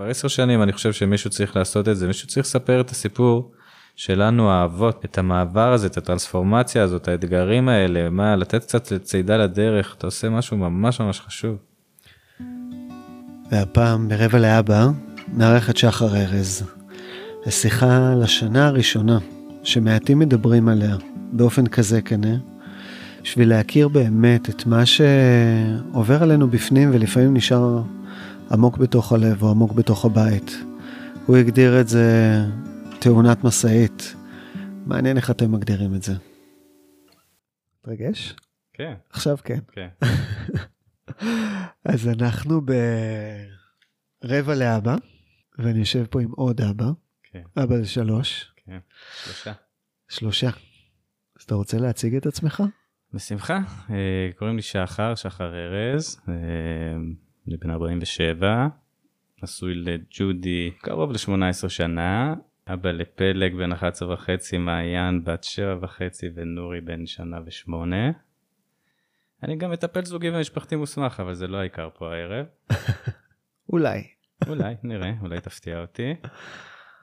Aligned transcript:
כבר 0.00 0.08
עשר 0.08 0.28
שנים 0.28 0.62
אני 0.62 0.72
חושב 0.72 0.92
שמישהו 0.92 1.30
צריך 1.30 1.56
לעשות 1.56 1.88
את 1.88 1.96
זה, 1.96 2.06
מישהו 2.06 2.28
צריך 2.28 2.46
לספר 2.46 2.80
את 2.80 2.90
הסיפור 2.90 3.52
שלנו 3.96 4.50
האבות, 4.50 5.04
את 5.04 5.18
המעבר 5.18 5.72
הזה, 5.72 5.86
את 5.86 5.96
הטרנספורמציה 5.96 6.82
הזאת, 6.82 7.08
האתגרים 7.08 7.68
האלה, 7.68 8.10
מה, 8.10 8.36
לתת 8.36 8.62
קצת 8.62 8.92
צידה 9.02 9.36
לדרך, 9.36 9.94
אתה 9.98 10.06
עושה 10.06 10.28
משהו 10.30 10.56
ממש 10.56 11.00
ממש 11.00 11.20
חשוב. 11.20 11.56
והפעם 13.50 14.08
ברבע 14.08 14.38
לאבא 14.38 14.86
נערכת 15.28 15.76
שחר 15.76 16.16
ארז. 16.16 16.64
לשיחה 17.46 18.14
לשנה 18.22 18.66
הראשונה 18.66 19.18
שמעטים 19.62 20.18
מדברים 20.18 20.68
עליה 20.68 20.96
באופן 21.32 21.66
כזה 21.66 22.02
כנה, 22.02 22.36
בשביל 23.22 23.48
להכיר 23.48 23.88
באמת 23.88 24.50
את 24.50 24.66
מה 24.66 24.82
שעובר 24.86 26.22
עלינו 26.22 26.48
בפנים 26.50 26.90
ולפעמים 26.92 27.34
נשאר 27.34 27.82
עמוק 28.52 28.78
בתוך 28.78 29.12
הלב 29.12 29.42
או 29.42 29.50
עמוק 29.50 29.72
בתוך 29.72 30.04
הבית. 30.04 30.50
הוא 31.26 31.36
הגדיר 31.36 31.80
את 31.80 31.88
זה 31.88 32.36
תאונת 33.00 33.44
משאית. 33.44 34.14
מעניין 34.86 35.16
איך 35.16 35.30
אתם 35.30 35.52
מגדירים 35.52 35.94
את 35.94 36.02
זה. 36.02 36.12
מתרגש? 37.78 38.34
כן. 38.72 38.94
עכשיו 39.10 39.36
כן. 39.44 39.58
כן. 39.72 39.88
אז 41.92 42.08
אנחנו 42.08 42.60
ברבע 44.24 44.54
לאבא, 44.54 44.96
ואני 45.58 45.78
יושב 45.78 46.04
פה 46.10 46.20
עם 46.20 46.30
עוד 46.30 46.60
אבא, 46.60 46.90
כן. 47.22 47.42
אבא 47.62 47.76
לשלוש, 47.76 48.52
כן. 48.56 48.78
שלושה. 49.24 49.52
שלושה. 50.08 50.50
אז 51.38 51.42
אתה 51.44 51.54
רוצה 51.54 51.78
להציג 51.78 52.14
את 52.14 52.26
עצמך? 52.26 52.62
בשמחה, 53.14 53.58
אה, 53.90 54.30
קוראים 54.36 54.56
לי 54.56 54.62
שחר, 54.62 55.14
שחר 55.14 55.54
ארז, 55.54 56.20
אה, 56.28 56.34
אני 57.48 57.56
בן 57.56 57.70
47, 57.70 58.66
נשוי 59.42 59.74
לג'ודי 59.74 60.70
קרוב 60.78 61.12
ל-18 61.12 61.68
שנה, 61.68 62.34
אבא 62.66 62.90
לפלג 62.90 63.54
בן 63.54 63.72
11 63.72 64.14
וחצי, 64.14 64.58
מעיין 64.58 65.24
בת 65.24 65.44
7 65.44 65.76
וחצי 65.80 66.26
ונורי 66.34 66.80
בן 66.80 67.06
שנה 67.06 67.38
ושמונה. 67.46 68.10
אני 69.42 69.56
גם 69.56 69.70
מטפל 69.70 70.04
זוגי 70.04 70.30
ומשפחתי 70.30 70.76
מוסמך, 70.76 71.20
אבל 71.20 71.34
זה 71.34 71.46
לא 71.46 71.56
העיקר 71.56 71.88
פה 71.98 72.14
הערב. 72.14 72.46
אולי. 73.72 74.02
אולי, 74.48 74.74
נראה, 74.82 75.12
אולי 75.20 75.40
תפתיע 75.40 75.80
אותי. 75.80 76.14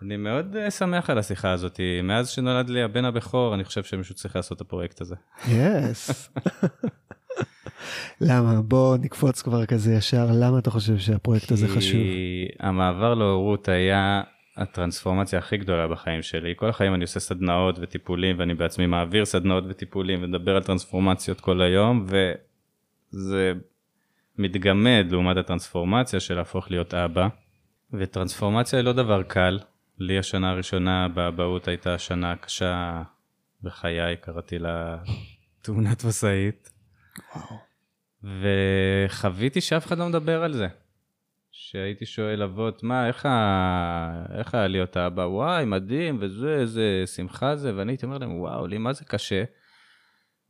אני 0.01 0.17
מאוד 0.17 0.55
uh, 0.55 0.71
שמח 0.71 1.09
על 1.09 1.17
השיחה 1.17 1.51
הזאת, 1.51 1.79
מאז 2.03 2.29
שנולד 2.29 2.69
לי 2.69 2.83
הבן 2.83 3.05
הבכור, 3.05 3.55
אני 3.55 3.63
חושב 3.63 3.83
שמישהו 3.83 4.15
צריך 4.15 4.35
לעשות 4.35 4.55
את 4.55 4.61
הפרויקט 4.61 5.01
הזה. 5.01 5.15
יס. 5.47 6.29
למה? 8.21 8.61
בוא 8.61 8.97
נקפוץ 8.97 9.41
כבר 9.41 9.65
כזה 9.65 9.93
ישר, 9.93 10.27
למה 10.33 10.59
אתה 10.59 10.71
חושב 10.71 10.97
שהפרויקט 10.97 11.51
הזה 11.51 11.67
חשוב? 11.67 12.01
כי 12.01 12.47
המעבר 12.59 13.13
להורות 13.13 13.67
היה 13.67 14.21
הטרנספורמציה 14.57 15.39
הכי 15.39 15.57
גדולה 15.57 15.87
בחיים 15.87 16.21
שלי. 16.21 16.53
כל 16.55 16.69
החיים 16.69 16.93
אני 16.93 17.03
עושה 17.03 17.19
סדנאות 17.19 17.75
וטיפולים, 17.81 18.39
ואני 18.39 18.53
בעצמי 18.53 18.85
מעביר 18.85 19.25
סדנאות 19.25 19.63
וטיפולים, 19.69 20.23
ומדבר 20.23 20.55
על 20.55 20.63
טרנספורמציות 20.63 21.41
כל 21.41 21.61
היום, 21.61 22.05
וזה 23.13 23.53
מתגמד 24.37 25.07
לעומת 25.09 25.37
הטרנספורמציה 25.37 26.19
של 26.19 26.35
להפוך 26.35 26.71
להיות 26.71 26.93
אבא. 26.93 27.27
וטרנספורמציה 27.93 28.79
היא 28.79 28.85
לא 28.85 28.93
דבר 28.93 29.23
קל. 29.23 29.59
לי 29.99 30.17
השנה 30.17 30.49
הראשונה 30.49 31.07
באבהות 31.07 31.67
הייתה 31.67 31.97
שנה 31.97 32.35
קשה 32.35 33.03
בחיי, 33.63 34.17
קראתי 34.21 34.59
לה 34.59 34.97
תאונת 35.61 36.05
משאית. 36.05 36.69
וחוויתי 38.23 39.61
שאף 39.61 39.85
אחד 39.85 39.97
לא 39.97 40.09
מדבר 40.09 40.43
על 40.43 40.53
זה. 40.53 40.67
שהייתי 41.51 42.05
שואל 42.05 42.43
אבות, 42.43 42.83
מה, 42.83 43.07
איך, 43.07 43.25
ה... 43.25 44.25
איך 44.39 44.55
היה 44.55 44.67
להיות 44.67 44.97
אבא? 44.97 45.21
וואי, 45.21 45.65
מדהים, 45.65 46.17
וזה, 46.21 46.55
איזה 46.55 47.03
שמחה 47.15 47.55
זה, 47.55 47.75
ואני 47.75 47.91
הייתי 47.91 48.05
אומר 48.05 48.17
להם, 48.17 48.39
וואו, 48.39 48.67
לי 48.67 48.77
מה 48.77 48.93
זה 48.93 49.05
קשה? 49.05 49.43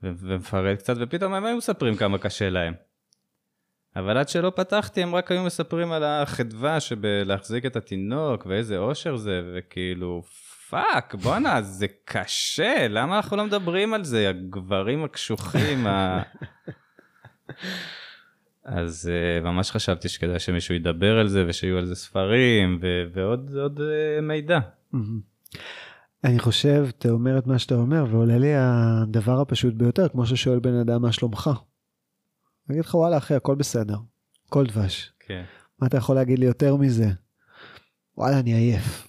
ו- 0.04 0.12
ומפרט 0.20 0.80
קצת, 0.80 0.94
ופתאום 1.00 1.34
הם 1.34 1.46
היו 1.46 1.58
מספרים 1.58 1.96
כמה 1.96 2.18
קשה 2.18 2.50
להם. 2.50 2.74
אבל 3.96 4.18
עד 4.18 4.30
שלא 4.30 4.52
פתחתי, 4.56 5.04
הם 5.04 5.16
רק 5.16 5.32
היו 5.32 5.44
מספרים 5.44 5.92
על 5.92 6.04
החדווה 6.04 6.80
שבלהחזיק 6.80 7.66
את 7.66 7.76
התינוק, 7.76 8.46
ואיזה 8.46 8.78
אושר 8.78 9.16
זה, 9.16 9.42
וכאילו, 9.56 10.24
fuck, 10.70 11.16
בואנה, 11.16 11.62
זה 11.62 11.88
קשה, 12.06 12.88
למה 12.90 13.16
אנחנו 13.16 13.38
לא 13.38 13.46
מדברים 13.46 13.94
על 13.94 14.04
זה, 14.04 14.30
הגברים 14.30 15.04
הקשוחים, 15.04 15.88
ה... 15.88 16.22
אז 18.66 19.12
אה, 19.12 19.44
ממש 19.44 19.72
חשבתי 19.72 20.10
שכדאי 20.10 20.40
שמישהו 20.40 20.76
ידבר 20.76 21.20
על 21.20 21.28
זה 21.28 21.46
ושיהיו 21.48 21.78
על 21.78 21.86
זה 21.86 21.96
ספרים 21.96 22.80
ו- 22.82 23.04
ועוד 23.14 23.52
עוד 23.56 23.80
אה, 23.80 24.22
מידע. 24.22 24.60
אני 26.24 26.40
חושב, 26.40 26.86
אתה 26.90 27.10
אומר 27.10 27.38
את 27.38 27.48
מה 27.48 27.60
שאתה 27.60 27.76
אומר, 27.76 28.06
ועולה 28.12 28.38
לי 28.38 28.52
הדבר 28.56 29.42
הפשוט 29.42 29.74
ביותר, 29.74 30.10
כמו 30.10 30.26
ששואל 30.26 30.60
בן 30.60 30.74
אדם 30.74 31.02
מה 31.02 31.12
שלומך. 31.12 31.50
אני 32.70 32.76
אגיד 32.76 32.86
לך, 32.86 32.96
וואלה 32.96 33.18
אחי, 33.18 33.36
הכל 33.36 33.56
בסדר, 33.56 33.98
הכל 34.48 34.66
דבש. 34.66 35.14
כן. 35.20 35.44
מה 35.80 35.88
אתה 35.88 35.98
יכול 35.98 36.16
להגיד 36.16 36.40
לי 36.40 36.46
יותר 36.46 36.76
מזה? 36.76 37.08
וואלה, 38.18 38.40
אני 38.40 38.54
עייף. 38.54 39.08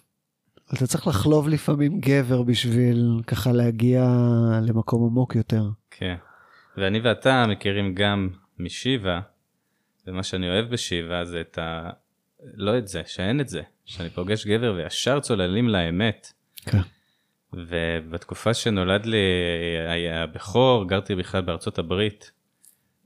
אתה 0.75 0.87
צריך 0.87 1.07
לחלוב 1.07 1.49
לפעמים 1.49 2.01
גבר 2.01 2.43
בשביל 2.43 3.21
ככה 3.27 3.53
להגיע 3.53 4.07
למקום 4.63 5.07
עמוק 5.07 5.37
יותר. 5.37 5.69
כן. 5.91 6.17
ואני 6.79 7.01
ואתה 7.01 7.47
מכירים 7.47 7.95
גם 7.95 8.29
משיבה, 8.59 9.21
ומה 10.07 10.23
שאני 10.23 10.49
אוהב 10.49 10.71
בשיבה 10.71 11.25
זה 11.25 11.41
את 11.41 11.59
ה... 11.59 11.91
לא 12.55 12.79
את 12.79 12.89
זה, 12.89 13.03
שאין 13.07 13.41
את 13.41 13.49
זה. 13.49 13.63
שאני 13.85 14.11
פוגש 14.11 14.47
גבר 14.47 14.75
וישר 14.77 15.21
צוללים 15.21 15.69
לאמת. 15.69 16.33
כן. 16.57 16.79
ובתקופה 17.53 18.55
שנולד 18.55 19.07
לי 19.07 20.11
הבכור, 20.13 20.89
גרתי 20.89 21.15
בכלל 21.15 21.41
בארצות 21.41 21.79
הברית. 21.79 22.31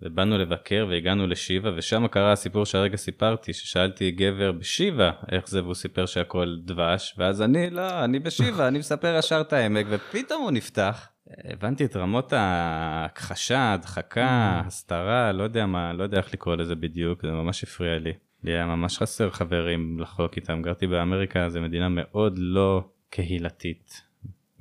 ובאנו 0.03 0.39
לבקר 0.39 0.87
והגענו 0.91 1.27
לשיבה, 1.27 1.71
ושם 1.77 2.07
קרה 2.07 2.33
הסיפור 2.33 2.67
שהרגע 2.67 2.97
סיפרתי, 2.97 3.53
ששאלתי 3.53 4.11
גבר 4.11 4.53
בשיבה 4.53 5.11
איך 5.33 5.49
זה, 5.49 5.63
והוא 5.63 5.75
סיפר 5.75 6.07
שהכל 6.07 6.57
דבש, 6.65 7.15
ואז 7.19 7.43
אני, 7.43 7.71
לא, 7.71 8.05
אני 8.05 8.19
בשיבה, 8.19 8.69
אני 8.69 8.79
מספר 8.79 9.17
ישר 9.19 9.41
את 9.41 9.53
העמק, 9.53 9.87
ופתאום 9.91 10.43
הוא 10.43 10.51
נפתח. 10.51 11.09
הבנתי 11.45 11.85
את 11.85 11.97
רמות 11.97 12.33
ההכחשה, 12.33 13.73
הדחקה, 13.73 14.63
הסתרה, 14.67 15.33
לא 15.33 15.43
יודע 15.43 15.67
מה, 15.67 15.93
לא 15.93 16.03
יודע 16.03 16.19
איך 16.19 16.35
לקרוא 16.35 16.57
לזה 16.57 16.75
בדיוק, 16.75 17.23
זה 17.23 17.31
ממש 17.31 17.63
הפריע 17.65 17.99
לי. 17.99 18.13
לי 18.45 18.53
היה 18.53 18.67
ממש 18.67 18.99
חסר 18.99 19.31
חברים 19.31 19.99
לחלוק 20.01 20.37
איתם, 20.37 20.63
גרתי 20.63 20.87
באמריקה, 20.87 21.49
זו 21.49 21.61
מדינה 21.61 21.89
מאוד 21.91 22.35
לא 22.37 22.89
קהילתית, 23.11 24.03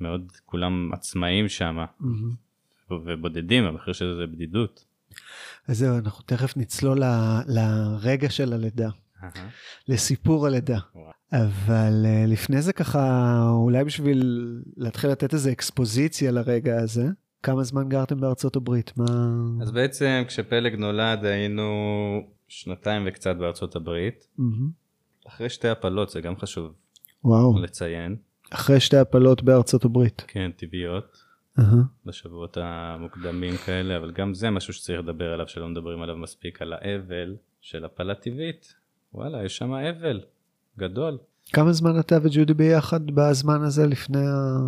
מאוד 0.00 0.32
כולם 0.46 0.90
עצמאים 0.92 1.48
שם, 1.48 1.84
ובודדים, 2.90 3.64
המחיר 3.64 3.92
של 3.92 4.06
זה 4.12 4.16
זה 4.16 4.26
בדידות. 4.26 4.84
אז 5.68 5.78
זהו, 5.78 5.98
אנחנו 5.98 6.24
תכף 6.24 6.56
נצלול 6.56 7.04
ל, 7.04 7.06
לרגע 7.46 8.30
של 8.30 8.52
הלידה, 8.52 8.88
לסיפור 9.88 10.46
הלידה. 10.46 10.78
אבל 11.32 12.04
uh, 12.04 12.30
לפני 12.30 12.62
זה 12.62 12.72
ככה, 12.72 13.32
אולי 13.52 13.84
בשביל 13.84 14.22
להתחיל 14.76 15.10
לתת 15.10 15.34
איזה 15.34 15.52
אקספוזיציה 15.52 16.30
לרגע 16.30 16.80
הזה, 16.80 17.06
כמה 17.42 17.62
זמן 17.62 17.88
גרתם 17.88 18.20
בארצות 18.20 18.56
הברית? 18.56 18.92
מה... 18.96 19.04
אז 19.62 19.70
בעצם 19.70 20.22
כשפלג 20.28 20.74
נולד 20.74 21.24
היינו 21.24 21.64
שנתיים 22.48 23.02
וקצת 23.06 23.36
בארצות 23.36 23.76
הברית. 23.76 24.26
Mm-hmm. 24.38 25.28
אחרי 25.28 25.48
שתי 25.48 25.68
הפלות, 25.68 26.10
זה 26.10 26.20
גם 26.20 26.36
חשוב 26.36 26.72
וואו, 27.24 27.58
לציין. 27.58 28.16
אחרי 28.50 28.80
שתי 28.80 28.96
הפלות 28.96 29.42
בארצות 29.42 29.84
הברית. 29.84 30.24
כן, 30.26 30.50
טבעיות. 30.56 31.32
Uh-huh. 31.58 31.62
בשבועות 32.06 32.56
המוקדמים 32.60 33.56
כאלה, 33.56 33.96
אבל 33.96 34.12
גם 34.12 34.34
זה 34.34 34.50
משהו 34.50 34.72
שצריך 34.72 35.00
לדבר 35.00 35.32
עליו, 35.32 35.48
שלא 35.48 35.68
מדברים 35.68 36.02
עליו 36.02 36.16
מספיק, 36.16 36.62
על 36.62 36.72
האבל 36.72 37.36
של 37.60 37.84
הפלה 37.84 38.14
טבעית. 38.14 38.74
וואלה, 39.14 39.44
יש 39.44 39.56
שם 39.56 39.72
אבל 39.72 40.20
גדול. 40.78 41.18
כמה 41.52 41.72
זמן 41.72 42.00
אתה 42.00 42.18
וג'ודי 42.22 42.54
ביחד 42.54 43.10
בזמן 43.10 43.62
הזה 43.62 43.86
לפני, 43.86 44.26
ה... 44.26 44.58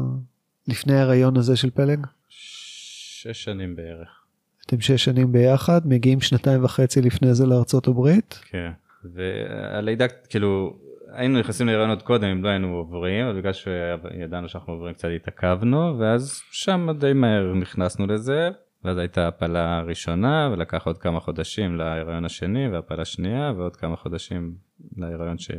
לפני 0.68 0.94
ההיריון 0.94 1.36
הזה 1.36 1.56
של 1.56 1.70
פלג? 1.70 2.06
שש 2.28 3.44
שנים 3.44 3.76
בערך. 3.76 4.24
אתם 4.66 4.80
שש 4.80 5.04
שנים 5.04 5.32
ביחד, 5.32 5.80
מגיעים 5.84 6.20
שנתיים 6.20 6.64
וחצי 6.64 7.02
לפני 7.02 7.34
זה 7.34 7.46
לארצות 7.46 7.88
הברית? 7.88 8.40
כן. 8.44 8.70
והלידה, 9.04 10.08
כאילו, 10.08 10.76
היינו 11.12 11.38
נכנסים 11.38 11.66
להיריון 11.66 11.90
עוד 11.90 12.02
קודם 12.02 12.28
אם 12.28 12.44
לא 12.44 12.48
היינו 12.48 12.76
עוברים, 12.76 13.26
אבל 13.26 13.38
בגלל 13.38 13.52
שידענו 13.52 14.48
שאנחנו 14.48 14.72
עוברים 14.72 14.94
קצת 14.94 15.08
התעכבנו, 15.16 15.98
ואז 15.98 16.42
שם 16.50 16.88
די 16.98 17.12
מהר 17.12 17.54
נכנסנו 17.54 18.06
לזה, 18.06 18.50
ואז 18.84 18.98
הייתה 18.98 19.28
הפלה 19.28 19.80
ראשונה, 19.80 20.48
ולקח 20.52 20.86
עוד 20.86 20.98
כמה 20.98 21.20
חודשים 21.20 21.76
להיריון 21.76 22.24
השני, 22.24 22.68
והפלה 22.68 23.04
שנייה, 23.04 23.52
ועוד 23.56 23.76
כמה 23.76 23.96
חודשים 23.96 24.54
להיריון 24.96 25.38
ש... 25.38 25.50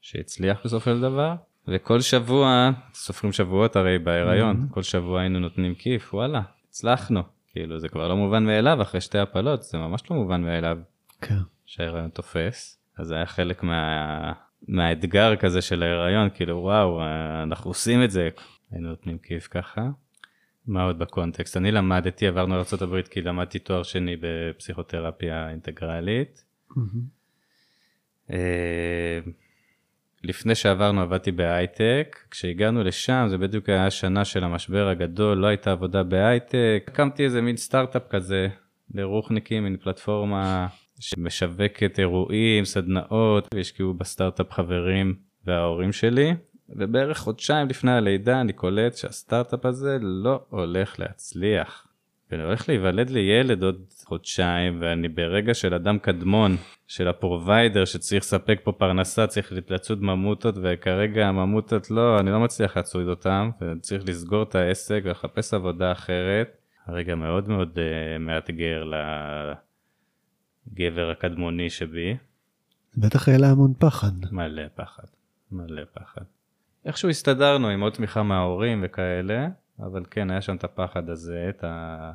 שהצליח 0.00 0.60
בסופו 0.64 0.90
של 0.90 1.00
דבר. 1.00 1.34
וכל 1.68 2.00
שבוע, 2.00 2.70
סופרים 2.94 3.32
שבועות 3.32 3.76
הרי 3.76 3.98
בהיריון, 3.98 4.56
mm-hmm. 4.56 4.74
כל 4.74 4.82
שבוע 4.82 5.20
היינו 5.20 5.38
נותנים 5.38 5.74
כיף, 5.74 6.14
וואלה, 6.14 6.42
הצלחנו. 6.68 7.20
כאילו 7.52 7.78
זה 7.78 7.88
כבר 7.88 8.08
לא 8.08 8.16
מובן 8.16 8.44
מאליו 8.44 8.82
אחרי 8.82 9.00
שתי 9.00 9.18
הפלות, 9.18 9.62
זה 9.62 9.78
ממש 9.78 10.02
לא 10.10 10.16
מובן 10.16 10.42
מאליו 10.42 10.78
כן. 11.20 11.38
שההיריון 11.66 12.08
תופס. 12.08 12.80
אז 12.98 13.06
זה 13.06 13.14
היה 13.14 13.26
חלק 13.26 13.62
מה... 13.62 14.32
מהאתגר 14.68 15.36
כזה 15.36 15.62
של 15.62 15.82
ההיריון, 15.82 16.28
כאילו 16.34 16.56
וואו, 16.56 17.02
אנחנו 17.42 17.70
עושים 17.70 18.04
את 18.04 18.10
זה. 18.10 18.28
היינו 18.72 18.88
נותנים 18.88 19.18
כיף 19.18 19.48
ככה. 19.50 19.82
מה 20.70 20.82
עוד 20.82 20.98
בקונטקסט? 20.98 21.56
אני 21.56 21.72
למדתי, 21.72 22.26
עברנו 22.26 22.54
לארה"ב 22.54 23.02
כי 23.02 23.22
למדתי 23.22 23.58
תואר 23.58 23.82
שני 23.82 24.16
בפסיכותרפיה 24.20 25.50
אינטגרלית. 25.50 26.44
Mm-hmm. 26.70 28.34
לפני 30.24 30.54
שעברנו 30.54 31.00
עבדתי 31.00 31.32
בהייטק, 31.32 32.18
כשהגענו 32.30 32.84
לשם 32.84 33.26
זה 33.30 33.38
בדיוק 33.38 33.68
היה 33.68 33.86
השנה 33.86 34.24
של 34.24 34.44
המשבר 34.44 34.88
הגדול, 34.88 35.38
לא 35.38 35.46
הייתה 35.46 35.72
עבודה 35.72 36.02
בהייטק, 36.02 36.84
הקמתי 36.88 37.24
איזה 37.24 37.40
מין 37.40 37.56
סטארט-אפ 37.56 38.02
כזה 38.10 38.48
לרוחניקים, 38.94 39.64
מין 39.64 39.76
פלטפורמה 39.76 40.66
שמשווקת 41.00 41.98
אירועים, 41.98 42.64
סדנאות, 42.64 43.48
והשקיעו 43.54 43.94
בסטארט-אפ 43.94 44.52
חברים 44.52 45.14
וההורים 45.44 45.92
שלי, 45.92 46.34
ובערך 46.76 47.18
חודשיים 47.18 47.68
לפני 47.68 47.92
הלידה 47.92 48.40
אני 48.40 48.52
קולט 48.52 48.96
שהסטארט-אפ 48.96 49.66
הזה 49.66 49.98
לא 50.00 50.44
הולך 50.50 50.98
להצליח. 50.98 51.86
ואני 52.30 52.42
הולך 52.42 52.68
להיוולד 52.68 53.10
לי 53.10 53.20
ילד 53.20 53.62
עוד 53.62 53.84
חודשיים 54.04 54.78
ואני 54.80 55.08
ברגע 55.08 55.54
של 55.54 55.74
אדם 55.74 55.98
קדמון 55.98 56.56
של 56.86 57.08
ה 57.08 57.16
provider 57.16 57.84
שצריך 57.84 58.24
לספק 58.24 58.60
פה 58.64 58.72
פרנסה 58.72 59.26
צריך 59.26 59.52
לצוד 59.70 60.02
ממוטות 60.02 60.54
וכרגע 60.62 61.26
הממוטות 61.26 61.90
לא 61.90 62.20
אני 62.20 62.30
לא 62.30 62.40
מצליח 62.40 62.76
לצוד 62.76 63.08
אותם 63.08 63.50
וצריך 63.60 64.08
לסגור 64.08 64.42
את 64.42 64.54
העסק 64.54 65.00
ולחפש 65.04 65.54
עבודה 65.54 65.92
אחרת. 65.92 66.56
הרגע 66.86 67.14
מאוד 67.14 67.48
מאוד 67.48 67.78
uh, 67.78 68.18
מאתגר 68.18 68.84
לגבר 70.72 71.10
הקדמוני 71.10 71.70
שבי. 71.70 72.16
בטח 72.96 73.28
היה 73.28 73.38
לה 73.38 73.50
המון 73.50 73.72
פחד. 73.78 74.12
מלא 74.32 74.62
פחד, 74.74 75.06
מלא 75.52 75.82
פחד. 75.94 76.22
איכשהו 76.84 77.08
הסתדרנו 77.08 77.68
עם 77.68 77.80
עוד 77.80 77.92
תמיכה 77.92 78.22
מההורים 78.22 78.80
וכאלה, 78.86 79.48
אבל 79.78 80.04
כן, 80.10 80.30
היה 80.30 80.42
שם 80.42 80.56
את 80.56 80.64
הפחד 80.64 81.10
הזה, 81.10 81.46
את 81.48 81.64
ה... 81.64 82.12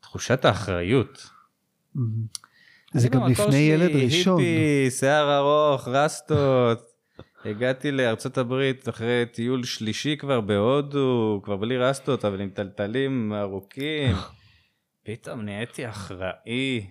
תחושת 0.00 0.44
האחריות. 0.44 1.30
זה 2.92 3.08
גם 3.08 3.26
לפני 3.26 3.56
ילד 3.56 3.90
ראשון. 3.96 4.40
היפי, 4.40 4.90
שיער 4.90 5.38
ארוך, 5.38 5.88
רסטות. 5.88 6.78
הגעתי 7.44 7.90
לארצות 7.90 8.38
הברית 8.38 8.88
אחרי 8.88 9.24
טיול 9.32 9.64
שלישי 9.64 10.16
כבר 10.16 10.40
בהודו, 10.40 11.40
כבר 11.44 11.56
בלי 11.56 11.78
רסטות, 11.78 12.24
אבל 12.24 12.40
עם 12.40 12.50
טלטלים 12.50 13.32
ארוכים. 13.32 14.16
פתאום 15.06 15.42
נהייתי 15.42 15.88
אחראי. 15.88 16.86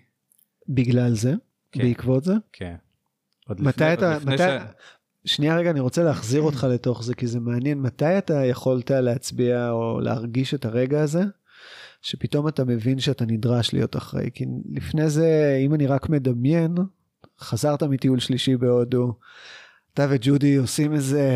בגלל 0.69 1.13
זה? 1.13 1.33
כן. 1.71 1.83
בעקבות 1.83 2.23
זה? 2.23 2.33
כן. 2.53 2.75
מתי 3.49 3.93
אתה, 3.93 4.17
מתי, 4.25 4.43
שנייה 5.25 5.57
רגע, 5.57 5.69
אני 5.69 5.79
רוצה 5.79 6.03
להחזיר 6.03 6.41
אותך 6.41 6.67
לתוך 6.69 7.03
זה, 7.03 7.15
כי 7.15 7.27
זה 7.27 7.39
מעניין. 7.39 7.79
מתי 7.79 8.17
אתה 8.17 8.45
יכולת 8.45 8.91
להצביע 8.91 9.71
או 9.71 9.99
להרגיש 9.99 10.53
את 10.53 10.65
הרגע 10.65 11.01
הזה, 11.01 11.23
שפתאום 12.01 12.47
אתה 12.47 12.63
מבין 12.63 12.99
שאתה 12.99 13.25
נדרש 13.25 13.73
להיות 13.73 13.95
אחראי? 13.95 14.29
כי 14.33 14.45
לפני 14.73 15.09
זה, 15.09 15.59
אם 15.65 15.73
אני 15.73 15.87
רק 15.87 16.09
מדמיין, 16.09 16.75
חזרת 17.39 17.83
מטיול 17.83 18.19
שלישי 18.19 18.57
בהודו, 18.57 19.13
אתה 19.93 20.07
וג'ודי 20.09 20.55
עושים 20.55 20.93
איזה 20.93 21.29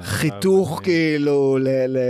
חיתוך 0.00 0.80
כאילו 0.82 1.58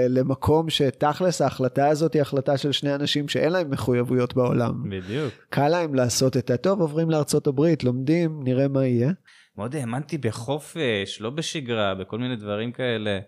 למקום 0.08 0.70
שתכלס 0.70 1.40
ההחלטה 1.40 1.88
הזאת 1.88 2.14
היא 2.14 2.22
החלטה 2.22 2.56
של 2.56 2.72
שני 2.72 2.94
אנשים 2.94 3.28
שאין 3.28 3.52
להם 3.52 3.70
מחויבויות 3.70 4.34
בעולם. 4.34 4.82
בדיוק. 4.90 5.32
קל 5.50 5.68
להם 5.68 5.94
לעשות 5.94 6.36
את 6.36 6.50
הטוב, 6.50 6.80
עוברים 6.80 7.10
לארצות 7.10 7.46
הברית, 7.46 7.84
לומדים, 7.84 8.40
נראה 8.44 8.68
מה 8.68 8.86
יהיה. 8.86 9.12
מאוד 9.56 9.76
האמנתי 9.76 10.18
בחופש, 10.18 11.20
לא 11.20 11.30
בשגרה, 11.30 11.94
בכל 11.94 12.18
מיני 12.18 12.36
דברים 12.36 12.72
כאלה. 12.72 13.20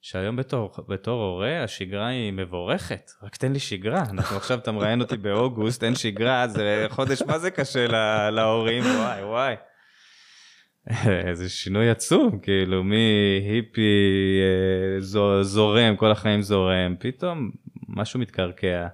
שהיום 0.00 0.36
בתור, 0.36 0.74
בתור 0.88 1.22
הורה 1.22 1.64
השגרה 1.64 2.06
היא 2.06 2.32
מבורכת, 2.32 3.10
רק 3.22 3.36
תן 3.36 3.52
לי 3.52 3.58
שגרה. 3.58 4.02
אנחנו 4.10 4.36
עכשיו, 4.36 4.58
אתה 4.58 4.72
מראיין 4.72 5.00
אותי 5.00 5.16
באוגוסט, 5.16 5.84
אין 5.84 5.94
שגרה, 5.94 6.48
זה 6.48 6.86
חודש, 6.88 7.22
מה 7.22 7.38
זה 7.38 7.50
קשה 7.50 7.86
לה, 7.86 8.30
להורים, 8.30 8.84
וואי 8.84 9.24
וואי. 9.24 9.54
איזה 11.28 11.48
שינוי 11.48 11.90
עצום, 11.90 12.38
כאילו 12.38 12.84
מהיפי 12.84 13.90
אה, 14.40 15.42
זורם, 15.42 15.96
כל 15.96 16.10
החיים 16.10 16.42
זורם, 16.42 16.94
פתאום 16.98 17.50
משהו 17.88 18.20
מתקרקע, 18.20 18.86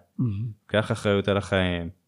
קח 0.67 0.93
אחריות 0.93 1.29
על 1.29 1.37
החיים. 1.37 2.02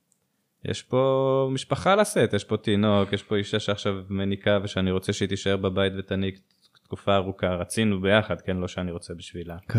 יש 0.64 0.82
פה 0.82 1.48
משפחה 1.52 1.96
לשאת, 1.96 2.32
יש 2.32 2.44
פה 2.44 2.56
תינוק, 2.56 3.12
יש 3.12 3.22
פה 3.22 3.36
אישה 3.36 3.60
שעכשיו 3.60 3.94
מניקה 4.08 4.58
ושאני 4.62 4.90
רוצה 4.90 5.12
שהיא 5.12 5.28
תישאר 5.28 5.56
בבית 5.56 5.92
ותניק 5.98 6.40
תקופה 6.82 7.16
ארוכה, 7.16 7.54
רצינו 7.54 8.00
ביחד, 8.00 8.40
כן, 8.40 8.56
לא 8.56 8.68
שאני 8.68 8.92
רוצה 8.92 9.14
בשבילה. 9.14 9.56
כן. 9.68 9.78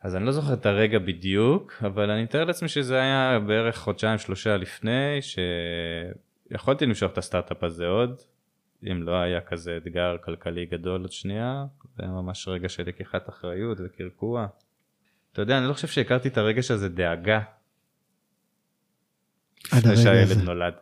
אז 0.00 0.16
אני 0.16 0.24
לא 0.24 0.32
זוכר 0.32 0.52
את 0.52 0.66
הרגע 0.66 0.98
בדיוק, 0.98 1.82
אבל 1.86 2.10
אני 2.10 2.22
מתאר 2.22 2.44
לעצמי 2.44 2.68
שזה 2.68 3.00
היה 3.00 3.38
בערך 3.46 3.78
חודשיים 3.78 4.18
שלושה 4.18 4.56
לפני, 4.56 5.18
שיכולתי 6.50 6.86
למשוך 6.86 7.12
את 7.12 7.18
הסטארט-אפ 7.18 7.64
הזה 7.64 7.86
עוד, 7.86 8.20
אם 8.90 9.02
לא 9.02 9.14
היה 9.16 9.40
כזה 9.40 9.76
אתגר 9.76 10.16
כלכלי 10.24 10.66
גדול 10.66 11.00
עוד 11.00 11.12
שנייה, 11.12 11.64
זה 11.96 12.02
היה 12.02 12.12
ממש 12.12 12.48
רגע 12.48 12.68
של 12.68 12.82
לקיחת 12.86 13.28
אחריות 13.28 13.78
וקרקוע. 13.84 14.46
אתה 15.32 15.42
יודע, 15.42 15.58
אני 15.58 15.68
לא 15.68 15.72
חושב 15.72 15.88
שהכרתי 15.88 16.28
את 16.28 16.38
הרגש 16.38 16.70
הזה 16.70 16.88
דאגה 16.88 17.40
לפני 19.76 19.96
שהילד 19.96 20.42
נולד. 20.44 20.74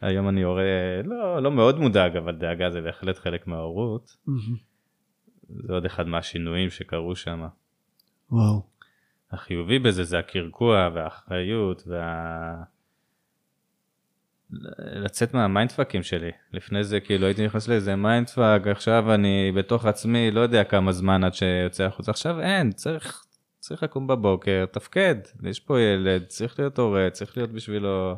היום 0.00 0.28
אני 0.28 0.42
הורה 0.42 0.62
לא 1.04 1.42
לא 1.42 1.50
מאוד 1.50 1.78
מודאג 1.78 2.16
אבל 2.16 2.36
דאגה 2.36 2.70
זה 2.70 2.80
בהחלט 2.80 3.18
חלק 3.18 3.46
מההורות. 3.46 4.16
זה 5.48 5.72
עוד 5.72 5.84
אחד 5.84 6.06
מהשינויים 6.06 6.70
שקרו 6.70 7.16
שם. 7.16 7.46
וואו. 8.30 8.62
החיובי 9.30 9.78
בזה 9.78 10.04
זה 10.04 10.18
הקרקוע 10.18 10.90
והאחריות 10.94 11.82
וה... 11.86 12.62
לצאת 14.78 15.34
מה 15.34 15.45
mindfuck 15.45 15.91
ים 15.91 16.02
שלי 16.02 16.30
לפני 16.52 16.84
זה 16.84 17.00
כאילו 17.00 17.26
הייתי 17.26 17.46
נכנס 17.46 17.68
לאיזה 17.68 17.96
mindfuck 17.96 18.66
עכשיו 18.66 19.14
אני 19.14 19.52
בתוך 19.56 19.84
עצמי 19.86 20.30
לא 20.30 20.40
יודע 20.40 20.64
כמה 20.64 20.92
זמן 20.92 21.24
עד 21.24 21.34
שיוצא 21.34 21.84
החוצה 21.84 22.10
עכשיו 22.10 22.40
אין 22.40 22.72
צריך 22.72 23.24
צריך 23.70 23.82
לקום 23.82 24.06
בבוקר, 24.06 24.64
תפקד, 24.72 25.14
יש 25.42 25.60
פה 25.60 25.80
ילד, 25.80 26.24
צריך 26.26 26.58
להיות 26.58 26.78
הורה, 26.78 27.08
צריך 27.12 27.36
להיות 27.36 27.52
בשבילו 27.52 28.16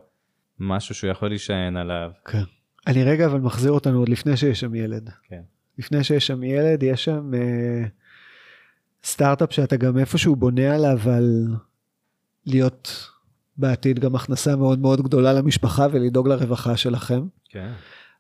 משהו 0.59 0.95
שהוא 0.95 1.11
יכול 1.11 1.29
להישען 1.29 1.77
עליו. 1.77 2.11
כן. 2.25 2.43
אני 2.87 3.05
רגע 3.05 3.27
אבל 3.27 3.41
מחזיר 3.41 3.73
אותנו 3.73 3.99
עוד 3.99 4.09
לפני 4.09 4.37
שיש 4.37 4.61
שם 4.61 4.75
ילד. 4.75 5.11
כן. 5.29 5.41
לפני 5.79 6.05
שיש 6.05 6.27
שם 6.27 6.43
ילד, 6.43 6.83
יש 6.83 7.05
שם 7.05 7.35
אה, 7.35 7.85
סטארט-אפ 9.05 9.53
שאתה 9.53 9.77
גם 9.77 9.99
איפשהו 9.99 10.37
בונה 10.37 10.75
עליו 10.75 10.99
על 11.11 11.47
להיות 12.47 13.11
בעתיד 13.57 13.99
גם 13.99 14.15
הכנסה 14.15 14.57
מאוד 14.57 14.79
מאוד 14.79 15.03
גדולה 15.03 15.33
למשפחה 15.33 15.87
ולדאוג 15.93 16.29
לרווחה 16.29 16.77
שלכם. 16.77 17.27
כן. 17.49 17.73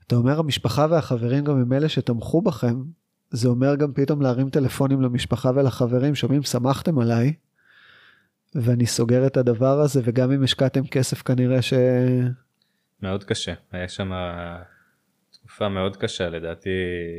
אתה 0.06 0.16
אומר 0.16 0.38
המשפחה 0.38 0.86
והחברים 0.90 1.44
גם 1.44 1.56
הם 1.56 1.72
אלה 1.72 1.88
שתמכו 1.88 2.42
בכם, 2.42 2.82
זה 3.32 3.48
אומר 3.48 3.76
גם 3.76 3.92
פתאום 3.92 4.22
להרים 4.22 4.50
טלפונים 4.50 5.02
למשפחה 5.02 5.50
ולחברים, 5.54 6.14
שומעים, 6.14 6.42
שמחתם 6.42 6.98
עליי, 6.98 7.34
ואני 8.54 8.86
סוגר 8.86 9.26
את 9.26 9.36
הדבר 9.36 9.80
הזה, 9.80 10.00
וגם 10.04 10.32
אם 10.32 10.42
השקעתם 10.42 10.86
כסף 10.86 11.22
כנראה 11.22 11.62
ש... 11.62 11.72
מאוד 13.02 13.24
קשה, 13.24 13.54
היה 13.72 13.88
שם 13.88 14.12
תקופה 15.30 15.68
מאוד 15.68 15.96
קשה, 15.96 16.28
לדעתי 16.28 16.70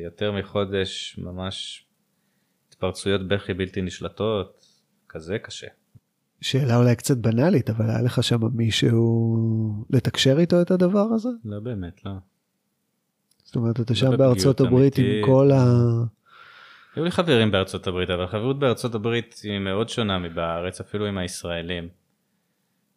יותר 0.03 0.31
מחודש, 0.31 1.19
ממש 1.23 1.85
התפרצויות 2.69 3.27
בכי 3.27 3.53
בלתי 3.53 3.81
נשלטות, 3.81 4.65
כזה 5.09 5.39
קשה. 5.39 5.67
שאלה 6.41 6.77
אולי 6.77 6.95
קצת 6.95 7.17
בנאלית, 7.17 7.69
אבל 7.69 7.89
היה 7.89 8.01
לך 8.01 8.23
שם 8.23 8.39
מישהו 8.53 9.85
לתקשר 9.89 10.39
איתו 10.39 10.61
את 10.61 10.71
הדבר 10.71 11.07
הזה? 11.13 11.29
לא 11.45 11.59
באמת, 11.59 12.05
לא. 12.05 12.11
זאת 13.53 13.55
אומרת, 13.55 13.79
אתה 13.79 13.95
שם 13.95 14.17
בארצות 14.17 14.61
הברית 14.61 14.97
עם 14.97 15.05
כל 15.25 15.51
ה... 15.51 15.63
היו 16.95 17.03
לי 17.03 17.11
חברים 17.11 17.51
בארצות 17.51 17.87
הברית, 17.87 18.09
אבל 18.09 18.23
החברות 18.23 18.59
בארצות 18.59 18.95
הברית 18.95 19.39
היא 19.43 19.59
מאוד 19.59 19.89
שונה 19.89 20.19
מבארץ, 20.19 20.81
אפילו 20.81 21.05
עם 21.05 21.17
הישראלים. 21.17 21.87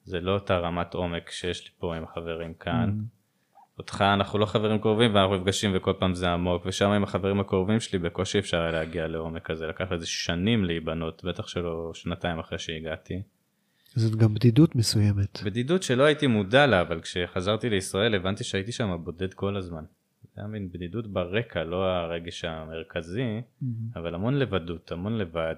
זה 0.05 0.21
לא 0.21 0.35
אותה 0.35 0.59
רמת 0.59 0.95
עומק 0.95 1.31
שיש 1.31 1.65
לי 1.65 1.71
פה 1.79 1.97
עם 1.97 2.05
החברים 2.05 2.55
כאן. 2.55 2.91
Mm-hmm. 2.91 3.59
אותך 3.79 4.05
אנחנו 4.15 4.39
לא 4.39 4.47
חברים 4.47 4.79
קרובים 4.79 5.15
ואנחנו 5.15 5.37
נפגשים 5.37 5.71
וכל 5.75 5.93
פעם 5.99 6.15
זה 6.15 6.29
עמוק, 6.29 6.63
ושם 6.67 6.91
עם 6.91 7.03
החברים 7.05 7.41
הקרובים 7.41 7.81
שלי 7.81 7.99
בקושי 7.99 8.39
אפשר 8.39 8.61
היה 8.61 8.71
להגיע 8.71 9.07
לעומק 9.07 9.43
כזה, 9.43 9.67
לקח 9.67 9.93
איזה 9.93 10.07
שנים 10.07 10.65
להיבנות, 10.65 11.25
בטח 11.25 11.47
שלא 11.47 11.91
שנתיים 11.95 12.39
אחרי 12.39 12.59
שהגעתי. 12.59 13.23
זאת 13.95 14.17
גם 14.17 14.35
בדידות 14.35 14.77
מסוימת. 14.77 15.43
בדידות 15.45 15.83
שלא 15.83 16.03
הייתי 16.03 16.27
מודע 16.27 16.67
לה, 16.67 16.81
אבל 16.81 17.01
כשחזרתי 17.01 17.71
לישראל 17.71 18.15
הבנתי 18.15 18.45
שהייתי 18.45 18.73
שם 18.73 18.97
בודד 19.05 19.35
כל 19.35 19.57
הזמן. 19.57 19.85
זה 20.37 20.43
היה 20.43 20.49
מין 20.49 20.69
בדידות 20.69 21.07
ברקע, 21.07 21.64
לא 21.64 21.85
הרגש 21.85 22.45
המרכזי, 22.45 23.40
mm-hmm. 23.40 23.66
אבל 23.97 24.14
המון 24.14 24.35
לבדות, 24.35 24.93
המון 24.93 25.19
לבד, 25.19 25.55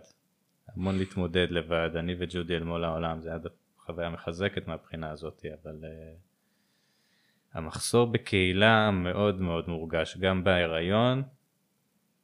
המון 0.68 0.99
להתמודד 0.99 1.47
לבד, 1.50 1.90
אני 1.97 2.14
וג'ודי 2.18 2.56
אל 2.56 2.64
מול 2.64 2.85
העולם, 2.85 3.20
זה 3.20 3.28
היה 3.28 3.38
חוויה 3.78 4.11
מחזקת 4.11 4.66
מהבחינה 4.66 5.11
הזאת, 5.11 5.47
אבל, 5.62 5.85
אה, 5.85 6.14
המחסור 7.52 8.06
בקהילה 8.06 8.90
מאוד 8.90 9.40
מאוד 9.40 9.68
מורגש, 9.68 10.16
גם 10.16 10.44
בהיריון, 10.44 11.23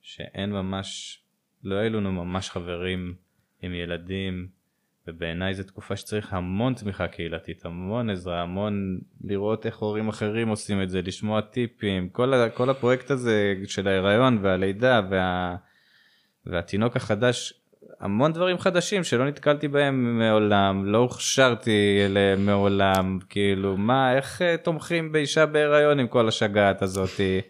שאין 0.02 0.52
ממש, 0.52 1.20
לא 1.64 1.74
היו 1.74 1.90
לנו 1.90 2.12
ממש 2.12 2.50
חברים 2.50 3.14
עם 3.62 3.74
ילדים, 3.74 4.48
ובעיניי 5.08 5.54
זו 5.54 5.62
תקופה 5.62 5.96
שצריך 5.96 6.32
המון 6.32 6.74
תמיכה 6.74 7.06
קהילתית, 7.06 7.64
המון 7.64 8.10
עזרה, 8.10 8.42
המון 8.42 8.98
לראות 9.24 9.66
איך 9.66 9.78
הורים 9.78 10.08
אחרים 10.08 10.48
עושים 10.48 10.82
את 10.82 10.90
זה, 10.90 11.02
לשמוע 11.02 11.40
טיפים, 11.40 12.08
כל, 12.08 12.34
ה, 12.34 12.50
כל 12.50 12.70
הפרויקט 12.70 13.10
הזה 13.10 13.54
של 13.66 13.88
ההיריון 13.88 14.38
והלידה 14.42 15.00
וה, 15.10 15.56
והתינוק 16.46 16.96
החדש, 16.96 17.54
המון 18.00 18.32
דברים 18.32 18.58
חדשים 18.58 19.04
שלא 19.04 19.28
נתקלתי 19.28 19.68
בהם 19.68 20.18
מעולם, 20.18 20.84
לא 20.86 20.98
הוכשרתי 20.98 22.02
אליהם 22.04 22.46
מעולם, 22.46 23.18
כאילו 23.28 23.76
מה, 23.76 24.16
איך 24.16 24.40
uh, 24.40 24.64
תומכים 24.64 25.12
באישה 25.12 25.46
בהיריון 25.46 26.00
עם 26.00 26.06
כל 26.06 26.28
השגעת 26.28 26.82
הזאתי. 26.82 27.40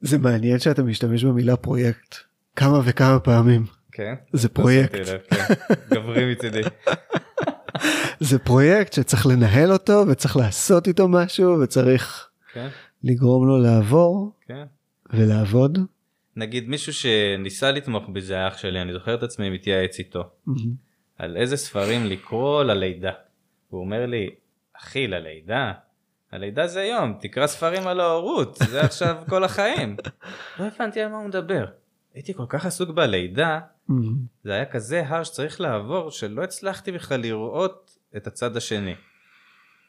זה 0.00 0.18
מעניין 0.18 0.58
שאתה 0.58 0.82
משתמש 0.82 1.24
במילה 1.24 1.56
פרויקט 1.56 2.16
כמה 2.56 2.80
וכמה 2.84 3.20
פעמים. 3.20 3.64
כן? 3.94 4.14
זה 4.32 4.48
פרויקט. 4.48 4.94
לב, 4.94 5.20
כן. 5.30 5.54
גברי 5.90 6.32
מצידי. 6.32 6.60
זה 8.20 8.38
פרויקט 8.38 8.92
שצריך 8.92 9.26
לנהל 9.26 9.72
אותו 9.72 10.04
וצריך 10.08 10.36
לעשות 10.36 10.88
איתו 10.88 11.08
משהו 11.08 11.60
וצריך 11.60 12.28
כן, 12.52 12.68
לגרום 13.04 13.46
לו 13.46 13.58
לעבור 13.58 14.32
כן. 14.46 14.64
ולעבוד. 15.12 15.78
נגיד 16.36 16.68
מישהו 16.68 16.92
שניסה 16.92 17.70
לתמוך 17.70 18.08
בזה 18.08 18.34
היה 18.34 18.48
אח 18.48 18.58
שלי, 18.58 18.82
אני 18.82 18.92
זוכר 18.92 19.14
את 19.14 19.22
עצמי 19.22 19.50
מתייעץ 19.50 19.98
איתו. 19.98 20.30
על 21.18 21.36
איזה 21.36 21.56
ספרים 21.56 22.06
לקרוא 22.06 22.62
ללידה. 22.62 23.12
הוא 23.68 23.80
אומר 23.80 24.06
לי, 24.06 24.30
אחי, 24.76 25.06
ללידה? 25.06 25.72
הלידה 26.32 26.66
זה 26.66 26.82
יום, 26.82 27.14
תקרא 27.20 27.46
ספרים 27.46 27.86
על 27.86 28.00
ההורות, 28.00 28.58
זה 28.70 28.80
עכשיו 28.80 29.16
כל 29.28 29.44
החיים. 29.44 29.96
לא 30.58 30.64
הבנתי 30.64 31.00
על 31.00 31.08
מה 31.08 31.16
הוא 31.16 31.28
מדבר. 31.28 31.64
הייתי 32.14 32.34
כל 32.34 32.46
כך 32.48 32.66
עסוק 32.66 32.90
בלידה, 32.90 33.60
זה 34.44 34.52
היה 34.52 34.64
כזה 34.64 35.02
הר 35.06 35.24
שצריך 35.24 35.60
לעבור, 35.60 36.10
שלא 36.10 36.42
הצלחתי 36.42 36.92
בכלל 36.92 37.20
לראות 37.20 37.98
את 38.16 38.26
הצד 38.26 38.56
השני. 38.56 38.94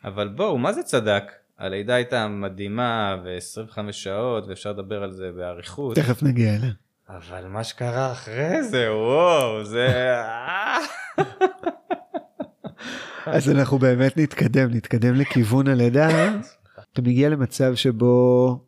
אבל 0.04 0.28
בואו, 0.28 0.58
מה 0.58 0.74
זה 0.74 0.84
צדק? 0.84 1.24
הלידה 1.60 1.96
הייתה 1.96 2.28
מדהימה 2.28 3.18
ו-25 3.24 3.92
שעות 3.92 4.48
ואפשר 4.48 4.72
לדבר 4.72 5.04
על 5.04 5.12
זה 5.12 5.32
באריכות. 5.32 5.96
תכף 5.96 6.24
נגיע 6.24 6.56
אליה. 6.56 6.72
אבל 7.10 7.48
מה 7.48 7.64
שקרה 7.64 8.12
אחרי 8.12 8.64
זה, 8.64 8.94
וואו, 8.94 9.66
זה... 9.66 10.16
אז 13.26 13.50
אנחנו 13.50 13.78
באמת 13.78 14.18
נתקדם, 14.18 14.70
נתקדם 14.72 15.16
לכיוון 15.16 15.68
הלידה. 15.68 16.08
אתה 16.94 17.02
מגיע 17.02 17.30
למצב 17.30 17.76
שבו 17.76 18.60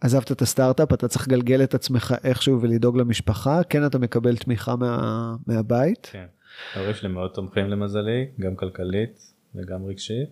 עזבת 0.00 0.32
את 0.32 0.42
הסטארט-אפ, 0.42 0.92
אתה 0.92 1.08
צריך 1.08 1.28
לגלגל 1.28 1.62
את 1.64 1.74
עצמך 1.74 2.14
איכשהו 2.24 2.60
ולדאוג 2.62 2.96
למשפחה, 2.98 3.60
כן 3.64 3.86
אתה 3.86 3.98
מקבל 3.98 4.36
תמיכה 4.36 4.76
מה, 4.76 4.98
מהבית, 5.46 6.08
כן. 6.12 6.26
ההורים 6.74 6.94
שלי 6.94 7.08
מאוד 7.08 7.30
תומכים 7.34 7.68
למזלי, 7.68 8.26
גם 8.40 8.56
כלכלית 8.56 9.32
וגם 9.54 9.84
רגשית. 9.84 10.28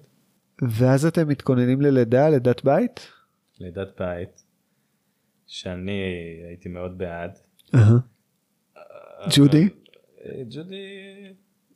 ואז 0.63 1.07
אתם 1.07 1.29
מתכוננים 1.29 1.81
ללידה, 1.81 2.29
לידת 2.29 2.65
בית? 2.65 3.13
לידת 3.61 4.01
בית, 4.01 4.43
שאני 5.47 6.01
הייתי 6.49 6.69
מאוד 6.69 6.99
בעד. 6.99 7.31
ג'ודי? 9.37 9.69
אה, 10.25 10.43
ג'ודי 10.51 10.87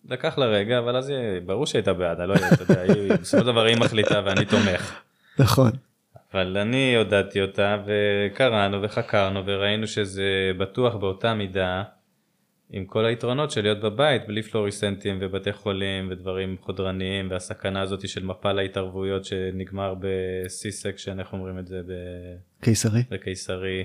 לקח 0.04 0.38
לה 0.38 0.46
רגע, 0.46 0.78
אבל 0.78 0.96
אז 0.96 1.12
ברור 1.46 1.66
שהייתה 1.66 1.92
בעד, 1.92 2.20
אני 2.20 2.28
לא 2.28 2.34
יודע, 2.34 2.48
אתה 2.52 2.62
יודע, 2.62 2.80
היא- 2.80 3.12
בסופו 3.12 3.40
של 3.44 3.52
דבר 3.52 3.64
היא 3.64 3.76
מחליטה 3.76 4.22
ואני 4.26 4.44
תומך. 4.44 5.00
נכון. 5.38 5.70
אבל 6.32 6.56
אני 6.56 6.96
עודדתי 6.96 7.42
אותה 7.42 7.82
וקראנו 7.86 8.82
וחקרנו 8.82 9.46
וראינו 9.46 9.86
שזה 9.86 10.52
בטוח 10.58 10.94
באותה 10.94 11.34
מידה 11.34 11.82
עם 12.70 12.84
כל 12.84 13.04
היתרונות 13.04 13.50
של 13.50 13.62
להיות 13.62 13.80
בבית 13.80 14.26
בלי 14.26 14.42
פלוריסנטים 14.42 15.18
ובתי 15.20 15.52
חולים 15.52 16.08
ודברים 16.10 16.56
חודרניים 16.60 17.30
והסכנה 17.30 17.80
הזאת 17.80 18.08
של 18.08 18.24
מפל 18.24 18.58
ההתערבויות 18.58 19.24
שנגמר 19.24 19.94
בסיסק 20.00 20.96
איך 21.18 21.32
אומרים 21.32 21.58
את 21.58 21.66
זה 21.66 21.80
קיסרי? 22.60 23.02
בקיסרי. 23.10 23.84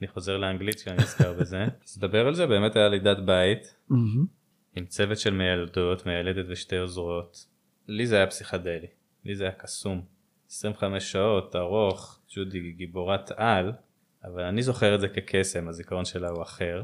אני 0.00 0.08
חוזר 0.08 0.36
לאנגלית 0.36 0.74
כשאני 0.74 0.96
נזכר 0.96 1.32
בזה. 1.32 1.64
אז 1.84 1.96
לדבר 1.98 2.26
על 2.26 2.34
זה 2.34 2.46
באמת 2.46 2.76
היה 2.76 2.88
לידת 2.88 3.18
בית 3.18 3.76
מהמם. 3.88 4.26
עם 4.76 4.86
צוות 4.86 5.18
של 5.18 5.34
מיילדות, 5.34 6.06
מיילדת 6.06 6.44
ושתי 6.48 6.76
עוזרות. 6.76 7.46
לי 7.88 8.06
זה 8.06 8.16
היה 8.16 8.26
פסיכדלי, 8.26 8.86
לי 9.24 9.34
זה 9.34 9.44
היה 9.44 9.52
קסום. 9.52 10.15
25 10.48 11.12
שעות, 11.12 11.56
ארוך, 11.56 12.20
ג'ודי 12.34 12.72
גיבורת 12.72 13.30
על, 13.30 13.72
אבל 14.24 14.42
אני 14.42 14.62
זוכר 14.62 14.94
את 14.94 15.00
זה 15.00 15.08
כקסם, 15.08 15.68
הזיכרון 15.68 16.04
שלה 16.04 16.28
הוא 16.28 16.42
אחר. 16.42 16.82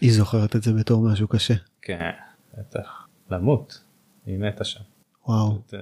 היא 0.00 0.12
זוכרת 0.12 0.56
את 0.56 0.62
זה 0.62 0.72
בתור 0.72 1.08
משהו 1.12 1.28
קשה. 1.28 1.54
כן, 1.82 2.10
בטח. 2.58 3.06
למות, 3.30 3.84
היא 4.26 4.38
מתה 4.38 4.64
שם. 4.64 4.80
וואו. 5.26 5.62
זה 5.68 5.78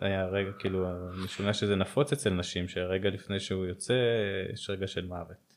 היה 0.00 0.26
רגע, 0.26 0.50
כאילו, 0.58 0.86
שומע 1.26 1.52
שזה 1.52 1.76
נפוץ 1.76 2.12
אצל 2.12 2.30
נשים, 2.30 2.68
שרגע 2.68 3.10
לפני 3.10 3.40
שהוא 3.40 3.66
יוצא, 3.66 3.94
יש 4.52 4.70
רגע 4.70 4.86
של 4.86 5.06
מוות, 5.06 5.49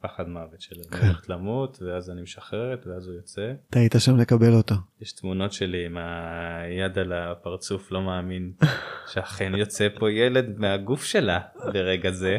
פחד 0.00 0.28
מוות, 0.28 0.60
של 0.60 0.76
אני 0.92 1.06
הולכת 1.06 1.28
למות, 1.28 1.78
ואז 1.82 2.10
אני 2.10 2.22
משחררת, 2.22 2.86
ואז 2.86 3.06
הוא 3.06 3.14
יוצא. 3.14 3.52
אתה 3.70 3.78
היית 3.78 3.94
שם 3.98 4.16
לקבל 4.16 4.52
אותו. 4.52 4.74
יש 5.00 5.12
תמונות 5.12 5.52
שלי 5.52 5.86
עם 5.86 5.96
היד 5.96 6.98
על 6.98 7.12
הפרצוף, 7.12 7.92
לא 7.92 8.02
מאמין 8.02 8.52
שאכן 9.12 9.54
יוצא 9.54 9.88
פה 9.98 10.12
ילד 10.12 10.58
מהגוף 10.58 11.04
שלה 11.04 11.40
ברגע 11.72 12.10
זה. 12.10 12.38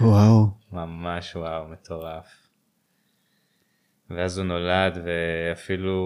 וואו. 0.00 0.46
ממש 0.72 1.36
וואו, 1.36 1.68
מטורף. 1.68 2.42
ואז 4.10 4.38
הוא 4.38 4.46
נולד 4.46 4.98
ואפילו 5.04 5.96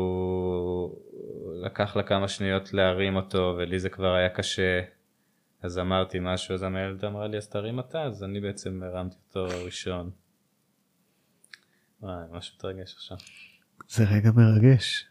לקח 1.65 1.97
לה 1.97 2.03
כמה 2.03 2.29
שניות 2.29 2.73
להרים 2.73 3.17
אותו 3.17 3.55
ולי 3.59 3.79
זה 3.79 3.89
כבר 3.89 4.15
היה 4.15 4.29
קשה. 4.29 4.81
אז 5.67 5.79
אמרתי 5.79 6.19
משהו, 6.21 6.55
אז 6.55 6.63
המילד 6.63 7.05
אמרה 7.05 7.27
לי 7.27 7.37
אז 7.37 7.49
תרים 7.49 7.81
אתה, 7.81 8.03
אז 8.03 8.25
אני 8.25 8.41
בעצם 8.41 8.83
הרמתי 8.83 9.17
אותו 9.29 9.65
ראשון. 9.65 10.11
וואי, 12.01 12.27
ממש 12.31 12.53
מתרגש 12.57 12.95
עכשיו. 12.95 13.17
זה 13.89 14.05
רגע 14.05 14.31
מרגש. 14.31 15.07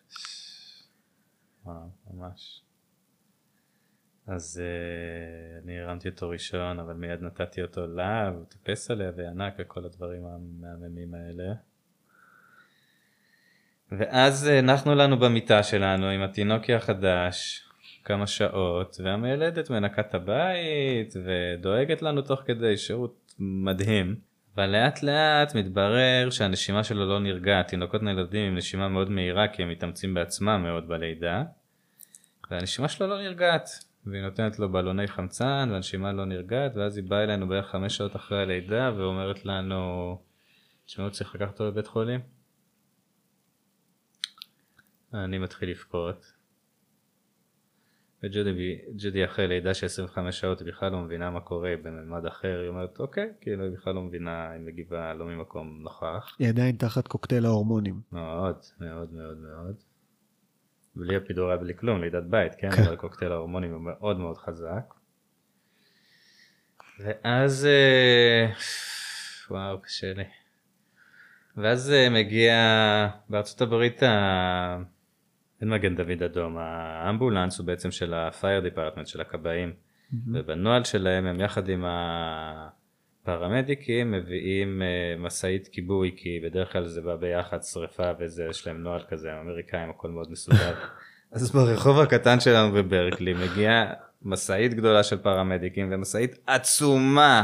וואו, 1.66 1.90
ממש. 2.12 2.62
אז 4.28 4.62
uh, 4.62 5.64
אני 5.64 5.80
הרמתי 5.80 6.10
אותו 6.10 6.30
ראשון, 6.30 6.80
אבל 6.80 6.94
מיד 6.94 7.22
נתתי 7.22 7.62
אותו 7.62 7.88
לה, 7.88 8.32
והוא 8.34 8.46
טיפס 8.46 8.92
עליה 8.92 9.12
וענק 9.16 9.54
וכל 9.60 9.86
הדברים 9.86 10.26
המהממים 10.26 11.14
האלה. 11.14 11.54
ואז 13.92 14.48
אה, 14.48 14.60
הנחנו 14.60 14.96
לנו 14.96 15.20
במיטה 15.20 15.64
שלנו 15.64 16.10
עם 16.10 16.22
התינוקי 16.22 16.74
החדש 16.74 17.68
כמה 18.06 18.28
שעות, 18.28 18.98
והמיילדת 19.04 19.70
מנקה 19.70 20.02
את 20.02 20.16
הבית 20.16 21.14
ודואגת 21.26 22.02
לנו 22.02 22.22
תוך 22.22 22.42
כדי 22.46 22.78
שירות 22.78 23.36
מדהים. 23.40 24.16
אבל 24.56 24.66
לאט 24.66 25.04
לאט 25.04 25.56
מתברר 25.56 26.30
שהנשימה 26.30 26.84
שלו 26.84 27.06
לא 27.06 27.20
נרגעת, 27.20 27.68
תינוקות 27.68 28.02
נולדים 28.02 28.48
עם 28.52 28.58
נשימה 28.58 28.88
מאוד 28.88 29.10
מהירה 29.10 29.48
כי 29.48 29.64
הם 29.64 29.70
מתאמצים 29.70 30.14
בעצמם 30.14 30.62
מאוד 30.64 30.88
בלידה. 30.88 31.44
והנשימה 32.52 32.88
שלו 32.88 33.08
לא 33.08 33.18
נרגעת, 33.18 33.70
והיא 34.06 34.22
נותנת 34.22 34.60
לו 34.60 34.72
בלוני 34.72 35.08
חמצן 35.08 35.70
והנשימה 35.72 36.14
לא 36.14 36.26
נרגעת 36.26 36.76
ואז 36.76 36.98
היא 36.98 37.06
באה 37.10 37.24
אלינו 37.24 37.48
בערך 37.48 37.68
חמש 37.68 37.98
שעות 37.98 38.16
אחרי 38.16 38.42
הלידה 38.42 38.92
ואומרת 38.98 39.46
לנו, 39.46 40.18
תשמעו 40.86 41.12
צריך 41.12 41.36
לקחת 41.36 41.52
אותו 41.52 41.68
לבית 41.68 41.88
חולים. 41.88 42.20
אני 45.14 45.38
מתחיל 45.38 45.70
לבכות. 45.70 46.35
וג'ודי 48.26 48.78
ג'ודי 48.98 49.26
אחרי 49.26 49.48
לידה 49.48 49.74
של 49.74 49.86
25 49.86 50.40
שעות 50.40 50.60
היא 50.60 50.68
בכלל 50.68 50.92
לא 50.92 51.00
מבינה 51.00 51.30
מה 51.30 51.40
קורה 51.40 51.74
בממד 51.84 52.26
אחר 52.26 52.60
היא 52.60 52.70
אומרת 52.70 53.00
אוקיי 53.00 53.30
כאילו 53.42 53.64
היא 53.64 53.72
בכלל 53.72 53.94
לא 53.94 54.02
מבינה 54.02 54.52
היא 54.52 54.62
מגיבה 54.62 55.14
לא 55.14 55.26
ממקום 55.26 55.80
נוכח 55.82 56.36
היא 56.40 56.50
עדיין 56.50 56.76
תחת 56.76 57.08
קוקטייל 57.08 57.46
ההורמונים. 57.46 58.02
מאוד 58.12 58.56
מאוד 58.80 59.14
מאוד 59.14 59.38
מאוד. 59.38 59.76
בלי 60.96 61.16
הפידורה 61.16 61.58
בלי 61.58 61.78
כלום 61.78 62.02
לידת 62.02 62.24
בית 62.24 62.56
כן 62.56 62.72
כן. 62.72 62.84
אבל 62.84 62.96
קוקטייל 62.96 63.32
ההורמונים 63.32 63.74
הוא 63.74 63.82
מאוד 63.82 64.20
מאוד 64.20 64.38
חזק. 64.38 64.94
ואז 67.00 67.66
אה, 67.66 68.52
וואו 69.50 69.82
קשה 69.82 70.14
לי. 70.14 70.24
ואז 71.58 71.92
אה, 71.92 72.10
מגיע 72.10 72.56
בארצות 73.30 73.62
הברית 73.62 74.04
ה... 74.04 74.95
אין 75.62 75.70
מגן 75.70 75.96
דוד 75.96 76.24
אדום 76.24 76.58
האמבולנס 76.58 77.60
הוא 77.60 77.68
בעצם 77.68 77.92
של 77.92 78.14
ה-fire 78.14 78.64
department 78.74 79.06
של 79.06 79.22
הכבאים 79.22 79.74
ובנוהל 80.28 80.84
שלהם 80.84 81.26
הם 81.26 81.40
יחד 81.40 81.70
עם 81.70 81.86
הפרמדיקים 83.24 84.12
מביאים 84.12 84.82
אה, 84.82 85.16
משאית 85.18 85.68
כיבוי 85.68 86.14
כי 86.18 86.40
בדרך 86.44 86.72
כלל 86.72 86.88
זה 86.88 87.02
בא 87.02 87.16
ביחד 87.16 87.64
שריפה 87.64 88.12
וזה 88.20 88.48
יש 88.50 88.68
להם 88.68 88.84
נוהל 88.84 89.02
כזה 89.10 89.34
הם 89.34 89.38
אמריקאים 89.38 89.90
הכל 89.90 90.10
מאוד 90.10 90.32
מסודר 90.32 90.74
אז 91.32 91.52
ברחוב 91.52 92.00
הקטן 92.00 92.40
שלנו 92.40 92.72
בברקלי 92.72 93.34
מגיעה 93.34 93.94
משאית 94.22 94.74
גדולה 94.74 95.04
של 95.04 95.18
פרמדיקים 95.18 95.90
ומשאית 95.92 96.36
עצומה 96.48 97.44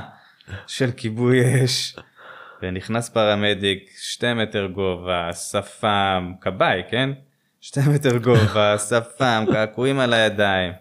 של 0.67 0.91
כיבוי 0.91 1.63
אש. 1.63 1.95
ונכנס 2.61 3.09
פרמדיק, 3.09 3.89
שתי 3.97 4.33
מטר 4.33 4.67
גובה, 4.67 5.33
שפם, 5.33 6.33
כבאי, 6.41 6.81
כן? 6.89 7.09
שתי 7.63 7.79
מטר 7.95 8.17
גובה, 8.17 8.77
שפם, 8.89 9.45
קעקועים 9.51 9.99
על 9.99 10.13
הידיים. 10.13 10.73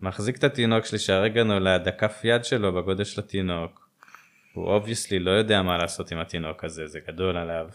מחזיק 0.00 0.36
את 0.36 0.44
התינוק 0.44 0.84
שלי 0.84 0.98
שהרגע 0.98 1.44
נולד, 1.44 1.88
הכף 1.88 2.20
יד 2.24 2.44
שלו 2.44 2.72
בגודל 2.74 3.04
של 3.04 3.20
התינוק. 3.20 3.90
הוא 4.54 4.64
obviously 4.64 5.18
לא 5.18 5.30
יודע 5.30 5.62
מה 5.62 5.78
לעשות 5.78 6.12
עם 6.12 6.18
התינוק 6.18 6.64
הזה, 6.64 6.86
זה 6.86 6.98
גדול 7.08 7.36
עליו. 7.36 7.68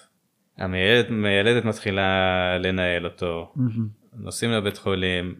המיילדת 0.58 1.65
מתחילה 1.65 2.58
לנהל 2.58 3.06
אותו, 3.06 3.53
נוסעים 4.13 4.51
לבית 4.51 4.77
חולים, 4.77 5.36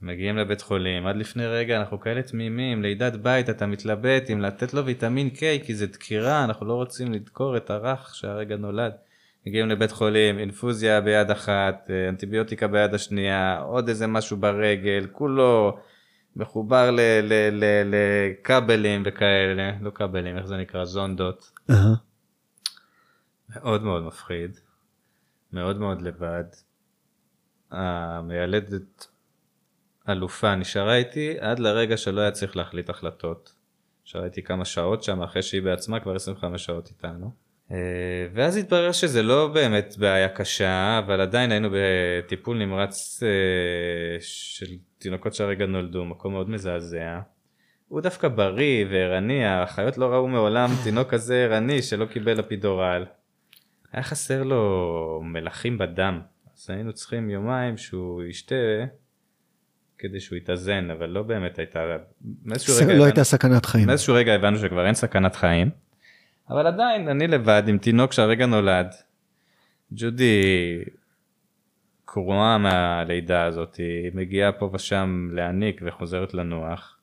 מגיעים 0.00 0.36
לבית 0.36 0.60
חולים, 0.60 1.06
עד 1.06 1.16
לפני 1.16 1.46
רגע 1.46 1.80
אנחנו 1.80 2.00
כאלה 2.00 2.22
תמימים, 2.22 2.82
לידת 2.82 3.16
בית 3.16 3.50
אתה 3.50 3.66
מתלבט 3.66 4.30
אם 4.30 4.40
לתת 4.40 4.74
לו 4.74 4.86
ויטמין 4.86 5.30
K 5.34 5.66
כי 5.66 5.74
זה 5.74 5.86
דקירה, 5.86 6.44
אנחנו 6.44 6.66
לא 6.66 6.74
רוצים 6.74 7.12
לדקור 7.12 7.56
את 7.56 7.70
הרך 7.70 8.14
שהרגע 8.14 8.56
נולד. 8.56 8.92
מגיעים 9.46 9.68
לבית 9.68 9.92
חולים, 9.92 10.38
אינפוזיה 10.38 11.00
ביד 11.00 11.30
אחת, 11.30 11.90
אנטיביוטיקה 12.08 12.66
ביד 12.66 12.94
השנייה, 12.94 13.58
עוד 13.58 13.88
איזה 13.88 14.06
משהו 14.06 14.36
ברגל, 14.36 15.06
כולו 15.12 15.78
מחובר 16.36 16.90
לכבלים 17.84 19.02
וכאלה, 19.06 19.72
לא 19.80 19.90
כבלים, 19.90 20.38
איך 20.38 20.46
זה 20.46 20.56
נקרא? 20.56 20.84
זונדות. 20.84 21.50
Uh-huh. 21.70 21.74
מאוד 23.56 23.82
מאוד 23.82 24.02
מפחיד, 24.02 24.58
מאוד 25.52 25.78
מאוד 25.78 26.02
לבד. 26.02 26.44
המיילדת 27.70 29.06
אלופה 30.08 30.54
נשארה 30.54 30.96
איתי 30.96 31.38
עד 31.40 31.58
לרגע 31.58 31.96
שלא 31.96 32.20
היה 32.20 32.30
צריך 32.30 32.56
להחליט 32.56 32.90
החלטות. 32.90 33.54
נשארה 34.06 34.24
איתי 34.24 34.42
כמה 34.42 34.64
שעות 34.64 35.02
שם 35.02 35.22
אחרי 35.22 35.42
שהיא 35.42 35.62
בעצמה 35.62 36.00
כבר 36.00 36.16
25 36.16 36.64
שעות 36.64 36.88
איתנו. 36.88 37.47
אה, 37.72 37.76
ואז 38.34 38.56
התברר 38.56 38.92
שזה 38.92 39.22
לא 39.22 39.50
באמת 39.54 39.94
בעיה 39.98 40.28
קשה 40.28 41.00
אבל 41.06 41.20
עדיין 41.20 41.50
היינו 41.52 41.68
בטיפול 41.72 42.58
נמרץ 42.58 43.22
אה, 43.22 43.28
של 44.20 44.66
תינוקות 44.98 45.34
שהרגע 45.34 45.66
נולדו 45.66 46.04
מקום 46.04 46.32
מאוד 46.32 46.50
מזעזע. 46.50 47.20
הוא 47.88 48.00
דווקא 48.00 48.28
בריא 48.28 48.84
וערני 48.90 49.44
האחיות 49.44 49.98
לא 49.98 50.06
ראו 50.06 50.28
מעולם 50.28 50.70
תינוק 50.84 51.08
כזה 51.08 51.44
ערני 51.44 51.82
שלא 51.82 52.06
קיבל 52.06 52.40
אפידורל. 52.40 53.04
היה 53.92 54.02
חסר 54.02 54.42
לו 54.42 55.20
מלחים 55.24 55.78
בדם 55.78 56.20
אז 56.54 56.70
היינו 56.70 56.92
צריכים 56.92 57.30
יומיים 57.30 57.76
שהוא 57.76 58.22
ישתה 58.22 58.54
כדי 59.98 60.20
שהוא 60.20 60.36
יתאזן 60.36 60.90
אבל 60.90 61.06
לא 61.06 61.22
באמת 61.22 61.58
הייתה 61.58 61.96
מאיזשהו 62.44 62.74
רגע 62.76 62.86
לא 62.86 62.92
הבנו, 62.92 63.04
הייתה 63.04 63.24
סכנת 63.24 63.66
חיים 63.66 63.86
מאיזשהו 63.86 64.14
רגע 64.14 64.34
הבנו 64.34 64.58
שכבר 64.58 64.86
אין 64.86 64.94
סכנת 64.94 65.36
חיים. 65.36 65.87
אבל 66.50 66.66
עדיין 66.66 67.08
אני 67.08 67.26
לבד 67.26 67.62
עם 67.66 67.78
תינוק 67.78 68.12
שהרגע 68.12 68.46
נולד. 68.46 68.94
ג'ודי 69.92 70.40
קרועה 72.04 72.58
מהלידה 72.58 73.44
הזאת 73.44 73.76
היא 73.76 74.10
מגיעה 74.14 74.52
פה 74.52 74.70
ושם 74.72 75.28
להניק 75.32 75.80
וחוזרת 75.84 76.34
לנוח. 76.34 76.98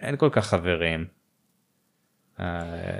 אין 0.00 0.16
כל 0.16 0.28
כך 0.32 0.46
חברים. 0.46 1.06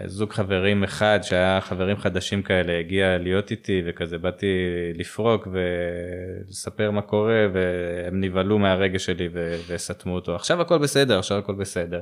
זוג 0.06 0.32
חברים 0.32 0.84
אחד 0.84 1.18
שהיה 1.22 1.60
חברים 1.60 1.96
חדשים 1.96 2.42
כאלה 2.42 2.78
הגיע 2.78 3.18
להיות 3.18 3.50
איתי 3.50 3.82
וכזה 3.86 4.18
באתי 4.18 4.46
לפרוק 4.94 5.48
ולספר 5.52 6.90
מה 6.90 7.02
קורה 7.02 7.46
והם 7.52 8.20
נבהלו 8.20 8.58
מהרגש 8.58 9.06
שלי 9.06 9.28
וסתמו 9.68 10.14
אותו 10.14 10.34
עכשיו 10.34 10.60
הכל 10.60 10.78
בסדר 10.78 11.18
עכשיו 11.18 11.38
הכל 11.38 11.54
בסדר. 11.54 12.00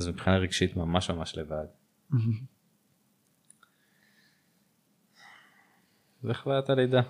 אז 0.00 0.08
מבחינה 0.08 0.36
רגשית 0.36 0.76
ממש 0.76 1.10
ממש 1.10 1.38
לבד. 1.38 1.64
זה 6.22 6.34
חוויית 6.34 6.70
הלידה. 6.70 7.00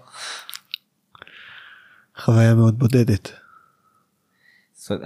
חוויה 2.17 2.55
מאוד 2.55 2.79
בודדת. 2.79 3.33
אה, 4.91 4.97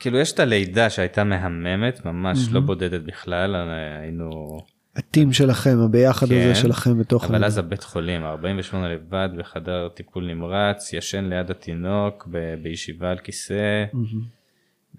כאילו 0.00 0.18
יש 0.18 0.32
את 0.32 0.38
הלידה 0.38 0.90
שהייתה 0.90 1.24
מהממת 1.24 2.04
ממש 2.04 2.38
לא 2.52 2.60
בודדת 2.60 3.00
בכלל 3.00 3.56
אה, 3.56 3.98
היינו. 4.00 4.58
הטים 4.96 5.32
שלכם 5.32 5.78
הביחד 5.84 6.26
כן, 6.28 6.34
הזה 6.34 6.54
שלכם 6.54 6.98
בתוך 6.98 7.24
אבל 7.24 7.44
אז 7.44 7.58
הבית 7.58 7.82
חולים 7.82 8.24
48 8.24 8.88
לבד 8.88 9.28
בחדר 9.38 9.88
טיפול 9.88 10.26
נמרץ 10.26 10.92
ישן 10.92 11.24
ליד 11.24 11.50
התינוק 11.50 12.28
ב- 12.30 12.54
בישיבה 12.62 13.10
על 13.10 13.18
כיסא. 13.18 13.84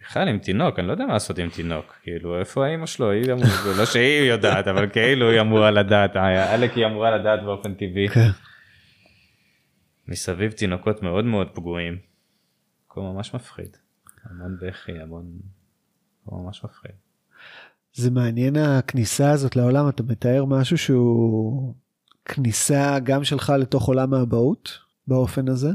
בכלל 0.05 0.27
עם 0.27 0.39
תינוק 0.39 0.79
אני 0.79 0.87
לא 0.87 0.91
יודע 0.91 1.05
מה 1.05 1.13
לעשות 1.13 1.39
עם 1.39 1.49
תינוק 1.49 1.95
כאילו 2.03 2.39
איפה 2.39 2.65
האמא 2.65 2.85
שלו 2.85 3.11
היא 3.11 3.31
אמור, 3.31 3.45
לא 3.77 3.85
שהיא 3.85 4.31
יודעת 4.31 4.67
אבל 4.67 4.89
כאילו 4.89 5.31
היא 5.31 5.41
אמורה 5.41 5.71
לדעת 5.71 6.15
עלק 6.15 6.73
היא 6.73 6.85
אמורה 6.85 7.17
לדעת 7.17 7.43
באופן 7.43 7.73
טבעי. 7.73 8.09
כן. 8.09 8.29
מסביב 10.07 10.51
תינוקות 10.51 11.03
מאוד 11.03 11.25
מאוד 11.25 11.47
פגועים. 11.53 11.97
הכל 12.87 13.01
ממש 13.01 13.33
מפחיד. 13.33 13.77
המון 14.23 14.57
בכי, 14.61 14.99
המון... 14.99 15.25
ממש 16.31 16.63
מפחיד. 16.63 16.91
זה 17.93 18.11
מעניין 18.11 18.55
הכניסה 18.55 19.31
הזאת 19.31 19.55
לעולם, 19.55 19.89
אתה 19.89 20.03
מתאר 20.03 20.45
משהו 20.45 20.77
שהוא 20.77 21.75
כניסה 22.25 22.99
גם 23.03 23.23
שלך 23.23 23.53
לתוך 23.59 23.87
עולם 23.87 24.13
האבהות 24.13 24.79
באופן 25.07 25.49
הזה, 25.49 25.69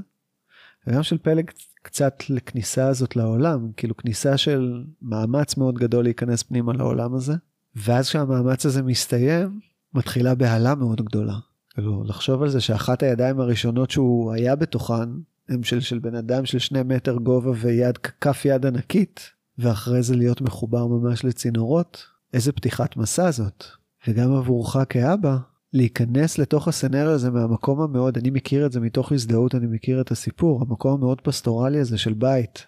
וגם 0.87 1.03
של 1.03 1.19
פלג 1.19 1.51
קצת 1.83 2.31
לכניסה 2.31 2.89
הזאת 2.89 3.17
לעולם, 3.17 3.73
כאילו 3.77 3.97
כניסה 3.97 4.37
של 4.37 4.85
מאמץ 5.03 5.57
מאוד 5.57 5.79
גדול 5.79 6.05
להיכנס 6.05 6.43
פנימה 6.43 6.73
לעולם 6.73 7.15
הזה, 7.15 7.35
ואז 7.77 8.09
כשהמאמץ 8.09 8.67
הזה 8.67 8.83
מסתיים, 8.83 9.61
מתחילה 9.95 10.35
בהלה 10.35 10.75
מאוד 10.75 11.01
גדולה. 11.01 11.37
כאילו, 11.75 12.05
לחשוב 12.05 12.43
על 12.43 12.49
זה 12.49 12.61
שאחת 12.61 13.03
הידיים 13.03 13.41
הראשונות 13.41 13.91
שהוא 13.91 14.33
היה 14.33 14.57
בתוכן, 14.57 15.09
הם 15.49 15.63
של, 15.63 15.81
של 15.81 15.99
בן 15.99 16.15
אדם 16.15 16.47
של 16.47 16.59
שני 16.59 16.83
מטר 16.83 17.17
גובה 17.17 17.51
ויד, 17.55 17.99
כף 17.99 18.45
יד 18.45 18.67
ענקית, 18.67 19.31
ואחרי 19.59 20.03
זה 20.03 20.17
להיות 20.17 20.41
מחובר 20.41 20.87
ממש 20.87 21.25
לצינורות, 21.25 22.07
איזה 22.35 22.53
פתיחת 22.53 22.97
מסע 22.97 23.31
זאת. 23.31 23.65
וגם 24.09 24.35
עבורך 24.35 24.77
כאבא, 24.89 25.37
להיכנס 25.73 26.39
לתוך 26.39 26.69
הסצנריו 26.69 27.11
הזה 27.11 27.31
מהמקום 27.31 27.81
המאוד, 27.81 28.19
אני 28.19 28.31
מכיר 28.31 28.67
את 28.67 28.73
זה 28.73 28.81
מתוך 28.81 29.13
הזדהות, 29.13 29.55
אני 29.55 29.67
מכיר 29.67 30.01
את 30.01 30.11
הסיפור, 30.11 30.63
המקום 30.63 30.93
המאוד 30.93 31.21
פסטורלי 31.21 31.81
הזה 31.81 31.99
של 31.99 32.13
בית, 32.13 32.67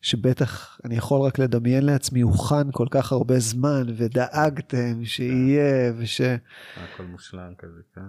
שבטח 0.00 0.80
אני 0.84 0.96
יכול 0.96 1.20
רק 1.20 1.38
לדמיין 1.38 1.86
לעצמי, 1.86 2.20
הוכן 2.20 2.72
כל 2.72 2.86
כך 2.90 3.12
הרבה 3.12 3.38
זמן, 3.38 3.82
ודאגתם 3.96 5.04
שיהיה, 5.04 5.92
וש... 5.98 6.20
הכל 6.76 7.02
מושלם 7.02 7.54
כזה, 7.58 7.80
כן. 7.94 8.00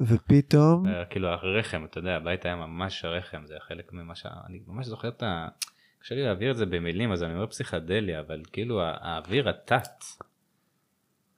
ופתאום 0.00 0.86
אה, 0.86 1.04
כאילו 1.04 1.28
הרחם 1.28 1.84
אתה 1.84 1.98
יודע 1.98 2.16
הבית 2.16 2.44
היה 2.44 2.56
ממש 2.56 3.04
הרחם 3.04 3.42
זה 3.46 3.54
היה 3.54 3.60
חלק 3.60 3.92
ממה 3.92 4.14
ש... 4.14 4.26
אני 4.46 4.60
ממש 4.66 4.86
זוכר 4.86 5.08
את 5.08 5.22
ה... 5.22 5.48
קשה 6.02 6.14
לי 6.14 6.22
להעביר 6.22 6.50
את 6.50 6.56
זה 6.56 6.66
במילים 6.66 7.12
אז 7.12 7.22
אני 7.22 7.34
אומר 7.34 7.46
פסיכדליה 7.46 8.20
אבל 8.20 8.42
כאילו 8.52 8.80
האוויר 8.82 9.48
התת. 9.48 10.04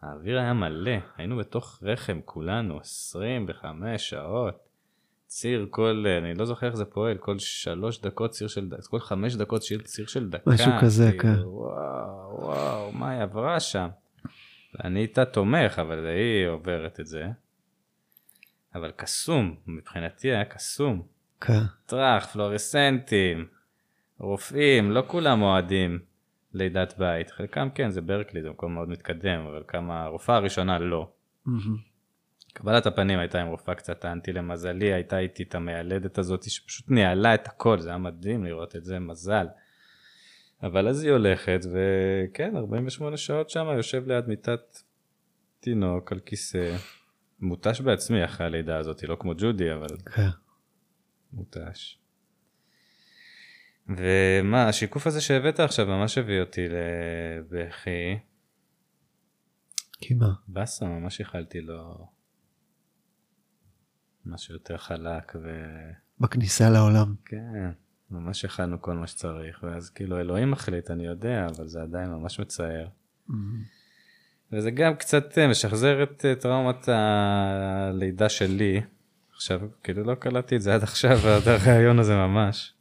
האוויר 0.03 0.39
היה 0.39 0.53
מלא 0.53 0.97
היינו 1.17 1.37
בתוך 1.37 1.79
רחם 1.83 2.21
כולנו 2.25 2.81
25 2.81 4.11
שעות. 4.11 4.69
ציר 5.27 5.67
כל 5.71 6.05
אני 6.19 6.35
לא 6.35 6.45
זוכר 6.45 6.67
איך 6.67 6.77
זה 6.77 6.85
פועל 6.85 7.19
כל 7.19 7.39
שלוש 7.39 8.01
דקות 8.01 8.31
ציר 8.31 8.49
של 8.49 8.69
דקה 8.69 8.83
כל 8.83 9.01
חמש 9.01 9.35
דקות 9.35 9.63
ציר, 9.63 9.83
ציר 9.83 10.07
של 10.07 10.31
דקה 10.31 10.51
משהו 10.51 10.73
כזה 10.81 11.11
כאילו, 11.11 11.23
כן 11.23 11.43
וואו 11.45 12.41
וואו 12.43 12.93
מה 12.93 13.11
היא 13.11 13.23
עברה 13.23 13.61
שם. 13.61 13.89
אני 14.85 15.01
איתה 15.01 15.25
תומך 15.25 15.79
אבל 15.79 16.07
היא 16.07 16.47
עוברת 16.47 17.01
את 17.01 17.07
זה. 17.07 17.27
אבל 18.75 18.91
קסום, 18.97 19.57
מבחינתי 19.67 20.29
היה 20.29 20.45
קסום. 20.45 21.03
כן. 21.41 21.61
טראח, 21.87 22.27
פלורסנטים, 22.27 23.47
רופאים, 24.19 24.91
לא 24.91 25.05
כולם 25.07 25.43
אוהדים 25.43 25.99
לידת 26.55 26.95
בית. 26.99 27.31
חלקם 27.31 27.69
כן, 27.75 27.91
זה 27.91 28.01
ברקלי, 28.01 28.43
זה 28.43 28.51
מקום 28.51 28.75
מאוד 28.75 28.89
מתקדם, 28.89 29.47
אבל 29.47 29.63
כמה, 29.69 30.03
הרופאה 30.03 30.37
הראשונה 30.37 30.79
לא. 30.79 31.13
קבלת 32.53 32.87
הפנים 32.87 33.19
הייתה 33.19 33.41
עם 33.41 33.49
רופאה 33.49 33.75
קצת 33.75 34.05
אנטי 34.05 34.33
למזלי, 34.33 34.93
הייתה 34.93 35.19
איתי 35.19 35.43
את 35.43 35.55
המיילדת 35.55 36.19
הזאת 36.19 36.51
שפשוט 36.51 36.91
ניהלה 36.91 37.35
את 37.35 37.47
הכל, 37.47 37.81
זה 37.81 37.89
היה 37.89 37.99
מדהים 37.99 38.45
לראות 38.45 38.77
את 38.77 38.85
זה, 38.85 38.99
מזל. 38.99 39.47
אבל 40.63 40.89
אז 40.89 41.03
היא 41.03 41.13
הולכת, 41.13 41.61
וכן, 41.73 42.57
48 42.57 43.17
שעות 43.17 43.51
שם, 43.51 43.67
יושב 43.77 44.07
ליד 44.07 44.29
מיטת 44.29 44.61
תינוק 45.61 46.13
על 46.13 46.21
כיסא. 46.21 46.77
מותש 47.41 47.81
בעצמי 47.81 48.25
אחרי 48.25 48.47
הלידה 48.47 48.79
הזאת, 48.79 49.03
לא 49.03 49.17
כמו 49.21 49.33
ג'ודי, 49.39 49.73
אבל 49.73 49.97
כן. 50.15 50.29
מותש. 51.33 52.02
ומה, 53.89 54.69
השיקוף 54.69 55.07
הזה 55.07 55.21
שהבאת 55.21 55.61
עכשיו 55.61 55.87
ממש 55.87 56.19
הביא 56.19 56.41
אותי 56.41 56.67
לבכי. 56.69 58.19
כי 60.01 60.15
מה? 60.15 60.33
באסה, 60.49 60.87
ממש 60.87 61.21
איחלתי 61.21 61.61
לו. 61.61 62.07
משהו 64.27 64.55
יותר 64.55 64.77
חלק 64.77 65.33
ו... 65.43 65.49
בכניסה 66.21 66.71
לעולם. 66.71 67.15
כן, 67.25 67.71
ממש 68.11 68.45
הכנו 68.45 68.83
כל 68.83 68.95
מה 68.95 69.07
שצריך, 69.07 69.63
ואז 69.63 69.91
כאילו 69.91 70.21
אלוהים 70.21 70.51
מחליט, 70.51 70.91
אני 70.91 71.07
יודע, 71.07 71.47
אבל 71.57 71.69
זה 71.69 71.83
עדיין 71.83 72.11
ממש 72.11 72.41
מצער. 72.41 72.89
Mm-hmm. 73.31 73.35
וזה 74.53 74.71
גם 74.71 74.95
קצת 74.95 75.39
אה, 75.39 75.49
משחזר 75.49 76.03
את 76.03 76.25
אה, 76.25 76.35
טראומת 76.35 76.89
הלידה 76.89 78.29
שלי. 78.29 78.81
עכשיו, 79.35 79.61
כאילו 79.83 80.05
לא 80.05 80.15
קלטתי 80.15 80.57
את 80.57 80.63
זה 80.63 80.75
עד 80.75 80.83
עכשיו, 80.83 81.19
עד 81.37 81.49
הרעיון 81.49 81.99
הזה 81.99 82.15
ממש. 82.15 82.75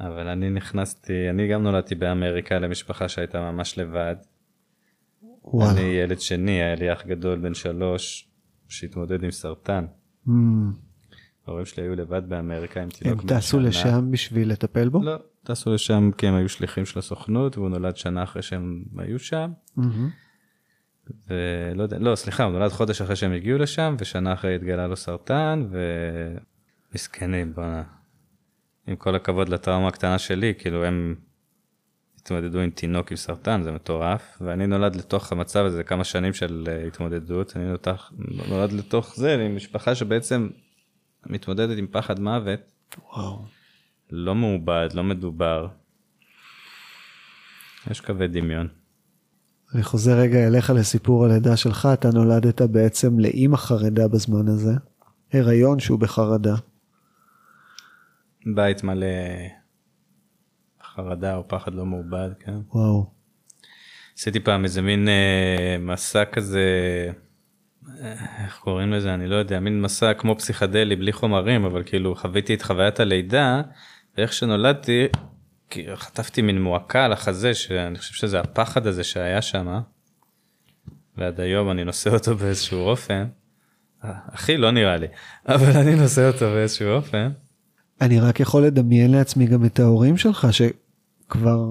אבל 0.00 0.28
אני 0.28 0.50
נכנסתי, 0.50 1.30
אני 1.30 1.48
גם 1.48 1.62
נולדתי 1.62 1.94
באמריקה 1.94 2.58
למשפחה 2.58 3.08
שהייתה 3.08 3.52
ממש 3.52 3.78
לבד. 3.78 4.16
וואלה. 5.44 5.72
אני 5.72 5.80
ילד 5.80 6.20
שני, 6.20 6.62
היה 6.62 6.74
לי 6.74 6.92
אח 6.92 7.06
גדול 7.06 7.38
בן 7.38 7.54
שלוש 7.54 8.28
שהתמודד 8.68 9.24
עם 9.24 9.30
סרטן. 9.30 9.84
Mm. 10.26 10.30
ההורים 11.46 11.66
שלי 11.66 11.82
היו 11.82 11.96
לבד 11.96 12.28
באמריקה 12.28 12.80
עם 12.80 12.84
הם 12.84 12.90
תינוק 12.90 13.22
בן 13.22 13.38
טסו 13.38 13.58
שנה. 13.58 13.68
לשם 13.68 14.10
בשביל 14.10 14.50
לטפל 14.52 14.88
בו? 14.88 15.02
לא, 15.02 15.16
טסו 15.42 15.74
לשם 15.74 16.10
כי 16.18 16.26
הם 16.26 16.34
היו 16.34 16.48
שליחים 16.48 16.86
של 16.86 16.98
הסוכנות 16.98 17.58
והוא 17.58 17.68
נולד 17.68 17.96
שנה 17.96 18.22
אחרי 18.22 18.42
שהם 18.42 18.84
היו 18.98 19.18
שם. 19.18 19.52
מהמם. 19.76 20.10
ולא 21.28 21.82
יודע, 21.82 21.98
לא 21.98 22.16
סליחה, 22.16 22.44
הוא 22.44 22.52
נולד 22.52 22.70
חודש 22.70 23.00
אחרי 23.00 23.16
שהם 23.16 23.32
הגיעו 23.32 23.58
לשם 23.58 23.96
ושנה 23.98 24.32
אחרי 24.32 24.54
התגלה 24.54 24.86
לו 24.86 24.96
סרטן 24.96 25.68
ומסכנים 26.92 27.54
בואנה. 27.54 27.82
עם 28.86 28.96
כל 28.96 29.14
הכבוד 29.14 29.48
לטראומה 29.48 29.88
הקטנה 29.88 30.18
שלי, 30.18 30.54
כאילו 30.58 30.84
הם 30.84 31.14
התמודדו 32.20 32.60
עם 32.60 32.70
תינוק 32.70 33.10
עם 33.10 33.16
סרטן, 33.16 33.62
זה 33.62 33.72
מטורף, 33.72 34.38
ואני 34.40 34.66
נולד 34.66 34.96
לתוך 34.96 35.32
המצב 35.32 35.64
הזה 35.64 35.84
כמה 35.84 36.04
שנים 36.04 36.32
של 36.32 36.64
אה, 36.68 36.86
התמודדות, 36.86 37.56
אני 37.56 37.64
נותח, 37.64 38.12
נולד 38.48 38.72
לתוך 38.72 39.16
זה, 39.16 39.34
עם 39.34 39.56
משפחה 39.56 39.94
שבעצם 39.94 40.48
מתמודדת 41.26 41.78
עם 41.78 41.86
פחד 41.90 42.20
מוות, 42.20 42.60
וואו. 43.12 43.44
לא 44.10 44.34
מעובד, 44.34 44.88
לא 44.94 45.04
מדובר. 45.04 45.68
יש 47.90 48.00
קווי 48.00 48.28
דמיון. 48.28 48.68
אני 49.74 49.82
חוזר 49.82 50.12
רגע 50.12 50.46
אליך 50.46 50.70
לסיפור 50.70 51.24
הלידה 51.24 51.56
שלך, 51.56 51.88
אתה 51.92 52.10
נולדת 52.10 52.62
בעצם 52.62 53.18
לאימא 53.18 53.56
חרדה 53.56 54.08
בזמן 54.08 54.48
הזה. 54.48 54.72
הריון 55.32 55.80
שהוא 55.80 55.98
בחרדה. 55.98 56.54
בית 58.46 58.84
מלא 58.84 59.06
חרדה 60.82 61.36
או 61.36 61.48
פחד 61.48 61.74
לא 61.74 61.84
מעובד, 61.84 62.30
כן. 62.40 62.54
וואו. 62.72 63.10
עשיתי 64.18 64.40
פעם 64.40 64.64
איזה 64.64 64.82
מין 64.82 65.08
אה, 65.08 65.76
מסע 65.78 66.24
כזה, 66.24 66.60
אה, 68.00 68.44
איך 68.44 68.58
קוראים 68.58 68.92
לזה, 68.92 69.14
אני 69.14 69.26
לא 69.26 69.36
יודע, 69.36 69.60
מין 69.60 69.82
מסע 69.82 70.14
כמו 70.14 70.38
פסיכדלי 70.38 70.96
בלי 70.96 71.12
חומרים, 71.12 71.64
אבל 71.64 71.82
כאילו 71.86 72.16
חוויתי 72.16 72.54
את 72.54 72.62
חוויית 72.62 73.00
הלידה, 73.00 73.62
ואיך 74.16 74.32
שנולדתי, 74.32 75.06
חטפתי 75.94 76.42
מין 76.42 76.62
מועקה 76.62 77.04
על 77.04 77.12
החזה, 77.12 77.54
שאני 77.54 77.98
חושב 77.98 78.14
שזה 78.14 78.40
הפחד 78.40 78.86
הזה 78.86 79.04
שהיה 79.04 79.42
שם, 79.42 79.80
ועד 81.16 81.40
היום 81.40 81.70
אני 81.70 81.84
נושא 81.84 82.10
אותו 82.10 82.36
באיזשהו 82.36 82.80
אופן. 82.80 83.26
אה, 84.04 84.12
אחי 84.34 84.56
לא 84.56 84.70
נראה 84.70 84.96
לי, 84.96 85.06
אבל 85.48 85.80
אני 85.80 85.96
נושא 85.96 86.28
אותו 86.28 86.46
באיזשהו 86.46 86.88
אופן. 86.88 87.30
אני 88.00 88.20
רק 88.20 88.40
יכול 88.40 88.62
לדמיין 88.62 89.10
לעצמי 89.10 89.46
גם 89.46 89.64
את 89.64 89.80
ההורים 89.80 90.16
שלך 90.16 90.48
שכבר 90.52 91.66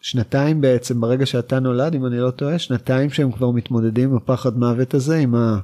שנתיים 0.00 0.60
בעצם 0.60 1.00
ברגע 1.00 1.26
שאתה 1.26 1.60
נולד 1.60 1.94
אם 1.94 2.06
אני 2.06 2.18
לא 2.18 2.30
טועה 2.30 2.58
שנתיים 2.58 3.10
שהם 3.10 3.32
כבר 3.32 3.50
מתמודדים 3.50 4.10
עם 4.10 4.16
הפחד 4.16 4.58
מוות 4.58 4.94
הזה 4.94 5.18
עם 5.18 5.34
ה... 5.34 5.58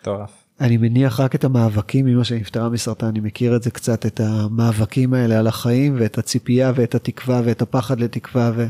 מטורף. 0.00 0.30
אני 0.60 0.76
מניח 0.76 1.20
רק 1.20 1.34
את 1.34 1.44
המאבקים 1.44 2.06
אמא 2.06 2.24
שנפטרה 2.24 2.68
מסרטן 2.68 3.06
אני 3.06 3.20
מכיר 3.20 3.56
את 3.56 3.62
זה 3.62 3.70
קצת 3.70 4.06
את 4.06 4.20
המאבקים 4.20 5.14
האלה 5.14 5.38
על 5.38 5.46
החיים 5.46 5.96
ואת 5.98 6.18
הציפייה 6.18 6.72
ואת 6.74 6.94
התקווה 6.94 7.40
ואת 7.44 7.62
הפחד 7.62 8.00
לתקווה 8.00 8.52
ו... 8.56 8.66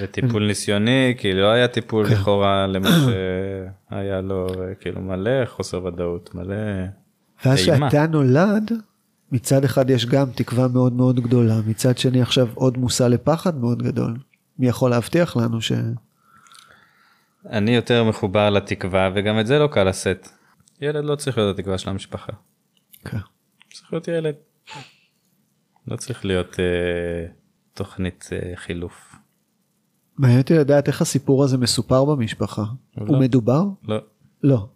וטיפול 0.00 0.46
ניסיוני 0.46 1.14
כי 1.18 1.32
לא 1.32 1.50
היה 1.50 1.68
טיפול 1.68 2.06
כן. 2.06 2.12
לכאורה 2.12 2.66
למה 2.72 2.90
שהיה 2.90 4.20
לו 4.20 4.46
כאילו 4.80 5.00
מלא 5.00 5.44
חוסר 5.46 5.84
ודאות 5.84 6.34
מלא 6.34 6.56
ואז. 7.44 7.58
שאתה 7.58 8.06
נולד 8.06 8.72
מצד 9.32 9.64
אחד 9.64 9.90
יש 9.90 10.06
גם 10.06 10.30
תקווה 10.34 10.68
מאוד 10.68 10.92
מאוד 10.92 11.20
גדולה 11.20 11.60
מצד 11.66 11.98
שני 11.98 12.22
עכשיו 12.22 12.48
עוד 12.54 12.78
מושא 12.78 13.04
לפחד 13.04 13.58
מאוד 13.58 13.82
גדול. 13.82 14.16
מי 14.58 14.68
יכול 14.68 14.90
להבטיח 14.90 15.36
לנו 15.36 15.60
ש... 15.60 15.72
אני 17.50 17.74
יותר 17.74 18.04
מחובר 18.04 18.50
לתקווה 18.50 19.10
וגם 19.14 19.40
את 19.40 19.46
זה 19.46 19.58
לא 19.58 19.66
קל 19.66 19.84
לשאת. 19.84 20.28
ילד 20.80 21.04
לא 21.04 21.16
צריך 21.16 21.38
להיות 21.38 21.58
התקווה 21.58 21.78
של 21.78 21.90
המשפחה. 21.90 22.32
כן. 23.04 23.18
צריך 23.72 23.92
להיות 23.92 24.08
ילד. 24.08 24.34
לא 25.88 25.96
צריך 25.96 26.24
להיות 26.24 26.60
אה, 26.60 27.26
תוכנית 27.74 28.28
אה, 28.32 28.52
חילוף. 28.56 29.14
מעניין 30.18 30.40
אותי 30.40 30.54
לדעת 30.54 30.88
איך 30.88 31.02
הסיפור 31.02 31.44
הזה 31.44 31.58
מסופר 31.58 32.04
במשפחה. 32.04 32.62
הוא 32.62 33.06
הוא 33.06 33.16
לא. 33.16 33.20
מדובר? 33.20 33.64
לא. 33.88 33.96
לא. 34.42 34.68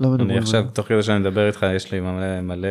לא 0.00 0.10
מדברים 0.10 0.30
אני 0.30 0.38
עכשיו. 0.38 0.64
תוך 0.72 0.86
כדי 0.86 1.02
שאני 1.02 1.18
מדבר 1.18 1.46
איתך 1.46 1.66
יש 1.76 1.92
לי 1.92 2.00
מלא 2.00 2.40
מלא. 2.40 2.68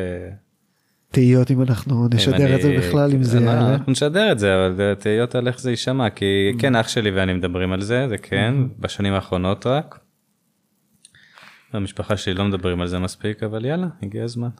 תהיות 1.12 1.52
אם 1.52 1.62
אנחנו 1.62 2.08
נשדר 2.13 2.56
את 2.56 2.62
זה 2.62 2.76
בכלל 2.78 3.12
אם 3.12 3.24
זה 3.24 3.38
אה, 3.38 3.43
יעלה. 3.43 3.74
אנחנו 3.74 3.91
נשדר 3.91 4.32
את 4.32 4.39
זה 4.39 4.56
אבל 4.56 4.93
תהיות 4.93 5.36
על 5.36 5.48
איך 5.48 5.60
זה 5.60 5.69
יישמע 5.69 6.10
כי 6.10 6.52
כן 6.60 6.76
אח 6.76 6.88
שלי 6.88 7.12
ואני 7.12 7.34
מדברים 7.34 7.72
על 7.72 7.82
זה 7.82 8.08
זה 8.10 8.17
כן 8.17 8.54
בשנים 8.80 9.13
האחרונות 9.13 9.65
רק. 9.65 10.00
המשפחה 11.74 12.17
שלי 12.17 12.34
לא 12.34 12.45
מדברים 12.45 12.82
על 12.82 12.88
זה 12.88 13.00
מספיק 13.00 13.43
אבל 13.43 13.65
יאללה 13.65 13.88
הגיע 14.04 14.24
הזמן. 14.24 14.50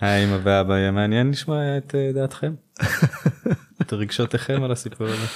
האמא 0.00 0.38
והאבא 0.42 0.74
יהיה 0.74 0.90
מעניין 0.90 1.30
לשמוע 1.30 1.78
את 1.78 1.94
אה, 1.94 2.10
דעתכם. 2.14 2.54
את 3.82 3.92
רגשותיכם 3.92 4.62
על 4.62 4.72
הסיפור 4.72 5.06
הזה. 5.06 5.26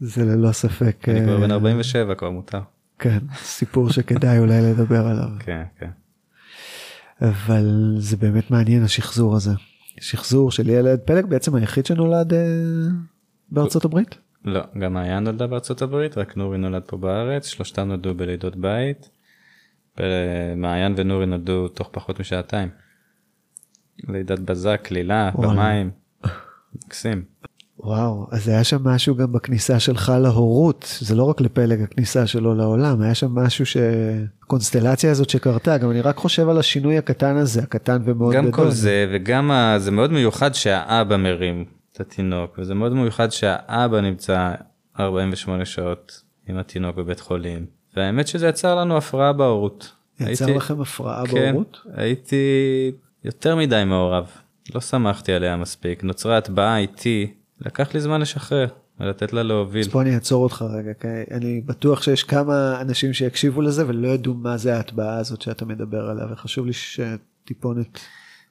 זה 0.00 0.24
ללא 0.24 0.52
ספק. 0.52 1.08
אני 1.08 1.20
כבר 1.24 1.34
אה, 1.34 1.40
בן 1.40 1.50
47 1.50 2.14
כבר 2.14 2.30
מותר. 2.30 2.60
כן, 2.98 3.18
סיפור 3.34 3.90
שכדאי 3.90 4.38
אולי 4.38 4.60
לדבר 4.62 5.06
עליו. 5.06 5.28
כן 5.38 5.62
כן. 5.78 5.90
אבל 7.22 7.94
זה 7.98 8.16
באמת 8.16 8.50
מעניין 8.50 8.82
השחזור 8.82 9.36
הזה. 9.36 9.50
שחזור 10.00 10.50
של 10.50 10.68
ילד 10.68 11.00
פלג 11.00 11.26
בעצם 11.26 11.54
היחיד 11.54 11.86
שנולד 11.86 12.34
אה, 12.34 12.38
בארצות 13.50 13.84
הברית? 13.84 14.18
לא, 14.44 14.60
גם 14.80 14.92
מעיין 14.92 15.24
נולדה 15.24 15.46
בארצות 15.46 15.82
הברית, 15.82 16.18
רק 16.18 16.36
נורי 16.36 16.58
נולד 16.58 16.82
פה 16.86 16.96
בארץ, 16.96 17.46
שלושתם 17.46 17.88
נולדו 17.88 18.14
בלידות 18.14 18.56
בית. 18.56 19.10
מעיין 20.56 20.94
ונורי 20.96 21.26
נולדו 21.26 21.68
תוך 21.68 21.88
פחות 21.92 22.20
משעתיים. 22.20 22.68
לידת 24.08 24.38
בזק, 24.38 24.88
וואלה. 24.90 25.30
במים. 25.34 25.90
מקסים. 26.74 27.24
וואו, 27.80 28.26
אז 28.30 28.48
היה 28.48 28.64
שם 28.64 28.84
משהו 28.84 29.14
גם 29.16 29.32
בכניסה 29.32 29.80
שלך 29.80 30.12
להורות, 30.22 30.96
זה 31.00 31.14
לא 31.14 31.24
רק 31.24 31.40
לפלג 31.40 31.82
הכניסה 31.82 32.26
שלו 32.26 32.54
לעולם, 32.54 33.02
היה 33.02 33.14
שם 33.14 33.34
משהו 33.34 33.66
ש... 33.66 33.76
קונסטלציה 34.46 35.10
הזאת 35.10 35.30
שקרתה, 35.30 35.78
גם 35.78 35.90
אני 35.90 36.00
רק 36.00 36.16
חושב 36.16 36.48
על 36.48 36.58
השינוי 36.58 36.98
הקטן 36.98 37.36
הזה, 37.36 37.62
הקטן 37.62 38.02
ומאוד 38.04 38.34
גם 38.34 38.42
גדול. 38.50 38.52
כל 38.64 38.70
זה 38.70 39.06
וגם 39.12 39.50
ה... 39.50 39.74
זה 39.78 39.90
מאוד 39.90 40.12
מיוחד 40.12 40.54
שהאבא 40.54 41.16
מרים 41.16 41.64
את 41.92 42.00
התינוק 42.00 42.58
וזה 42.58 42.74
מאוד 42.74 42.92
מיוחד 42.92 43.32
שהאבא 43.32 44.00
נמצא 44.00 44.52
48 45.00 45.64
שעות 45.64 46.22
עם 46.48 46.56
התינוק 46.58 46.96
בבית 46.96 47.20
חולים. 47.20 47.66
והאמת 47.96 48.26
שזה 48.28 48.48
יצר 48.48 48.74
לנו 48.74 48.96
הפרעה 48.96 49.32
בהורות. 49.32 49.92
יצר 50.20 50.44
הייתי- 50.44 50.54
לכם 50.58 50.80
הפרעה 50.80 51.26
כן, 51.26 51.34
בהורות? 51.50 51.80
הייתי 51.94 52.36
יותר 53.24 53.56
מדי 53.56 53.82
מעורב, 53.86 54.26
לא 54.74 54.80
שמחתי 54.80 55.32
עליה 55.32 55.56
מספיק, 55.56 56.04
נוצרה 56.04 56.38
הטבעה 56.38 56.78
איתי, 56.78 57.32
לקח 57.60 57.94
לי 57.94 58.00
זמן 58.00 58.20
לשחרר 58.20 58.66
ולתת 59.00 59.32
לה 59.32 59.42
להוביל. 59.42 59.82
אז 59.82 59.88
פה 59.88 60.02
אני 60.02 60.14
אעצור 60.14 60.42
אותך 60.42 60.64
רגע, 60.78 60.92
כי 61.00 61.08
אני 61.30 61.60
בטוח 61.60 62.02
שיש 62.02 62.24
כמה 62.24 62.80
אנשים 62.80 63.12
שיקשיבו 63.12 63.62
לזה 63.62 63.88
ולא 63.88 64.08
ידעו 64.08 64.34
מה 64.34 64.56
זה 64.56 64.76
ההטבעה 64.76 65.18
הזאת 65.18 65.42
שאתה 65.42 65.64
מדבר 65.64 66.10
עליה, 66.10 66.26
וחשוב 66.32 66.66
לי 66.66 66.72
שטיפונת... 66.72 67.98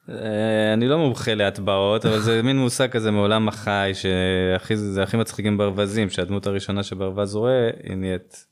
אה, 0.08 0.72
אני 0.72 0.88
לא 0.88 0.98
מומחה 0.98 1.34
להטבעות, 1.34 2.06
אבל 2.06 2.20
זה 2.20 2.42
מין 2.42 2.58
מושג 2.58 2.90
כזה 2.90 3.10
מעולם 3.10 3.48
החי, 3.48 3.90
שהכי 3.94 4.76
זה 4.76 5.02
הכי 5.02 5.16
מצחיק 5.16 5.46
עם 5.46 5.58
ברווזים, 5.58 6.10
שהדמות 6.10 6.46
הראשונה 6.46 6.82
שברווז 6.82 7.34
רואה 7.34 7.70
היא 7.82 7.96
נהיית 7.96 8.46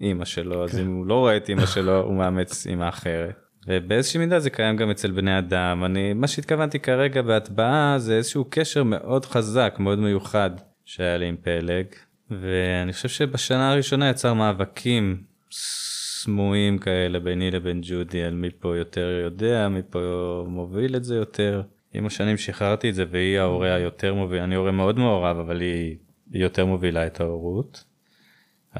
אימא 0.00 0.24
שלו, 0.24 0.64
אז 0.64 0.78
אם 0.78 0.96
הוא 0.96 1.06
לא 1.06 1.14
רואה 1.14 1.36
את 1.36 1.48
אימא 1.48 1.66
שלו 1.66 2.00
הוא 2.00 2.14
מאמץ 2.14 2.66
אימא 2.66 2.88
אחרת. 2.88 3.49
ובאיזושהי 3.66 4.20
מידה 4.20 4.40
זה 4.40 4.50
קיים 4.50 4.76
גם 4.76 4.90
אצל 4.90 5.10
בני 5.10 5.38
אדם. 5.38 5.84
אני, 5.84 6.12
מה 6.12 6.26
שהתכוונתי 6.26 6.78
כרגע 6.78 7.22
בהטבעה 7.22 7.98
זה 7.98 8.16
איזשהו 8.16 8.44
קשר 8.50 8.84
מאוד 8.84 9.24
חזק, 9.24 9.76
מאוד 9.78 9.98
מיוחד 9.98 10.50
שהיה 10.84 11.18
לי 11.18 11.26
עם 11.26 11.36
פלג, 11.36 11.86
ואני 12.30 12.92
חושב 12.92 13.08
שבשנה 13.08 13.72
הראשונה 13.72 14.10
יצר 14.10 14.34
מאבקים 14.34 15.22
סמויים 15.50 16.78
כאלה 16.78 17.20
ביני 17.20 17.50
לבין 17.50 17.80
ג'ודי 17.84 18.22
על 18.22 18.34
מי 18.34 18.50
פה 18.58 18.76
יותר 18.76 19.20
יודע, 19.24 19.68
מי 19.68 19.80
פה 19.90 20.44
מוביל 20.48 20.96
את 20.96 21.04
זה 21.04 21.16
יותר. 21.16 21.62
עם 21.94 22.06
השנים 22.06 22.36
שחררתי 22.36 22.90
את 22.90 22.94
זה 22.94 23.04
והיא 23.10 23.38
ההורה 23.38 23.74
היותר 23.74 24.14
מוביל, 24.14 24.40
אני 24.42 24.54
הורה 24.54 24.70
מאוד 24.70 24.98
מעורב 24.98 25.38
אבל 25.38 25.60
היא, 25.60 25.96
היא 26.32 26.42
יותר 26.42 26.66
מובילה 26.66 27.06
את 27.06 27.20
ההורות. 27.20 27.84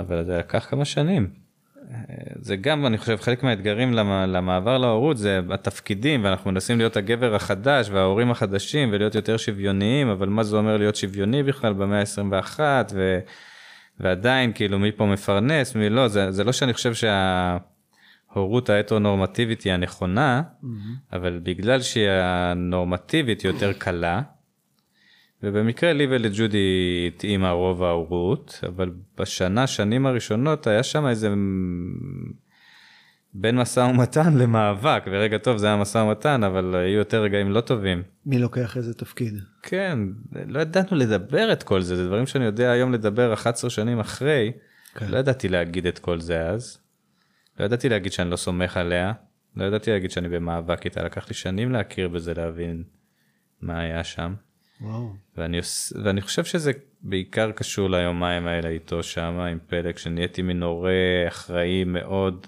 אבל 0.01 0.25
זה 0.25 0.39
לקח 0.39 0.67
כמה 0.71 0.85
שנים. 0.85 1.40
זה 2.41 2.57
גם 2.57 2.87
אני 2.87 2.99
חושב 2.99 3.17
חלק 3.21 3.43
מהאתגרים 3.43 3.93
למ- 3.95 4.25
למעבר 4.33 4.79
להורות 4.79 5.19
זה 5.19 5.41
התפקידים 5.51 6.25
ואנחנו 6.25 6.51
מנסים 6.51 6.79
להיות 6.79 6.97
הגבר 6.97 7.35
החדש 7.35 7.89
וההורים 7.91 8.31
החדשים 8.31 8.89
ולהיות 8.93 9.15
יותר 9.15 9.37
שוויוניים 9.37 10.09
אבל 10.09 10.29
מה 10.29 10.43
זה 10.43 10.57
אומר 10.57 10.77
להיות 10.77 10.97
שוויוני 10.97 11.43
בכלל 11.43 11.73
במאה 11.73 12.01
ה-21 12.01 12.61
ו... 12.95 13.19
ועדיין 14.01 14.53
כאילו 14.53 14.79
מי 14.79 14.93
פה 14.93 15.07
מפרנס 15.07 15.75
מי 15.75 15.89
לא 15.91 16.09
זה, 16.09 16.31
זה 16.31 16.45
לא 16.45 16.53
שאני 16.53 16.73
חושב 16.73 16.93
שההורות 16.95 18.71
ההטרונורמטיבית 18.71 19.63
היא 19.63 19.73
הנכונה 19.73 20.43
אבל 21.13 21.41
בגלל 21.43 21.81
שהיא 21.81 22.09
הנורמטיבית 22.11 23.45
יותר 23.45 23.73
קלה. 23.73 24.21
ובמקרה 25.43 25.93
לי 25.93 26.07
ולג'ודי 26.11 27.11
התאימה 27.15 27.51
רוב 27.51 27.83
ההורות, 27.83 28.61
אבל 28.69 28.91
בשנה, 29.19 29.67
שנים 29.67 30.07
הראשונות 30.07 30.67
היה 30.67 30.83
שם 30.83 31.07
איזה 31.07 31.29
בין 33.35 33.57
משא 33.57 33.81
ומתן 33.81 34.35
למאבק, 34.39 35.03
ורגע 35.07 35.39
טוב 35.39 35.57
זה 35.57 35.67
היה 35.67 35.77
משא 35.77 35.99
ומתן, 35.99 36.45
אבל 36.45 36.75
היו 36.75 36.99
יותר 36.99 37.23
רגעים 37.23 37.51
לא 37.51 37.61
טובים. 37.61 38.03
מי 38.27 38.39
לוקח 38.39 38.77
איזה 38.77 38.95
תפקיד? 38.95 39.35
כן, 39.63 39.99
לא 40.47 40.61
ידענו 40.61 40.89
לדבר 40.93 41.53
את 41.53 41.63
כל 41.63 41.81
זה, 41.81 41.97
זה 41.97 42.07
דברים 42.07 42.27
שאני 42.27 42.45
יודע 42.45 42.71
היום 42.71 42.93
לדבר 42.93 43.33
11 43.33 43.71
שנים 43.71 44.01
אחרי, 44.01 44.53
כן. 44.95 45.09
לא 45.09 45.19
ידעתי 45.19 45.49
להגיד 45.49 45.87
את 45.87 45.99
כל 45.99 46.21
זה 46.21 46.49
אז. 46.49 46.79
לא 47.61 47.65
ידעתי 47.65 47.89
להגיד 47.89 48.13
שאני 48.13 48.31
לא 48.31 48.37
סומך 48.37 48.77
עליה, 48.77 49.13
לא 49.57 49.65
ידעתי 49.65 49.91
להגיד 49.91 50.11
שאני 50.11 50.29
במאבק 50.29 50.85
איתה, 50.85 51.03
לקח 51.03 51.29
לי 51.29 51.35
שנים 51.35 51.73
להכיר 51.73 52.09
בזה, 52.09 52.35
להבין 52.35 52.83
מה 53.63 53.81
היה 53.81 54.05
שם. 54.05 54.35
וואו. 54.81 55.13
ואני, 55.37 55.59
ואני 56.05 56.21
חושב 56.21 56.45
שזה 56.45 56.73
בעיקר 57.03 57.53
קשור 57.53 57.91
ליומיים 57.91 58.47
האלה 58.47 58.69
איתו 58.69 59.03
שם 59.03 59.35
עם 59.51 59.59
פלג 59.67 59.97
שנהייתי 59.97 60.43
מין 60.43 60.63
הורה 60.63 60.93
אחראי 61.29 61.85
מאוד 61.85 62.47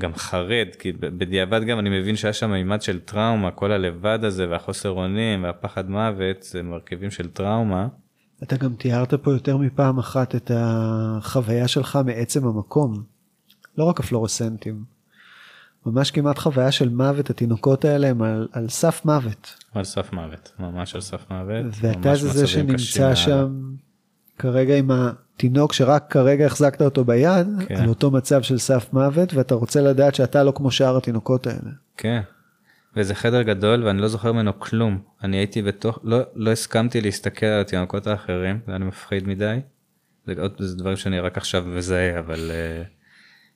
גם 0.00 0.14
חרד 0.14 0.68
כי 0.78 0.92
בדיעבד 0.92 1.64
גם 1.64 1.78
אני 1.78 2.00
מבין 2.00 2.16
שהיה 2.16 2.32
שם 2.32 2.50
מימד 2.50 2.82
של 2.82 3.00
טראומה 3.00 3.50
כל 3.50 3.72
הלבד 3.72 4.18
הזה 4.22 4.50
והחוסר 4.50 4.90
אונים 4.90 5.44
והפחד 5.44 5.90
מוות 5.90 6.42
זה 6.42 6.62
מרכיבים 6.62 7.10
של 7.10 7.30
טראומה. 7.30 7.88
אתה 8.42 8.56
גם 8.56 8.74
תיארת 8.74 9.14
פה 9.14 9.32
יותר 9.32 9.56
מפעם 9.56 9.98
אחת 9.98 10.34
את 10.34 10.50
החוויה 10.54 11.68
שלך 11.68 11.98
מעצם 12.06 12.46
המקום. 12.46 13.02
לא 13.78 13.84
רק 13.84 14.00
הפלורסנטים. 14.00 14.91
ממש 15.86 16.10
כמעט 16.10 16.38
חוויה 16.38 16.72
של 16.72 16.88
מוות, 16.88 17.30
התינוקות 17.30 17.84
האלה 17.84 18.08
הם 18.08 18.22
על, 18.22 18.48
על 18.52 18.68
סף 18.68 19.04
מוות. 19.04 19.64
על 19.74 19.84
סף 19.84 20.12
מוות 20.12 20.52
ממש 20.58 20.94
על 20.94 21.00
סף 21.00 21.30
מוות. 21.30 21.66
ואתה 21.80 22.14
זה 22.14 22.28
זה 22.28 22.46
שנמצא. 22.46 23.14
שם 23.14 23.74
כרגע 24.38 24.76
עם 24.76 24.90
התינוק 24.90 25.72
שרק 25.72 26.06
כרגע 26.10 26.46
החזקת 26.46 26.82
אותו 26.82 27.04
ביד, 27.04 27.46
כן. 27.68 27.76
על 27.76 27.88
אותו 27.88 28.10
מצב 28.10 28.42
של 28.42 28.58
סף 28.58 28.88
מוות, 28.92 29.34
ואתה 29.34 29.54
רוצה 29.54 29.80
לדעת 29.80 30.14
שאתה 30.14 30.42
לא 30.42 30.52
כמו 30.56 30.70
שאר 30.70 30.96
התינוקות 30.96 31.46
האלה. 31.46 31.70
כן. 31.96 32.20
וזה 32.96 33.14
חדר 33.14 33.42
גדול 33.42 33.84
ואני 33.84 34.00
לא 34.00 34.08
זוכר 34.08 34.32
ממנו 34.32 34.60
כלום. 34.60 34.98
אני 35.24 35.36
הייתי 35.36 35.62
בתוך, 35.62 35.98
לא, 36.02 36.18
לא 36.34 36.50
הסכמתי 36.50 37.00
להסתכל 37.00 37.46
על 37.46 37.60
התינוקות 37.60 38.06
האחרים, 38.06 38.58
זה 38.66 38.72
היה 38.72 38.78
מפחיד 38.78 39.28
מדי. 39.28 39.58
זה, 40.26 40.32
עוד, 40.38 40.52
זה 40.58 40.76
דברים 40.76 40.96
שאני 40.96 41.20
רק 41.20 41.36
עכשיו 41.36 41.64
מזהה, 41.66 42.18
אבל 42.18 42.50
uh, 42.50 43.01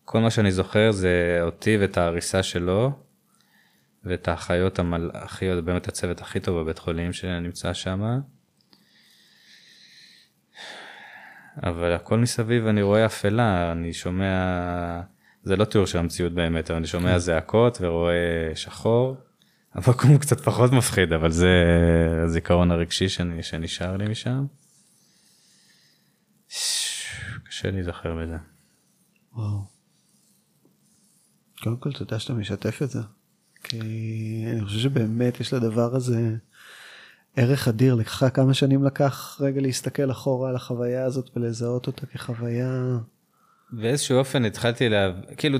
כל 0.06 0.20
מה 0.20 0.30
שאני 0.30 0.52
זוכר 0.52 0.90
זה 0.92 1.38
אותי 1.42 1.76
ואת 1.80 1.98
ההריסה 1.98 2.42
שלו, 2.42 2.92
ואת 4.04 4.28
האחיות 4.28 4.78
המלאכיות, 4.78 5.64
באמת 5.64 5.88
הצוות 5.88 6.20
הכי 6.20 6.40
טוב 6.40 6.60
בבית 6.60 6.78
חולים 6.78 7.12
שנמצא 7.12 7.72
שם. 7.72 8.20
אבל 11.62 11.92
הכל 11.92 12.18
מסביב 12.18 12.66
אני 12.66 12.82
רואה 12.82 13.06
אפלה, 13.06 13.72
אני 13.72 13.92
שומע, 13.92 14.36
זה 15.42 15.56
לא 15.56 15.64
תיאור 15.64 15.86
של 15.86 15.98
המציאות 15.98 16.32
באמת, 16.32 16.70
אבל 16.70 16.78
אני 16.78 16.86
שומע 16.86 17.18
זעקות 17.18 17.78
ורואה 17.80 18.52
שחור. 18.54 19.16
המקום 19.74 20.10
הוא 20.10 20.20
קצת 20.20 20.40
פחות 20.40 20.72
מפחיד, 20.72 21.12
אבל 21.12 21.30
זה 21.30 21.64
הזיכרון 22.24 22.70
הרגשי 22.70 23.08
שאני, 23.08 23.42
שנשאר 23.42 23.96
לי 23.96 24.08
משם. 24.08 24.46
קשה 27.44 27.70
להיזכר 27.70 28.16
בזה. 28.16 28.36
וואו. 29.32 29.75
קודם 31.62 31.76
כל 31.76 31.92
תודה 31.92 32.18
שאתה 32.18 32.32
משתף 32.32 32.82
את 32.82 32.90
זה. 32.90 33.00
כי 33.64 34.44
אני 34.52 34.64
חושב 34.64 34.78
שבאמת 34.78 35.40
יש 35.40 35.54
לדבר 35.54 35.94
הזה 35.94 36.34
ערך 37.36 37.68
אדיר. 37.68 37.94
לך 37.94 38.26
כמה 38.34 38.54
שנים 38.54 38.84
לקח 38.84 39.38
רגע 39.40 39.60
להסתכל 39.60 40.10
אחורה 40.10 40.48
על 40.48 40.56
החוויה 40.56 41.04
הזאת 41.04 41.30
ולזהות 41.36 41.86
אותה 41.86 42.06
כחוויה. 42.06 42.98
באיזשהו 43.72 44.18
אופן 44.18 44.44
התחלתי 44.44 44.88
לה... 44.88 45.12
כאילו, 45.36 45.58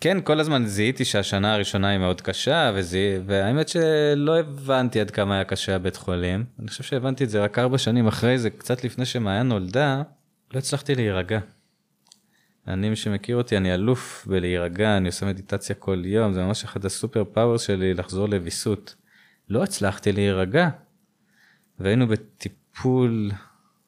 כן, 0.00 0.18
כל 0.24 0.40
הזמן 0.40 0.66
זיהיתי 0.66 1.04
שהשנה 1.04 1.54
הראשונה 1.54 1.88
היא 1.88 1.98
מאוד 1.98 2.20
קשה, 2.20 2.72
וזיהי... 2.74 3.18
והאמת 3.26 3.68
שלא 3.68 4.38
הבנתי 4.38 5.00
עד 5.00 5.10
כמה 5.10 5.34
היה 5.34 5.44
קשה 5.44 5.76
הבית 5.76 5.96
חולים. 5.96 6.44
אני 6.58 6.68
חושב 6.68 6.84
שהבנתי 6.84 7.24
את 7.24 7.30
זה 7.30 7.44
רק 7.44 7.58
ארבע 7.58 7.78
שנים 7.78 8.06
אחרי 8.06 8.38
זה, 8.38 8.50
קצת 8.50 8.84
לפני 8.84 9.04
שמעיין 9.04 9.48
נולדה, 9.48 10.02
לא 10.54 10.58
הצלחתי 10.58 10.94
להירגע. 10.94 11.40
אני, 12.68 12.90
מי 12.90 12.96
שמכיר 12.96 13.36
אותי, 13.36 13.56
אני 13.56 13.74
אלוף 13.74 14.26
בלהירגע, 14.26 14.96
אני 14.96 15.08
עושה 15.08 15.26
מדיטציה 15.26 15.74
כל 15.74 16.02
יום, 16.04 16.32
זה 16.32 16.42
ממש 16.42 16.64
אחד 16.64 16.84
הסופר 16.84 17.24
פאוור 17.24 17.56
שלי 17.56 17.94
לחזור 17.94 18.28
לוויסות. 18.28 18.94
לא 19.48 19.62
הצלחתי 19.62 20.12
להירגע. 20.12 20.68
והיינו 21.78 22.06
בטיפול 22.06 23.30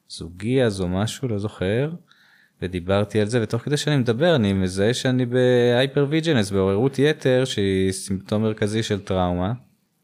זוגי 0.09 0.63
אז 0.63 0.81
או 0.81 0.87
משהו, 0.87 1.27
לא 1.27 1.39
זוכר, 1.39 1.91
ודיברתי 2.61 3.21
על 3.21 3.27
זה, 3.27 3.43
ותוך 3.43 3.61
כדי 3.61 3.77
שאני 3.77 3.97
מדבר 3.97 4.35
אני 4.35 4.53
מזהה 4.53 4.93
שאני 4.93 5.25
בהייפר 5.25 6.05
ויג'נס, 6.09 6.51
בעוררות 6.51 6.99
יתר, 6.99 7.45
שהיא 7.45 7.91
סימפטום 7.91 8.41
מרכזי 8.41 8.83
של 8.83 8.99
טראומה. 8.99 9.53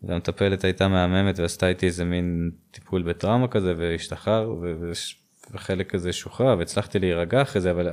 והמטפלת 0.03 0.63
הייתה 0.63 0.87
מהממת 0.87 1.39
ועשתה 1.39 1.67
איתי 1.67 1.85
איזה 1.85 2.05
מין 2.05 2.51
טיפול 2.71 3.03
בטראומה 3.03 3.47
כזה, 3.47 3.73
והשתחרר, 3.77 4.55
ו- 4.61 4.75
וחלק 5.53 5.91
כזה 5.91 6.13
שוחרר, 6.13 6.57
והצלחתי 6.57 6.99
להירגע 6.99 7.41
אחרי 7.41 7.61
זה, 7.61 7.71
אבל 7.71 7.89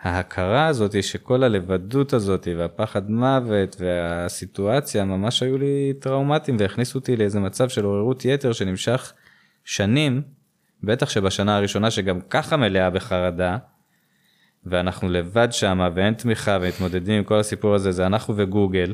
ההכרה 0.00 0.66
הזאת 0.66 1.02
שכל 1.02 1.42
הלבדות 1.42 2.12
הזאת 2.12 2.48
והפחד 2.58 3.10
מוות 3.10 3.76
והסיטואציה 3.80 5.04
ממש 5.04 5.42
היו 5.42 5.58
לי 5.58 5.92
טראומטיים 6.00 6.56
והכניסו 6.60 6.98
אותי 6.98 7.16
לאיזה 7.16 7.40
מצב 7.40 7.68
של 7.68 7.84
עוררות 7.84 8.24
יתר 8.24 8.52
שנמשך 8.52 9.12
שנים, 9.64 10.22
בטח 10.82 11.10
שבשנה 11.10 11.56
הראשונה 11.56 11.90
שגם 11.90 12.20
ככה 12.20 12.56
מלאה 12.56 12.90
בחרדה, 12.90 13.56
ואנחנו 14.66 15.08
לבד 15.08 15.48
שמה 15.50 15.88
ואין 15.94 16.14
תמיכה 16.14 16.58
ומתמודדים 16.60 17.18
עם 17.18 17.24
כל 17.24 17.38
הסיפור 17.38 17.74
הזה, 17.74 17.92
זה 17.92 18.06
אנחנו 18.06 18.34
וגוגל. 18.36 18.92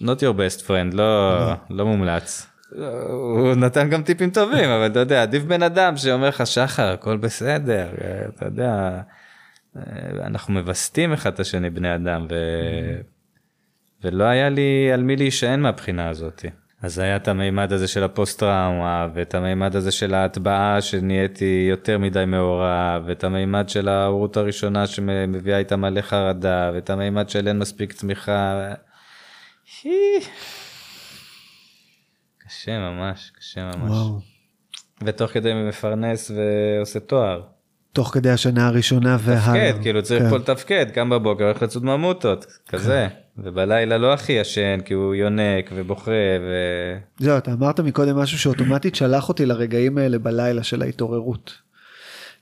not 0.00 0.20
your 0.20 0.34
best 0.34 0.66
friend, 0.66 0.94
לא, 0.94 1.38
לא 1.70 1.86
מומלץ. 1.86 2.49
הוא 3.08 3.54
נתן 3.54 3.88
גם 3.90 4.02
טיפים 4.02 4.30
טובים, 4.30 4.70
אבל 4.70 4.86
אתה 4.86 4.98
יודע, 4.98 5.22
עדיף 5.22 5.42
בן 5.42 5.62
אדם 5.62 5.96
שאומר 5.96 6.28
לך, 6.28 6.46
שחר, 6.46 6.92
הכל 6.92 7.16
בסדר, 7.16 7.88
אתה 8.28 8.44
יודע, 8.44 9.00
אנחנו 10.20 10.54
מווסתים 10.54 11.12
אחד 11.12 11.32
את 11.32 11.40
השני, 11.40 11.70
בני 11.70 11.94
אדם, 11.94 12.26
ו... 12.30 12.34
ולא 14.04 14.24
היה 14.24 14.48
לי 14.48 14.92
על 14.94 15.02
מי 15.02 15.16
להישען 15.16 15.60
מהבחינה 15.60 16.08
הזאת. 16.08 16.44
אז 16.82 16.98
היה 16.98 17.16
את 17.16 17.28
המימד 17.28 17.72
הזה 17.72 17.88
של 17.88 18.04
הפוסט 18.04 18.38
טראומה, 18.38 19.08
ואת 19.14 19.34
המימד 19.34 19.76
הזה 19.76 19.90
של 19.90 20.14
ההטבעה 20.14 20.80
שנהייתי 20.80 21.66
יותר 21.70 21.98
מדי 21.98 22.24
מעורב, 22.26 23.02
ואת 23.06 23.24
המימד 23.24 23.68
של 23.68 23.88
ההורות 23.88 24.36
הראשונה 24.36 24.86
שמביאה 24.86 25.58
איתה 25.58 25.76
מלא 25.76 26.00
חרדה, 26.00 26.70
ואת 26.74 26.90
המימד 26.90 27.28
של 27.28 27.48
אין 27.48 27.58
מספיק 27.58 27.92
צמיחה. 27.92 28.72
קשה 32.50 32.78
ממש, 32.78 33.32
קשה 33.38 33.70
ממש. 33.76 33.90
וואו. 33.90 34.20
ותוך 35.04 35.30
כדי 35.30 35.52
מפרנס 35.68 36.30
ועושה 36.30 37.00
תואר. 37.00 37.42
תוך 37.92 38.10
כדי 38.14 38.30
השנה 38.30 38.66
הראשונה 38.66 39.16
והלאה. 39.20 39.42
תפקד, 39.42 39.82
כאילו 39.82 40.02
צריך 40.02 40.22
כן. 40.22 40.30
פה 40.30 40.36
לתפקד, 40.36 40.90
קם 40.90 41.10
בבוקר 41.10 41.44
הולך 41.44 41.62
לצוד 41.62 41.84
ממוטות, 41.84 42.46
כזה. 42.68 43.08
ובלילה 43.38 43.98
לא 43.98 44.12
הכי 44.12 44.32
ישן 44.32 44.80
כי 44.84 44.94
הוא 44.94 45.14
יונק 45.14 45.70
ובוכה 45.74 46.10
ו... 46.40 46.54
זהו, 47.18 47.38
אתה 47.38 47.52
אמרת 47.52 47.80
מקודם 47.80 48.16
משהו 48.18 48.38
שאוטומטית 48.38 48.94
שלח 48.94 49.28
אותי 49.28 49.46
לרגעים 49.46 49.98
האלה 49.98 50.18
בלילה 50.18 50.62
של 50.62 50.82
ההתעוררות. 50.82 51.58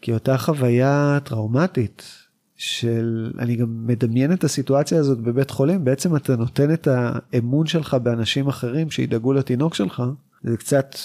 כי 0.02 0.12
אותה 0.12 0.38
חוויה 0.38 1.18
טראומטית 1.24 2.27
של, 2.58 3.30
אני 3.38 3.56
גם 3.56 3.86
מדמיין 3.86 4.32
את 4.32 4.44
הסיטואציה 4.44 4.98
הזאת 4.98 5.20
בבית 5.20 5.50
חולים, 5.50 5.84
בעצם 5.84 6.16
אתה 6.16 6.36
נותן 6.36 6.72
את 6.72 6.88
האמון 6.90 7.66
שלך 7.66 7.94
באנשים 7.94 8.48
אחרים 8.48 8.90
שידאגו 8.90 9.32
לתינוק 9.32 9.74
שלך, 9.74 10.02
זה 10.42 10.56
קצת 10.56 10.96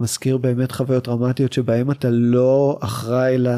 מזכיר 0.00 0.36
באמת 0.36 0.72
חוויות 0.72 1.04
טראומטיות 1.04 1.52
שבהם 1.52 1.90
אתה 1.90 2.08
לא 2.10 2.78
אחראי 2.82 3.38
ל, 3.38 3.48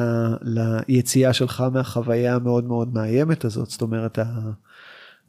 ליציאה 0.42 1.32
שלך 1.32 1.64
מהחוויה 1.72 2.34
המאוד 2.34 2.64
מאוד 2.64 2.94
מאיימת 2.94 3.44
הזאת, 3.44 3.70
זאת 3.70 3.82
אומרת, 3.82 4.18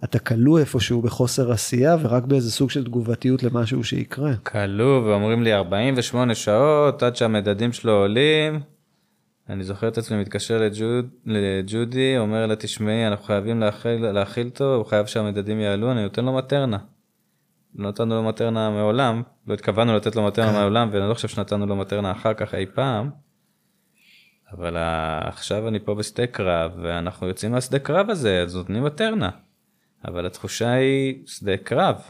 אתה 0.04 0.20
כלוא 0.20 0.60
איפשהו 0.60 1.02
בחוסר 1.02 1.52
עשייה 1.52 1.98
ורק 2.02 2.24
באיזה 2.24 2.52
סוג 2.52 2.70
של 2.70 2.84
תגובתיות 2.84 3.44
למשהו 3.44 3.84
שיקרה. 3.84 4.36
כלוא 4.36 5.02
ואומרים 5.02 5.44
לי 5.44 5.54
48 5.54 6.36
שעות 6.36 7.04
עד 7.04 7.16
שהמדדים 7.16 7.74
שלו 7.74 7.94
עולים. 7.94 8.73
אני 9.50 9.64
זוכר 9.64 9.88
את 9.88 9.98
עצמי 9.98 10.22
מתקשר 10.22 10.58
לג'וד, 10.62 11.10
לג'ודי, 11.26 12.18
אומר 12.18 12.46
לה, 12.46 12.56
תשמעי, 12.56 13.08
אנחנו 13.08 13.26
חייבים 13.26 13.60
להכיל, 13.60 14.12
להכיל 14.12 14.48
אותו, 14.48 14.76
הוא 14.76 14.86
חייב 14.86 15.06
שהמדדים 15.06 15.60
יעלו, 15.60 15.92
אני 15.92 16.04
נותן 16.04 16.26
לו 16.26 16.34
מטרנה. 16.34 16.78
לא 17.76 17.90
נתנו 17.90 18.16
לו 18.16 18.24
מטרנה 18.24 18.70
מעולם, 18.70 19.22
לא 19.48 19.54
התכוונו 19.54 19.96
לתת 19.96 20.16
לו 20.16 20.28
מטרנה 20.28 20.52
כן. 20.52 20.60
מעולם, 20.60 20.90
ואני 20.92 21.10
לא 21.10 21.14
חושב 21.14 21.28
שנתנו 21.28 21.66
לו 21.66 21.76
מטרנה 21.76 22.12
אחר 22.12 22.34
כך 22.34 22.54
אי 22.54 22.66
פעם. 22.66 23.10
אבל 24.52 24.78
עכשיו 25.28 25.68
אני 25.68 25.80
פה 25.80 25.96
בשדה 25.96 26.28
קרב, 26.28 26.72
ואנחנו 26.82 27.28
יוצאים 27.28 27.52
מהשדה 27.52 27.80
קרב 27.80 28.10
הזה, 28.10 28.42
אז 28.42 28.56
נותנים 28.56 28.84
מטרנה. 28.84 29.30
אבל 30.08 30.26
התחושה 30.26 30.72
היא 30.72 31.28
שדה 31.28 31.58
קרב, 31.58 32.02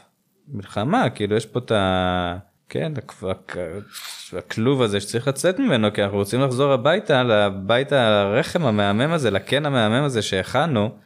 מלחמה, 0.47 1.09
כאילו 1.09 1.35
יש 1.35 1.45
פה 1.45 1.59
את 1.59 1.71
ה... 1.71 2.37
כן, 2.69 2.93
הכ- 2.97 3.23
הכ- 3.23 4.37
הכלוב 4.37 4.81
הזה 4.81 4.99
שצריך 4.99 5.27
לצאת 5.27 5.59
ממנו, 5.59 5.93
כי 5.93 6.03
אנחנו 6.03 6.17
רוצים 6.17 6.41
לחזור 6.41 6.71
הביתה, 6.71 7.23
לבית 7.23 7.91
הרחם 7.91 8.65
המהמם 8.65 9.11
הזה, 9.11 9.31
לקן 9.31 9.65
המהמם 9.65 10.03
הזה 10.03 10.21
שהכנו, 10.21 10.97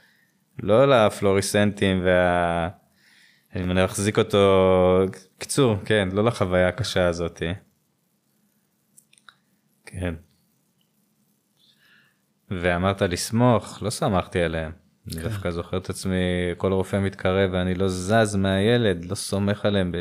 לא 0.63 0.87
לפלוריסנטים 0.87 2.01
וה... 2.05 2.69
אני 3.55 3.63
מנסה 3.63 3.81
להחזיק 3.81 4.17
אותו, 4.17 5.05
קיצור, 5.37 5.75
כן, 5.85 6.09
לא 6.11 6.23
לחוויה 6.23 6.67
הקשה 6.67 7.07
הזאתי. 7.07 7.53
כן. 9.85 10.13
ואמרת 12.51 13.01
לסמוך, 13.01 13.79
לא 13.83 13.89
סמכתי 13.89 14.41
עליהם. 14.41 14.71
אני 15.13 15.21
דווקא 15.21 15.51
זוכר 15.51 15.77
את 15.77 15.89
עצמי, 15.89 16.15
כל 16.57 16.71
רופא 16.73 16.99
מתקרב 16.99 17.49
ואני 17.53 17.75
לא 17.75 17.87
זז 17.87 18.35
מהילד, 18.35 19.05
לא 19.05 19.15
סומך 19.15 19.65
עליהם. 19.65 19.91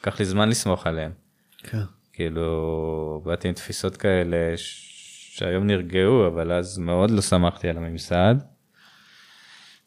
לקח 0.00 0.18
לי 0.18 0.24
זמן 0.24 0.48
לסמוך 0.48 0.86
עליהם. 0.86 1.10
כן. 1.58 1.82
כאילו, 2.12 3.22
באתי 3.24 3.48
עם 3.48 3.54
תפיסות 3.54 3.96
כאלה 3.96 4.56
ש- 4.56 4.86
שהיום 5.38 5.66
נרגעו, 5.66 6.26
אבל 6.26 6.52
אז 6.52 6.78
מאוד 6.78 7.10
לא 7.10 7.20
שמחתי 7.22 7.68
על 7.68 7.76
הממסד. 7.76 8.34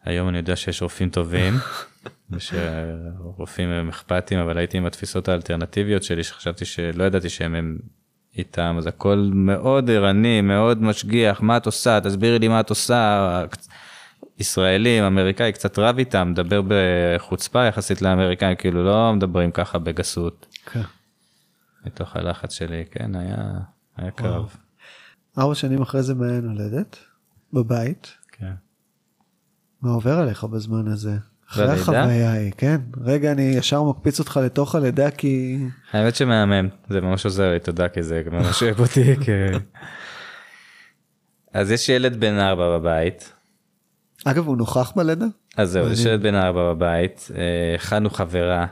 היום 0.04 0.30
אני 0.30 0.38
יודע 0.38 0.56
שיש 0.56 0.82
רופאים 0.82 1.10
טובים, 1.10 1.54
ושרופאים 2.32 3.70
הם 3.70 3.90
אכפתיים, 3.90 4.40
אבל 4.40 4.58
הייתי 4.58 4.78
עם 4.78 4.86
התפיסות 4.86 5.30
האלטרנטיביות 5.30 6.04
שלי, 6.04 6.24
שחשבתי 6.24 6.66
שלא 6.66 7.04
ידעתי 7.04 7.30
שהם 7.30 7.56
הם 7.56 7.78
איתם, 8.38 8.76
אז 8.78 8.88
הכל 8.88 9.30
מאוד 9.34 9.90
ערני, 9.90 10.42
מאוד 10.42 10.82
משגיח, 10.82 11.42
מה 11.42 11.58
את 11.58 11.66
עושה, 11.66 12.00
תסבירי 12.00 12.40
לי 12.40 12.48
מה 12.48 12.60
את 12.60 12.70
עושה. 12.70 13.46
ישראלים, 14.40 15.04
אמריקאי, 15.04 15.52
קצת 15.52 15.80
רב 15.80 15.98
איתם, 15.98 16.28
מדבר 16.32 16.62
בחוצפה 16.68 17.66
יחסית 17.66 18.02
לאמריקאים, 18.02 18.56
כאילו 18.56 18.84
לא 18.84 19.14
מדברים 19.14 19.52
ככה 19.52 19.80
בגסות. 19.80 20.58
כן. 20.72 20.82
מתוך 21.86 22.16
הלחץ 22.16 22.54
שלי, 22.54 22.84
כן, 22.92 23.16
היה, 23.16 23.38
היה 23.98 24.12
קרב. 24.12 24.56
ארבע 25.38 25.56
שנים 25.56 25.82
אחרי 25.82 26.04
זה 26.04 26.14
מעיין 26.14 26.46
הולדת, 26.50 26.98
בבית. 27.54 28.14
כן. 28.32 28.54
מה 29.82 29.92
עובר 29.92 30.18
עליך 30.20 30.44
בזמן 30.44 30.88
הזה? 30.88 31.18
אחרי 31.50 31.68
בלידה? 31.68 31.82
החוויה 31.82 32.32
ההיא, 32.32 32.52
כן. 32.58 32.82
רגע, 33.02 33.32
אני 33.32 33.42
ישר 33.42 33.84
מקפיץ 33.84 34.20
אותך 34.20 34.40
לתוך 34.44 34.76
הלידה 34.76 35.12
כי... 35.12 35.58
האמת 35.92 36.16
שמהמם, 36.16 36.68
זה 36.90 37.02
ממש 37.02 37.26
עוזר 37.26 37.52
לי, 37.52 37.60
תודה, 37.60 37.90
כי 37.90 38.04
זה 38.04 38.22
ממש 38.32 38.64
אוהב 38.64 38.80
אותי. 38.80 39.16
כי... 39.26 39.32
אז 41.54 41.72
יש 41.72 41.90
ילד 41.90 42.20
בן 42.20 42.40
ארבע 42.40 42.78
בבית, 42.78 43.33
אגב, 44.26 44.48
הוא 44.48 44.58
נוכח 44.58 44.94
בלידה? 44.96 45.26
אז 45.58 45.70
זהו, 45.72 45.86
מעניין. 45.86 46.08
ילד 46.08 46.24
בן 46.24 46.36
ארבע 46.36 46.74
בבית, 46.74 47.28
אה, 47.38 47.76
הכנו 47.76 48.10
חברה 48.10 48.66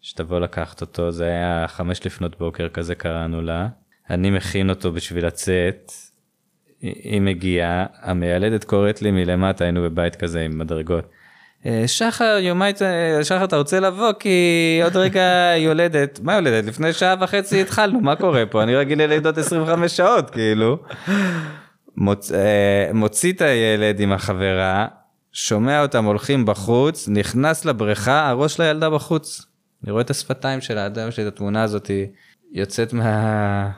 שתבוא 0.00 0.40
לקחת 0.40 0.80
אותו, 0.80 1.10
זה 1.10 1.24
היה 1.24 1.64
חמש 1.68 2.06
לפנות 2.06 2.38
בוקר 2.38 2.68
כזה 2.68 2.94
קראנו 2.94 3.42
לה, 3.42 3.68
אני 4.10 4.30
מכין 4.30 4.70
אותו 4.70 4.92
בשביל 4.92 5.26
לצאת, 5.26 5.92
היא 6.80 7.20
מגיעה, 7.20 7.86
המיילדת 8.02 8.64
קוראת 8.64 9.02
לי 9.02 9.10
מלמטה, 9.10 9.64
היינו 9.64 9.82
בבית 9.82 10.16
כזה 10.16 10.40
עם 10.40 10.58
מדרגות. 10.58 11.04
"אה, 11.66 11.84
שחר, 11.86 12.38
יומיים, 12.40 12.74
שחר 13.22 13.44
אתה 13.44 13.56
רוצה 13.56 13.80
לבוא 13.80 14.12
כי 14.18 14.80
עוד 14.84 14.96
רגע 14.96 15.22
יולדת, 15.56 16.20
מה 16.22 16.34
יולדת? 16.34 16.64
לפני 16.64 16.92
שעה 16.92 17.14
וחצי 17.20 17.60
התחלנו, 17.60 18.00
מה 18.00 18.16
קורה 18.16 18.46
פה? 18.46 18.62
אני 18.62 18.76
רגיל 18.76 19.02
ללידות 19.02 19.38
25 19.38 19.96
שעות, 19.96 20.30
כאילו. 20.30 20.78
מוצ... 21.96 22.32
אה, 22.32 22.90
מוציא 22.94 23.32
את 23.32 23.40
הילד 23.40 24.00
עם 24.00 24.12
החברה, 24.12 24.86
שומע 25.32 25.82
אותם 25.82 26.04
הולכים 26.04 26.46
בחוץ, 26.46 27.08
נכנס 27.08 27.64
לבריכה, 27.64 28.28
הראש 28.28 28.54
של 28.54 28.62
הילדה 28.62 28.90
בחוץ. 28.90 29.46
אני 29.84 29.92
רואה 29.92 30.02
את 30.02 30.10
השפתיים 30.10 30.60
שלה, 30.60 30.84
עד 30.84 30.98
היום 30.98 31.08
יש 31.08 31.18
לי 31.18 31.28
את 31.28 31.32
התמונה 31.32 31.62
הזאת, 31.62 31.86
היא 31.86 32.06
יוצאת 32.52 32.92
מה... 32.92 33.70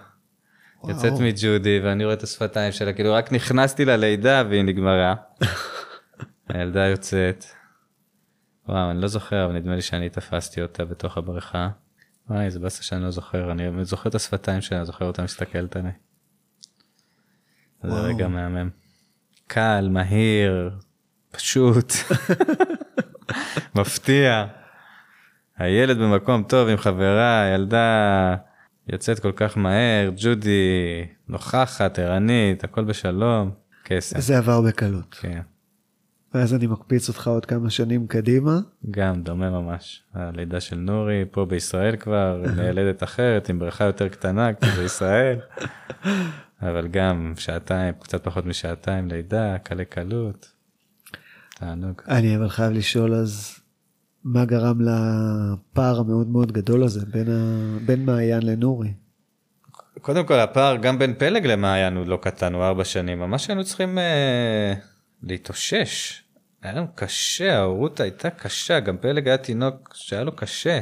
וואו. 0.81 0.92
יוצאת 0.92 1.12
מג'ודי 1.20 1.81
ואני 1.85 2.05
רואה 2.05 2.14
את 2.14 2.22
השפתיים 2.22 2.72
שלה, 2.72 2.92
כאילו 2.92 3.12
רק 3.12 3.33
נכנסתי 3.33 3.85
ללידה 3.85 4.42
והיא 4.48 4.62
נגמרה. 4.62 5.14
הילדה 6.48 6.87
יוצאת. 6.87 7.44
וואו, 8.68 8.90
אני 8.90 9.00
לא 9.00 9.09
זוכר, 9.09 9.44
אבל 9.44 9.53
נדמה 9.53 9.74
לי 9.74 9.83
שאני 9.83 10.09
תפסתי 10.09 10.62
אותה 10.62 10.85
בתוך 10.85 11.18
הבריכה. 11.18 11.68
וואי, 12.31 12.50
זה 12.50 12.61
באסה 12.61 12.83
שאני 12.83 13.03
לא 13.03 13.11
זוכר, 13.11 13.53
אני 13.53 13.85
זוכר 13.85 14.09
את 14.09 14.14
השפתיים 14.14 14.61
שלה, 14.61 14.85
זוכר 14.85 15.05
אותה 15.05 15.22
מסתכלת 15.22 15.77
עליי. 15.77 15.92
זה. 17.90 18.01
רגע 18.01 18.29
מהמם. 18.29 18.68
קל, 19.47 19.88
מהיר, 19.90 20.70
פשוט, 21.33 21.92
מפתיע. 23.77 24.47
הילד 25.59 25.99
במקום 25.99 26.42
טוב 26.42 26.68
עם 26.68 26.77
חברה, 26.77 27.51
ילדה 27.55 28.37
יוצאת 28.88 29.18
כל 29.18 29.33
כך 29.37 29.57
מהר, 29.59 30.11
ג'ודי 30.16 31.05
נוכחת, 31.29 31.99
ערנית, 31.99 32.64
הכל 32.64 32.85
בשלום, 32.85 33.51
קסם. 33.85 34.20
זה 34.20 34.38
עבר 34.38 34.61
בקלות. 34.61 35.14
כן, 35.20 35.40
ואז 36.35 36.55
אני 36.55 36.66
מקפיץ 36.66 37.09
אותך 37.09 37.29
עוד 37.29 37.47
כמה 37.47 37.70
שנים 37.70 38.07
קדימה. 38.07 38.59
גם 38.90 39.23
דומה 39.23 39.51
ממש. 39.51 40.03
הלידה 40.14 40.61
של 40.61 40.77
נורי, 40.77 41.25
פה 41.31 41.44
בישראל 41.44 41.97
כבר, 41.97 42.42
מיילדת 42.57 43.03
אחרת, 43.03 43.49
עם 43.49 43.59
בריכה 43.59 43.85
יותר 43.85 44.09
קטנה, 44.09 44.55
כי 44.55 44.70
זה 44.70 44.85
ישראל. 44.85 45.38
אבל 46.70 46.88
גם 46.88 47.33
שעתיים, 47.37 47.94
קצת 48.00 48.24
פחות 48.24 48.46
משעתיים 48.46 49.09
לידה, 49.09 49.59
קלי 49.59 49.85
קלות. 49.85 50.53
תענוג. 51.55 52.03
אני 52.09 52.37
אבל 52.37 52.48
חייב 52.48 52.72
לשאול 52.72 53.14
אז, 53.14 53.61
מה 54.24 54.44
גרם 54.44 54.81
לפער 54.81 56.00
המאוד 56.00 56.29
מאוד 56.29 56.53
גדול 56.53 56.83
הזה 56.83 57.07
בין, 57.07 57.31
ה... 57.31 57.79
בין 57.87 58.05
מעיין 58.05 58.42
לנורי? 58.42 58.92
קודם 60.00 60.27
כל 60.27 60.35
הפער 60.35 60.77
גם 60.77 60.98
בין 60.98 61.14
פלג 61.14 61.46
למעיין 61.46 61.96
הוא 61.96 62.07
לא 62.07 62.18
קטן, 62.22 62.55
הוא 62.55 62.64
ארבע 62.64 62.85
שנים, 62.85 63.18
ממש 63.18 63.48
היינו 63.48 63.64
צריכים 63.64 63.98
אה, 63.98 64.74
להתאושש. 65.22 66.22
היה 66.62 66.72
לנו 66.72 66.87
קשה, 66.94 67.59
ההורות 67.59 68.00
הייתה 68.00 68.31
קשה, 68.31 68.81
גם 68.81 68.96
פלג 68.98 69.29
היה 69.29 69.38
תינוק 69.38 69.94
שהיה 69.94 70.24
לו 70.24 70.37
קשה. 70.37 70.81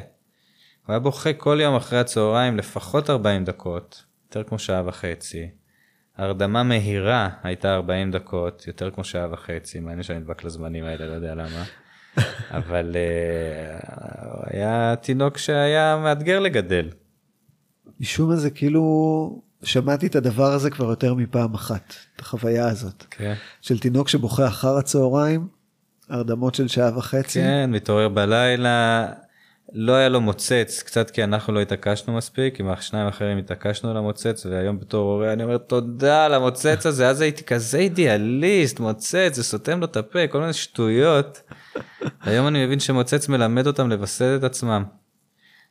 הוא 0.86 0.92
היה 0.92 0.98
בוכה 0.98 1.32
כל 1.32 1.58
יום 1.62 1.74
אחרי 1.74 1.98
הצהריים 1.98 2.56
לפחות 2.56 3.10
40 3.10 3.44
דקות, 3.44 4.04
יותר 4.24 4.42
כמו 4.44 4.58
שעה 4.58 4.82
וחצי. 4.86 5.61
הרדמה 6.16 6.62
מהירה 6.62 7.28
הייתה 7.42 7.74
40 7.74 8.10
דקות, 8.10 8.64
יותר 8.66 8.90
כמו 8.90 9.04
שעה 9.04 9.32
וחצי, 9.32 9.80
מעניין 9.80 10.02
שאני 10.02 10.18
נדבק 10.18 10.44
לזמנים 10.44 10.84
האלה, 10.84 11.06
לא 11.06 11.12
יודע 11.12 11.34
למה. 11.34 11.64
אבל 12.58 12.96
הוא 14.22 14.44
היה 14.46 14.94
תינוק 15.00 15.38
שהיה 15.38 16.00
מאתגר 16.02 16.40
לגדל. 16.40 16.88
משום 18.00 18.28
מה 18.30 18.36
זה 18.36 18.50
כאילו, 18.50 19.42
שמעתי 19.62 20.06
את 20.06 20.16
הדבר 20.16 20.52
הזה 20.52 20.70
כבר 20.70 20.90
יותר 20.90 21.14
מפעם 21.14 21.54
אחת, 21.54 21.94
את 22.16 22.20
החוויה 22.20 22.68
הזאת, 22.68 23.04
כן. 23.10 23.34
של 23.60 23.78
תינוק 23.78 24.08
שבוכה 24.08 24.46
אחר 24.46 24.76
הצהריים, 24.76 25.48
הרדמות 26.08 26.54
של 26.54 26.68
שעה 26.68 26.98
וחצי. 26.98 27.40
כן, 27.40 27.70
מתעורר 27.70 28.08
בלילה, 28.08 29.08
לא 29.74 29.92
היה 29.92 30.08
לו 30.08 30.20
מוצץ, 30.20 30.82
קצת 30.82 31.10
כי 31.10 31.24
אנחנו 31.24 31.52
לא 31.52 31.60
התעקשנו 31.60 32.16
מספיק, 32.16 32.60
עם 32.60 32.68
השניים 32.68 33.06
האחרים 33.06 33.38
התעקשנו 33.38 33.90
על 33.90 33.96
המוצץ, 33.96 34.46
והיום 34.46 34.80
בתור 34.80 35.12
הורה 35.12 35.32
אני 35.32 35.44
אומר 35.44 35.58
תודה 35.58 36.24
על 36.24 36.34
המוצץ 36.34 36.86
הזה, 36.86 37.08
אז 37.08 37.20
הייתי 37.20 37.44
כזה 37.44 37.78
אידיאליסט, 37.78 38.80
מוצץ, 38.80 39.34
זה 39.34 39.44
סותם 39.44 39.80
לו 39.80 39.86
את 39.86 39.96
הפה, 39.96 40.26
כל 40.26 40.40
מיני 40.40 40.52
שטויות. 40.52 41.42
היום 42.22 42.46
אני 42.46 42.66
מבין 42.66 42.80
שמוצץ 42.80 43.28
מלמד 43.28 43.66
אותם 43.66 43.90
לווסת 43.90 44.34
את 44.38 44.44
עצמם. 44.44 44.84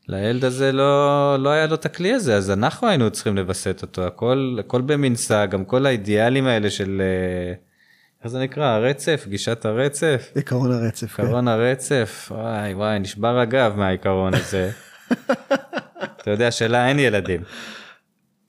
לילד 0.07 0.45
הזה 0.45 0.71
לא, 0.71 1.35
לא 1.39 1.49
היה 1.49 1.67
לו 1.67 1.75
את 1.75 1.85
הכלי 1.85 2.13
הזה, 2.13 2.37
אז 2.37 2.51
אנחנו 2.51 2.87
היינו 2.87 3.11
צריכים 3.11 3.35
לווסת 3.35 3.81
אותו, 3.81 4.07
הכל, 4.07 4.57
הכל 4.59 4.81
במנסה, 4.81 5.45
גם 5.45 5.65
כל 5.65 5.85
האידיאלים 5.85 6.47
האלה 6.47 6.69
של, 6.69 7.01
אה, 7.01 7.53
איך 8.23 8.31
זה 8.31 8.39
נקרא, 8.39 8.65
הרצף, 8.65 9.25
גישת 9.27 9.65
הרצף. 9.65 10.31
עקרון 10.35 10.71
הרצף. 10.71 11.15
כן. 11.15 11.23
עקרון 11.23 11.47
הרצף, 11.47 12.31
וואי 12.31 12.73
וואי, 12.73 12.99
נשבר 12.99 13.39
הגב 13.39 13.73
מהעיקרון 13.77 14.33
הזה. 14.33 14.71
אתה 16.21 16.31
יודע 16.31 16.51
שלה 16.51 16.87
אין 16.87 16.99
ילדים. 16.99 17.41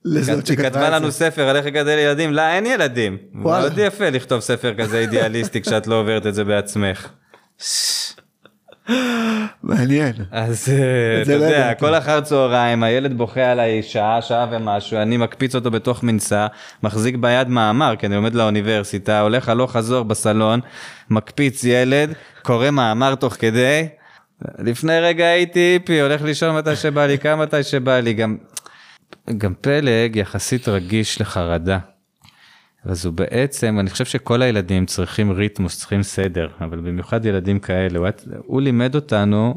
לזאת 0.04 0.48
היא 0.48 0.56
כתבה 0.56 0.68
שכתבה 0.68 0.88
את 0.88 0.92
לנו 0.92 1.10
זה. 1.10 1.18
ספר 1.18 1.48
על 1.48 1.56
איך 1.56 1.66
לגדל 1.66 1.98
ילדים, 1.98 2.32
לה 2.32 2.56
אין 2.56 2.66
ילדים. 2.66 3.18
מאוד 3.32 3.72
יפה 3.76 4.10
לכתוב 4.10 4.40
ספר 4.40 4.74
כזה 4.74 4.98
אידיאליסטי 4.98 5.62
כשאת 5.62 5.86
לא 5.86 6.00
עוברת 6.00 6.26
את 6.26 6.34
זה 6.34 6.44
בעצמך. 6.44 7.08
מעניין. 9.62 10.12
אז 10.30 10.68
אה, 10.68 11.22
אתה 11.22 11.32
יודע. 11.32 11.74
כל 11.74 11.94
אחר 11.94 12.20
צהריים 12.20 12.82
הילד 12.82 13.16
בוכה 13.16 13.50
עליי 13.50 13.82
שעה, 13.82 14.22
שעה 14.22 14.46
ומשהו, 14.50 14.98
אני 14.98 15.16
מקפיץ 15.16 15.54
אותו 15.54 15.70
בתוך 15.70 16.02
מנסה, 16.02 16.46
מחזיק 16.82 17.16
ביד 17.16 17.48
מאמר, 17.48 17.94
כי 17.98 18.06
אני 18.06 18.14
לומד 18.14 18.34
לאוניברסיטה, 18.34 19.20
הולך 19.20 19.48
הלוך 19.48 19.72
חזור 19.72 20.04
בסלון, 20.04 20.60
מקפיץ 21.10 21.64
ילד, 21.64 22.12
קורא 22.42 22.70
מאמר 22.70 23.14
תוך 23.14 23.34
כדי. 23.38 23.88
לפני 24.58 25.00
רגע 25.00 25.26
הייתי 25.26 25.58
היפי, 25.58 26.00
הולך 26.00 26.22
לישון 26.22 26.56
מתי 26.56 26.76
שבא 26.76 27.06
לי, 27.06 27.18
קם 27.18 27.38
מתי 27.38 27.62
שבא 27.62 27.98
לי, 27.98 28.12
גם, 28.12 28.36
גם 29.38 29.54
פלג 29.60 30.16
יחסית 30.16 30.68
רגיש 30.68 31.20
לחרדה. 31.20 31.78
אז 32.84 33.06
הוא 33.06 33.14
בעצם, 33.14 33.76
אני 33.80 33.90
חושב 33.90 34.04
שכל 34.04 34.42
הילדים 34.42 34.86
צריכים 34.86 35.30
ריתמוס, 35.30 35.78
צריכים 35.78 36.02
סדר, 36.02 36.48
אבל 36.60 36.80
במיוחד 36.80 37.24
ילדים 37.24 37.58
כאלה, 37.58 37.98
הוא, 37.98 38.08
הוא 38.46 38.60
לימד 38.60 38.94
אותנו 38.94 39.54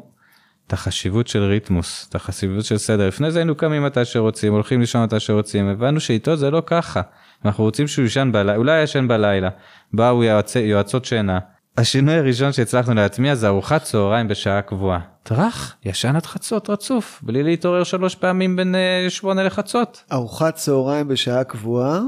את 0.67 0.73
החשיבות 0.73 1.27
של 1.27 1.43
ריתמוס, 1.43 2.07
את 2.09 2.15
החשיבות 2.15 2.65
של 2.65 2.77
סדר. 2.77 3.07
לפני 3.07 3.31
זה 3.31 3.39
היינו 3.39 3.55
קמים 3.55 3.83
מתי 3.83 4.05
שרוצים, 4.05 4.53
הולכים 4.53 4.79
לישון 4.79 5.03
מתי 5.03 5.19
שרוצים, 5.19 5.67
הבנו 5.67 5.99
שאיתו 5.99 6.35
זה 6.35 6.51
לא 6.51 6.63
ככה. 6.65 7.01
אנחנו 7.45 7.63
רוצים 7.63 7.87
שהוא 7.87 8.03
יישן 8.03 8.29
בלילה, 8.33 8.55
אולי 8.55 8.83
ישן 8.83 9.07
בלילה, 9.07 9.49
באו 9.93 10.23
יועצי, 10.23 10.59
יועצות 10.59 11.05
שינה. 11.05 11.39
השינוי 11.77 12.15
הראשון 12.15 12.51
שהצלחנו 12.51 12.93
להטמיע 12.93 13.35
זה 13.35 13.47
ארוחת 13.47 13.83
צהריים 13.83 14.27
בשעה 14.27 14.61
קבועה. 14.61 14.99
טראח, 15.23 15.75
ישן 15.85 16.15
עד 16.15 16.25
חצות 16.25 16.69
רצוף, 16.69 17.19
בלי 17.23 17.43
להתעורר 17.43 17.83
שלוש 17.83 18.15
פעמים 18.15 18.55
בין 18.55 18.75
אה, 18.75 19.05
שמונה 19.09 19.43
לחצות. 19.43 20.03
ארוחת 20.11 20.55
צהריים 20.55 21.07
בשעה 21.07 21.43
קבועה, 21.43 22.01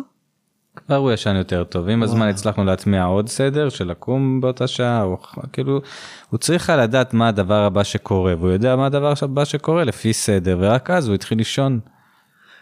כבר 0.86 0.96
הוא 0.96 1.12
ישן 1.12 1.36
יותר 1.36 1.64
טוב 1.64 1.90
עם 1.90 2.04
הזמן. 2.04 2.28
הצלחנו 2.28 2.64
להטמיע 2.64 3.04
עוד 3.04 3.30
סדר 3.30 3.70
של 3.70 3.88
לקום 3.88 4.42
באותה 4.42 4.68
שעה 4.68 5.04
או 5.04 5.18
כאילו 5.54 5.82
הוא 6.30 6.38
צריך 6.38 6.70
לדעת 6.70 7.14
מה 7.14 7.28
הדבר 7.28 7.64
הבא 7.64 7.84
שקורה 7.84 8.36
והוא 8.40 8.52
יודע 8.52 8.76
מה 8.76 8.86
הדבר 8.86 9.14
הבא 9.22 9.46
שקורה 9.46 9.84
לפי 9.84 10.14
סדר 10.14 10.58
ורק 10.62 10.90
אז 10.90 11.08
הוא 11.08 11.16
התחיל 11.16 11.38
לישון. 11.38 11.80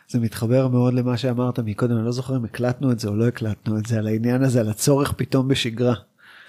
זה 0.07 0.20
מתחבר 0.20 0.68
מאוד 0.68 0.93
למה 0.93 1.18
שאמרת 1.18 1.59
מקודם, 1.59 1.97
אני 1.97 2.05
לא 2.05 2.11
זוכר 2.11 2.38
אם 2.38 2.45
הקלטנו 2.45 2.91
את 2.91 2.99
זה 2.99 3.07
או 3.09 3.16
לא 3.16 3.28
הקלטנו 3.28 3.78
את 3.78 3.86
זה, 3.86 3.97
על 3.97 4.07
העניין 4.07 4.43
הזה, 4.43 4.59
על 4.59 4.70
הצורך 4.70 5.11
פתאום 5.11 5.47
בשגרה. 5.47 5.93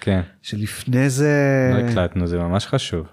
כן 0.01 0.21
שלפני 0.41 1.09
זה, 1.09 1.31
לא 1.73 1.89
הקלטנו 1.89 2.27
זה 2.27 2.37
ממש 2.37 2.67
חשוב. 2.67 3.07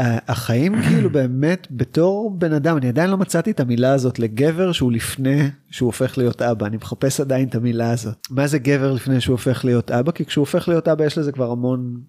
ה- 0.00 0.32
החיים 0.32 0.82
כאילו 0.82 1.10
באמת 1.18 1.66
בתור 1.70 2.30
בן 2.38 2.52
אדם, 2.52 2.76
אני 2.76 2.88
עדיין 2.88 3.10
לא 3.10 3.16
מצאתי 3.18 3.50
את 3.50 3.60
המילה 3.60 3.92
הזאת 3.92 4.18
לגבר 4.18 4.72
שהוא 4.72 4.92
לפני 4.92 5.48
שהוא 5.70 5.86
הופך 5.86 6.18
להיות 6.18 6.42
אבא, 6.42 6.66
אני 6.66 6.76
מחפש 6.76 7.20
עדיין 7.20 7.48
את 7.48 7.54
המילה 7.54 7.90
הזאת. 7.90 8.14
מה 8.30 8.46
זה 8.46 8.58
גבר 8.58 8.92
לפני 8.92 9.20
שהוא 9.20 9.34
הופך 9.34 9.64
להיות 9.64 9.90
אבא? 9.90 10.12
כי 10.12 10.24
כשהוא 10.24 10.42
הופך 10.42 10.68
להיות 10.68 10.88
אבא 10.88 11.04
יש 11.04 11.18
לזה 11.18 11.32
כבר 11.32 11.50
המון 11.50 12.00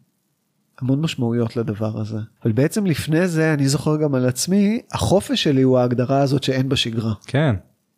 המון 0.82 1.02
משמעויות 1.02 1.56
לדבר 1.58 2.02
הזה. 2.02 2.18
אבל 2.44 2.52
בעצם 2.52 2.86
לפני 2.86 3.28
זה 3.28 3.54
אני 3.54 3.68
זוכר 3.68 3.98
גם 3.98 4.16
על 4.16 4.26
עצמי, 4.26 4.82
החופש 4.92 5.44
שלי 5.44 5.62
הוא 5.62 5.80
ההגדרה 5.80 6.22
הזאת 6.22 6.44
שאין 6.44 6.70
בשגרה. 6.70 7.14
כן 7.28 7.56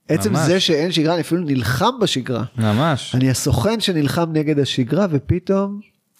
עצם 0.07 0.31
ממש. 0.33 0.47
זה 0.47 0.59
שאין 0.59 0.91
שגרה, 0.91 1.13
אני 1.13 1.21
אפילו 1.21 1.41
נלחם 1.41 1.91
בשגרה. 2.01 2.43
ממש 2.57 3.15
אני 3.15 3.29
הסוכן 3.29 3.79
שנלחם 3.79 4.25
נגד 4.33 4.59
השגרה 4.59 5.07
ופתאום 5.09 5.79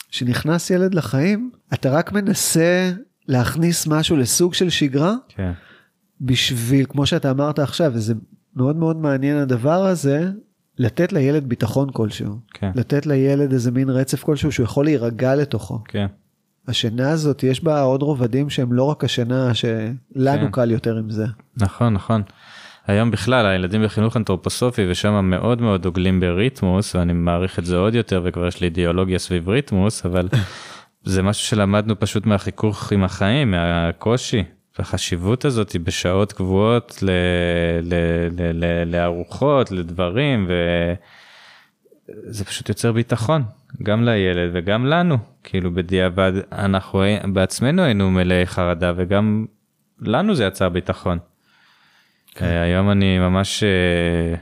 כשנכנס 0.10 0.70
ילד 0.70 0.96
לחיים 0.96 1.52
אתה 1.74 1.92
רק 1.92 2.12
מנסה 2.12 2.92
להכניס 3.28 3.88
משהו 3.88 4.16
לסוג 4.18 4.54
של 4.54 4.70
שגרה 4.70 5.14
כן 5.30 5.52
בשביל 6.22 6.86
כמו 6.90 7.06
שאתה 7.06 7.32
אמרת 7.32 7.60
עכשיו 7.60 7.92
וזה 7.96 8.14
מאוד 8.56 8.76
מאוד 8.76 8.98
מעניין 8.98 9.38
הדבר 9.38 9.86
הזה 9.86 10.32
לתת 10.78 11.14
לילד 11.14 11.50
ביטחון 11.50 11.90
כלשהו 11.94 12.40
כן 12.54 12.72
לתת 12.76 13.06
לילד 13.06 13.54
איזה 13.54 13.72
מין 13.72 13.90
רצף 13.90 14.24
כלשהו 14.24 14.52
שהוא 14.52 14.64
יכול 14.64 14.86
להירגע 14.86 15.36
לתוכו. 15.36 15.80
כן 15.88 16.08
השינה 16.68 17.10
הזאת 17.10 17.44
יש 17.44 17.64
בה 17.64 17.82
עוד 17.82 18.02
רובדים 18.02 18.50
שהם 18.50 18.74
לא 18.74 18.84
רק 18.84 19.04
השינה 19.04 19.54
שלנו 19.54 20.46
כן. 20.46 20.52
קל 20.52 20.72
יותר 20.72 20.98
עם 20.98 21.10
זה. 21.10 21.26
נכון 21.58 21.94
נכון. 21.94 22.22
היום 22.88 23.12
בכלל 23.12 23.46
הילדים 23.46 23.84
בחינוך 23.84 24.18
אנתרופוסופי 24.18 24.92
ושם 24.92 25.30
מאוד 25.30 25.62
מאוד 25.62 25.82
דוגלים 25.82 26.20
בריתמוס 26.20 26.96
ואני 26.96 27.14
מעריך 27.14 27.60
את 27.60 27.66
זה 27.66 27.78
עוד 27.78 27.96
יותר 27.96 28.22
וכבר 28.24 28.48
יש 28.48 28.62
לי 28.62 28.66
אידיאולוגיה 28.66 29.20
סביב 29.20 29.50
ריתמוס 29.50 30.06
אבל 30.06 30.28
זה 31.04 31.24
משהו 31.24 31.48
שלמדנו 31.48 32.00
פשוט 32.00 32.26
מהחיכוך 32.26 32.92
עם 32.92 33.04
החיים 33.04 33.52
מהקושי 33.52 34.44
והחשיבות 34.80 35.46
הזאת 35.46 35.72
היא 35.72 35.82
בשעות 35.82 36.34
קבועות 36.34 37.00
ל, 37.02 37.10
ל, 37.82 37.94
ל, 38.40 38.66
ל, 38.66 38.84
לארוחות 38.92 39.72
לדברים 39.72 40.48
וזה 40.48 42.46
פשוט 42.46 42.70
יוצר 42.70 42.92
ביטחון 42.92 43.44
גם 43.84 44.04
לילד 44.04 44.50
וגם 44.54 44.86
לנו 44.86 45.18
כאילו 45.44 45.74
בדיעבד 45.74 46.34
אנחנו 46.52 47.04
בעצמנו 47.34 47.82
היינו 47.82 48.12
מלאי 48.12 48.46
חרדה 48.46 48.94
וגם 48.96 49.46
לנו 50.02 50.36
זה 50.36 50.44
יצר 50.44 50.70
ביטחון. 50.70 51.18
כן. 52.36 52.46
אה, 52.46 52.62
היום 52.62 52.92
אני 52.92 53.20
ממש 53.20 53.64
אה, 53.64 54.36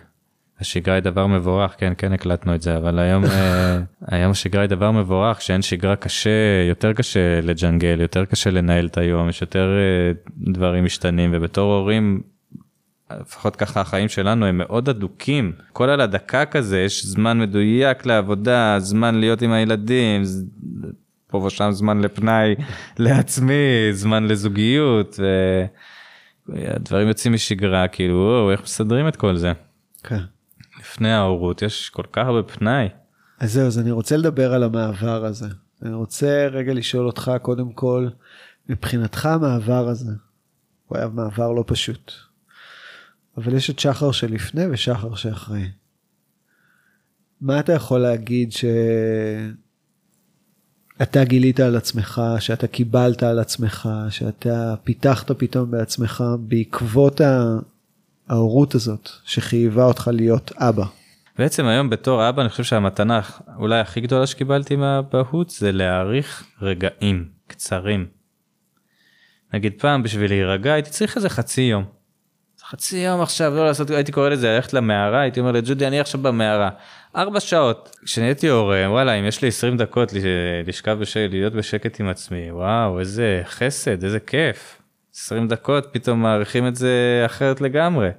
השגרה 0.61 0.95
היא 0.95 1.03
דבר 1.03 1.27
מבורך 1.27 1.75
כן 1.77 1.93
כן 1.97 2.13
הקלטנו 2.13 2.55
את 2.55 2.61
זה 2.61 2.77
אבל 2.77 2.99
היום 2.99 3.25
אה, 3.25 3.79
היום 4.17 4.31
השגרה 4.31 4.61
היא 4.61 4.69
דבר 4.69 4.91
מבורך 4.91 5.41
שאין 5.41 5.61
שגרה 5.61 5.95
קשה 5.95 6.65
יותר 6.69 6.93
קשה 6.93 7.41
לג'נגל 7.41 8.01
יותר 8.01 8.25
קשה 8.25 8.49
לנהל 8.49 8.85
את 8.85 8.97
היום 8.97 9.29
יש 9.29 9.41
יותר 9.41 9.69
אה, 9.77 10.11
דברים 10.53 10.85
משתנים 10.85 11.31
ובתור 11.33 11.73
הורים. 11.73 12.21
לפחות 13.21 13.55
ככה 13.55 13.81
החיים 13.81 14.09
שלנו 14.09 14.45
הם 14.45 14.57
מאוד 14.57 14.89
אדוקים 14.89 15.51
כל 15.73 15.89
על 15.89 16.01
הדקה 16.01 16.45
כזה 16.45 16.79
יש 16.79 17.05
זמן 17.05 17.39
מדויק 17.39 18.05
לעבודה 18.05 18.75
זמן 18.79 19.15
להיות 19.15 19.41
עם 19.41 19.51
הילדים 19.51 20.21
פה 21.27 21.37
ושם 21.37 21.71
זמן 21.71 22.01
לפנאי 22.01 22.55
לעצמי 22.99 23.89
זמן 23.91 24.27
לזוגיות. 24.27 25.19
ו... 25.19 25.25
הדברים 26.49 27.07
יוצאים 27.07 27.33
משגרה 27.33 27.87
כאילו 27.87 28.15
וואו, 28.15 28.51
איך 28.51 28.61
מסדרים 28.63 29.07
את 29.07 29.15
כל 29.15 29.35
זה 29.35 29.51
כן. 30.03 30.19
לפני 30.91 31.11
ההורות 31.11 31.61
יש 31.61 31.89
כל 31.89 32.03
כך 32.11 32.27
הרבה 32.27 32.43
פנאי 32.43 32.89
אז 33.41 33.53
זהו, 33.53 33.67
אז 33.67 33.79
אני 33.79 33.91
רוצה 33.91 34.17
לדבר 34.17 34.53
על 34.53 34.63
המעבר 34.63 35.25
הזה. 35.25 35.47
אני 35.81 35.93
רוצה 35.93 36.47
רגע 36.51 36.73
לשאול 36.73 37.05
אותך 37.05 37.31
קודם 37.41 37.71
כל, 37.71 38.07
מבחינתך 38.69 39.25
המעבר 39.25 39.87
הזה, 39.87 40.11
הוא 40.87 40.97
היה 40.97 41.07
מעבר 41.07 41.51
לא 41.51 41.63
פשוט. 41.67 42.11
אבל 43.37 43.53
יש 43.53 43.69
את 43.69 43.79
שחר 43.79 44.11
שלפני 44.11 44.63
ושחר 44.71 45.15
שאחרי. 45.15 45.69
מה 47.41 47.59
אתה 47.59 47.73
יכול 47.73 47.99
להגיד 47.99 48.51
שאתה 50.91 51.23
גילית 51.23 51.59
על 51.59 51.75
עצמך, 51.75 52.21
שאתה 52.39 52.67
קיבלת 52.67 53.23
על 53.23 53.39
עצמך, 53.39 53.89
שאתה 54.09 54.75
פיתחת 54.83 55.31
פתאום 55.31 55.71
בעצמך 55.71 56.23
בעקבות 56.39 57.21
ההורות 58.29 58.75
הזאת 58.75 59.09
שחייבה 59.25 59.83
אותך 59.85 60.09
להיות 60.13 60.51
אבא? 60.57 60.83
בעצם 61.37 61.65
היום 61.65 61.89
בתור 61.89 62.29
אבא 62.29 62.41
אני 62.41 62.49
חושב 62.49 62.63
שהמתנה 62.63 63.21
אולי 63.57 63.79
הכי 63.79 64.01
גדולה 64.01 64.27
שקיבלתי 64.27 64.75
מהאבהות 64.75 65.49
זה 65.49 65.71
להעריך 65.71 66.43
רגעים 66.61 67.25
קצרים. 67.47 68.05
נגיד 69.53 69.73
פעם 69.79 70.03
בשביל 70.03 70.31
להירגע 70.31 70.73
הייתי 70.73 70.89
צריך 70.89 71.15
איזה 71.17 71.29
חצי 71.29 71.61
יום. 71.61 71.83
חצי 72.69 72.97
יום 72.97 73.21
עכשיו 73.21 73.51
לא 73.55 73.65
לעשות 73.65 73.89
הייתי 73.89 74.11
קורא 74.11 74.29
לזה 74.29 74.47
ללכת 74.55 74.73
למערה 74.73 75.19
הייתי 75.21 75.39
אומר 75.39 75.51
לג'ודי 75.51 75.87
אני 75.87 75.99
עכשיו 75.99 76.21
במערה. 76.21 76.69
ארבע 77.15 77.39
שעות 77.39 77.95
כשנהייתי 78.05 78.47
הורה 78.47 78.85
וואלה 78.87 79.13
אם 79.13 79.25
יש 79.25 79.41
לי 79.41 79.47
20 79.47 79.77
דקות 79.77 80.13
לש- 80.13 80.23
לשכב 80.67 80.97
בשקט 80.99 81.31
להיות 81.31 81.53
בשקט 81.53 81.99
עם 81.99 82.07
עצמי 82.07 82.51
וואו 82.51 82.99
איזה 82.99 83.41
חסד 83.45 84.03
איזה 84.03 84.19
כיף. 84.19 84.80
20 85.15 85.47
דקות 85.47 85.87
פתאום 85.91 86.21
מעריכים 86.21 86.67
את 86.67 86.75
זה 86.75 87.23
אחרת 87.25 87.61
לגמרי. 87.61 88.09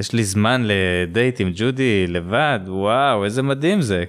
יש 0.00 0.12
לי 0.12 0.24
זמן 0.24 0.62
לדייט 0.64 1.40
עם 1.40 1.50
ג'ודי 1.54 2.06
לבד 2.06 2.60
וואו 2.66 3.24
איזה 3.24 3.42
מדהים 3.42 3.82
זה. 3.82 4.04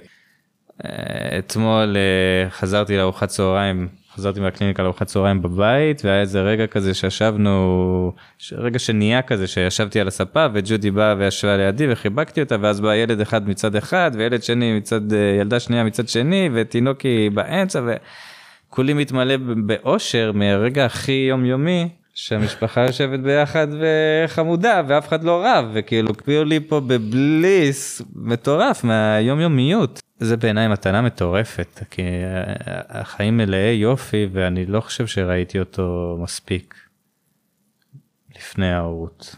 אה, 0.84 1.38
אתמול 1.38 1.96
אה, 1.96 2.50
חזרתי 2.50 2.96
לארוחת 2.96 3.28
צהריים 3.28 3.88
חזרתי 4.14 4.40
מהקליניקה 4.40 4.82
לארוחת 4.82 5.06
צהריים 5.06 5.42
בבית 5.42 6.04
והיה 6.04 6.20
איזה 6.20 6.42
רגע 6.42 6.66
כזה 6.66 6.94
שישבנו 6.94 8.12
רגע 8.52 8.78
שנהיה 8.78 9.22
כזה 9.22 9.46
שישבתי 9.46 10.00
על 10.00 10.08
הספה 10.08 10.46
וג'ודי 10.54 10.90
באה 10.90 11.14
וישבה 11.18 11.56
לידי 11.56 11.92
וחיבקתי 11.92 12.40
אותה 12.40 12.56
ואז 12.60 12.80
בא 12.80 12.94
ילד 12.94 13.20
אחד 13.20 13.48
מצד 13.48 13.76
אחד 13.76 14.10
וילד 14.14 14.42
שני 14.42 14.76
מצד 14.76 15.12
אה, 15.12 15.36
ילדה 15.40 15.60
שנייה 15.60 15.84
מצד 15.84 16.08
שני 16.08 16.50
ותינוקי 16.54 17.30
באמצע 17.34 17.80
וכולי 18.76 18.94
מתמלא 18.94 19.36
באושר 19.36 20.32
מהרגע 20.34 20.84
הכי 20.84 21.26
יומיומי 21.30 21.88
שהמשפחה 22.14 22.80
יושבת 22.80 23.20
ביחד 23.20 23.66
וחמודה 23.80 24.82
ואף 24.88 25.08
אחד 25.08 25.24
לא 25.24 25.44
רב 25.44 25.64
וכאילו 25.74 26.16
כאילו 26.16 26.44
לי 26.44 26.60
פה 26.60 26.80
בבליס 26.80 28.02
מטורף 28.14 28.84
מהיומיומיות. 28.84 30.00
זה 30.18 30.36
בעיניי 30.36 30.68
מתנה 30.68 31.02
מטורפת 31.02 31.82
כי 31.90 32.02
החיים 32.88 33.36
מלאי 33.36 33.72
יופי 33.72 34.28
ואני 34.32 34.66
לא 34.66 34.80
חושב 34.80 35.06
שראיתי 35.06 35.60
אותו 35.60 36.18
מספיק 36.22 36.74
לפני 38.36 38.72
ההורות. 38.72 39.36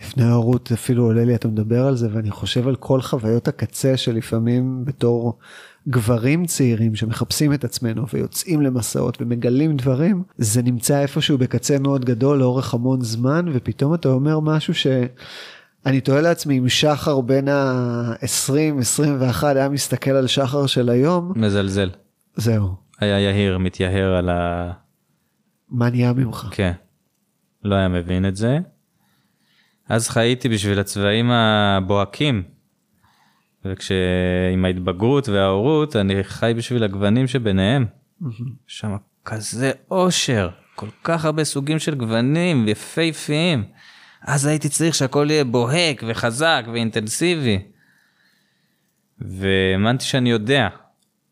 לפני 0.00 0.24
ההורות 0.24 0.72
אפילו 0.72 1.04
עולה 1.04 1.24
לי, 1.24 1.34
אתה 1.34 1.48
מדבר 1.48 1.86
על 1.86 1.96
זה, 1.96 2.08
ואני 2.12 2.30
חושב 2.30 2.68
על 2.68 2.76
כל 2.76 3.00
חוויות 3.00 3.48
הקצה 3.48 3.96
שלפעמים 3.96 4.84
בתור 4.84 5.38
גברים 5.88 6.46
צעירים 6.46 6.94
שמחפשים 6.94 7.52
את 7.52 7.64
עצמנו 7.64 8.08
ויוצאים 8.12 8.62
למסעות 8.62 9.20
ומגלים 9.20 9.76
דברים, 9.76 10.22
זה 10.38 10.62
נמצא 10.62 11.00
איפשהו 11.00 11.38
בקצה 11.38 11.78
מאוד 11.78 12.04
גדול 12.04 12.38
לאורך 12.38 12.74
המון 12.74 13.00
זמן, 13.00 13.46
ופתאום 13.52 13.94
אתה 13.94 14.08
אומר 14.08 14.40
משהו 14.40 14.74
ש... 14.74 14.86
אני 15.86 16.00
תוהה 16.00 16.20
לעצמי 16.20 16.58
אם 16.58 16.68
שחר 16.68 17.20
בין 17.20 17.48
ה-20-21 17.48 19.44
היה 19.46 19.68
מסתכל 19.68 20.10
על 20.10 20.26
שחר 20.26 20.66
של 20.66 20.88
היום, 20.88 21.32
מזלזל. 21.36 21.90
זהו, 22.36 22.74
היה 23.00 23.20
יהיר, 23.20 23.58
מתייהר 23.58 24.14
על 24.14 24.28
ה... 24.28 24.72
מה 25.68 25.90
נהיה 25.90 26.12
ממך? 26.12 26.48
כן. 26.50 26.72
לא 27.64 27.74
היה 27.74 27.88
מבין 27.88 28.26
את 28.26 28.36
זה. 28.36 28.58
אז 29.88 30.08
חייתי 30.08 30.48
בשביל 30.48 30.78
הצבעים 30.78 31.30
הבוהקים. 31.30 32.42
וכשעם 33.64 34.64
ההתבגרות 34.64 35.28
וההורות, 35.28 35.96
אני 35.96 36.24
חי 36.24 36.52
בשביל 36.56 36.84
הגוונים 36.84 37.26
שביניהם. 37.26 37.86
שם 38.66 38.96
כזה 39.24 39.72
אושר, 39.90 40.50
כל 40.74 40.88
כך 41.04 41.24
הרבה 41.24 41.44
סוגים 41.44 41.78
של 41.78 41.94
גוונים 41.94 42.68
יפהפיים. 42.68 43.64
אז 44.22 44.46
הייתי 44.46 44.68
צריך 44.68 44.94
שהכל 44.94 45.26
יהיה 45.30 45.44
בוהק 45.44 46.02
וחזק 46.06 46.64
ואינטנסיבי. 46.72 47.62
והאמנתי 49.18 50.04
שאני 50.04 50.30
יודע. 50.30 50.68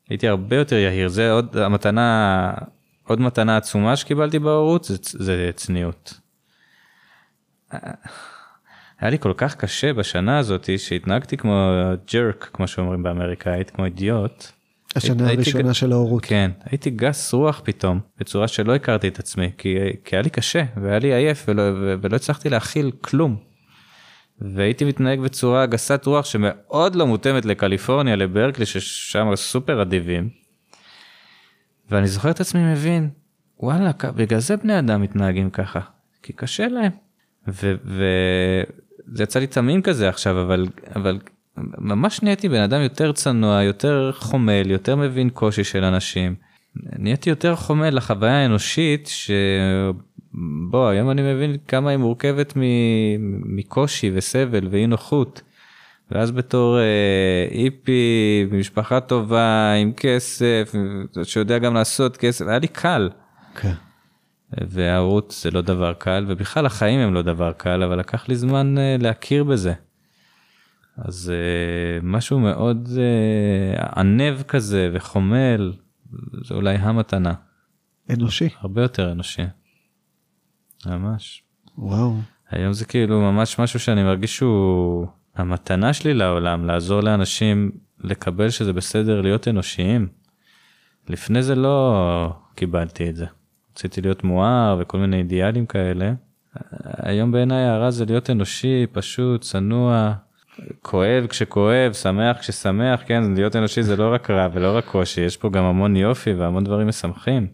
הייתי 0.09 0.29
הרבה 0.29 0.57
יותר 0.57 0.77
יהיר, 0.77 1.09
זה 1.09 1.33
עוד 1.33 1.57
המתנה, 1.57 2.53
עוד 3.05 3.21
מתנה 3.21 3.57
עצומה 3.57 3.97
שקיבלתי 3.97 4.39
בהורות, 4.39 4.85
זה, 4.85 4.97
זה 5.03 5.51
צניעות. 5.55 6.21
היה 9.01 9.11
לי 9.11 9.19
כל 9.19 9.33
כך 9.37 9.57
קשה 9.57 9.93
בשנה 9.93 10.39
הזאת 10.39 10.69
שהתנהגתי 10.79 11.37
כמו 11.37 11.71
ג'רק, 12.13 12.51
כמו 12.53 12.67
שאומרים 12.69 13.03
באמריקאית, 13.03 13.71
כמו 13.71 13.85
אידיוט. 13.85 14.45
השנה 14.97 15.27
הייתי- 15.29 15.43
הראשונה 15.51 15.75
של 15.75 15.93
ההורות. 15.93 16.25
כן, 16.25 16.51
הייתי 16.65 16.91
גס 16.91 17.33
רוח 17.35 17.63
פתאום, 17.65 18.01
בצורה 18.19 18.49
שלא 18.49 18.75
הכרתי 18.75 19.09
את 19.09 19.19
עצמי, 19.19 19.51
כי, 19.59 19.77
כי 20.05 20.17
היה 20.17 20.23
לי 20.23 20.31
קשה, 20.31 20.63
והיה 20.83 20.99
לי 20.99 21.15
עייף, 21.15 21.45
ולא, 21.49 21.63
ו- 21.63 21.95
ולא 22.03 22.17
הצלחתי 22.17 22.49
להכיל 22.49 22.91
כלום. 23.01 23.37
והייתי 24.41 24.85
מתנהג 24.85 25.21
בצורה 25.21 25.67
גסת 25.67 26.07
רוח 26.07 26.25
שמאוד 26.25 26.95
לא 26.95 27.07
מותאמת 27.07 27.45
לקליפורניה, 27.45 28.17
לברקלי, 28.17 28.67
ששם 28.67 29.37
סופר 29.37 29.83
אדיבים. 29.83 30.29
ואני 31.91 32.07
זוכר 32.09 32.31
את 32.31 32.41
עצמי 32.41 32.73
מבין, 32.73 33.11
וואלה, 33.61 33.91
בגלל 34.17 34.41
זה 34.41 34.57
בני 34.57 34.79
אדם 34.79 35.03
מתנהגים 35.03 35.51
ככה, 35.51 35.81
כי 36.23 36.33
קשה 36.33 36.69
להם. 36.69 36.93
וזה 39.09 39.23
יצא 39.23 39.39
לי 39.39 39.47
תמים 39.47 39.83
כזה 39.83 40.09
עכשיו, 40.09 40.43
אבל, 40.43 40.67
אבל 40.97 41.19
ממש 41.79 42.23
נהייתי 42.23 42.49
בן 42.49 42.61
אדם 42.61 42.81
יותר 42.81 43.13
צנוע, 43.13 43.63
יותר 43.63 44.13
חומל, 44.15 44.71
יותר 44.71 44.97
מבין 44.97 45.31
קושי 45.31 45.65
של 45.65 45.85
אנשים. 45.85 46.35
נהייתי 46.99 47.31
יותר 47.31 47.57
חומל 47.57 47.91
לחוויה 47.91 48.43
האנושית, 48.43 49.07
שבוא, 49.07 50.89
היום 50.89 51.11
אני 51.11 51.35
מבין 51.35 51.57
כמה 51.69 51.91
היא 51.91 51.99
מורכבת 51.99 52.53
מ- 52.57 53.57
מקושי 53.57 54.11
וסבל 54.15 54.69
ואי 54.71 54.87
נוחות. 54.87 55.43
ואז 56.11 56.31
בתור 56.31 56.79
אה, 56.79 57.49
איפי, 57.51 58.47
משפחה 58.53 59.01
טובה, 59.01 59.73
עם 59.73 59.93
כסף, 59.93 60.73
שיודע 61.23 61.59
גם 61.59 61.75
לעשות 61.75 62.17
כסף, 62.17 62.47
היה 62.47 62.59
לי 62.59 62.69
קל. 62.69 63.11
כן. 63.55 63.73
וההורות 64.59 65.35
זה 65.43 65.51
לא 65.51 65.61
דבר 65.61 65.93
קל, 65.93 66.25
ובכלל 66.29 66.67
החיים 66.67 67.01
הם 67.01 67.15
לא 67.15 67.23
דבר 67.23 67.53
קל, 67.53 67.83
אבל 67.83 67.99
לקח 67.99 68.29
לי 68.29 68.37
זמן 68.37 68.79
אה, 68.79 68.97
להכיר 69.01 69.45
בזה. 69.45 69.75
אז 70.97 71.33
אה, 71.35 72.01
משהו 72.03 72.39
מאוד 72.39 72.89
אה, 72.99 74.01
ענב 74.01 74.43
כזה 74.43 74.91
וחומל, 74.93 75.73
זה 76.45 76.55
אולי 76.55 76.75
המתנה, 76.75 77.35
אנושי. 78.11 78.49
הרבה 78.61 78.83
יותר 78.83 79.13
אנושי. 79.13 79.43
ממש. 80.87 81.43
וואו. 81.79 82.17
היום 82.51 82.73
זה 82.73 82.85
כאילו 82.85 83.21
ממש 83.21 83.59
משהו 83.59 83.81
שאני 83.81 84.03
מרגיש 84.03 84.37
שהוא 84.37 85.07
המתנה 85.37 85.93
שלי 85.93 86.15
לעולם, 86.15 86.65
לעזור 86.65 87.01
לאנשים 87.01 87.71
לקבל 88.01 88.51
שזה 88.51 88.73
בסדר 88.73 89.21
להיות 89.21 89.49
אנושיים. 89.49 90.09
לפני 91.09 91.43
זה 91.43 91.55
לא 91.55 92.33
קיבלתי 92.55 93.11
את 93.11 93.17
זה. 93.17 93.27
רציתי 93.81 94.01
להיות 94.01 94.25
מואר 94.25 94.77
וכל 94.81 94.99
מיני 94.99 95.19
אידיאלים 95.19 95.67
כאלה. 95.67 96.13
היום 96.83 97.33
בעיניי 97.33 97.65
הערה 97.65 97.91
זה 97.91 98.05
להיות 98.05 98.31
אנושי, 98.31 98.87
פשוט, 98.93 99.41
צנוע, 99.41 100.13
כואב 100.83 101.27
כשכואב, 101.29 101.93
שמח 101.93 102.39
כששמח, 102.39 103.01
כן, 103.07 103.35
להיות 103.35 103.57
אנושי 103.57 103.83
זה 103.83 103.97
לא 103.97 104.13
רק 104.15 104.31
רע 104.31 104.49
ולא 104.53 104.77
רק 104.77 104.85
קושי, 104.85 105.21
יש 105.21 105.37
פה 105.37 105.51
גם 105.51 105.65
המון 105.65 105.97
יופי 105.97 106.33
והמון 106.33 106.65
דברים 106.65 106.89
משמחים. 106.89 107.47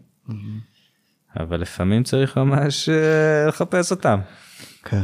אבל 1.39 1.61
לפעמים 1.61 2.03
צריך 2.03 2.37
ממש 2.37 2.89
אה, 2.89 3.47
לחפש 3.47 3.91
אותם. 3.91 4.19
כן. 4.83 5.01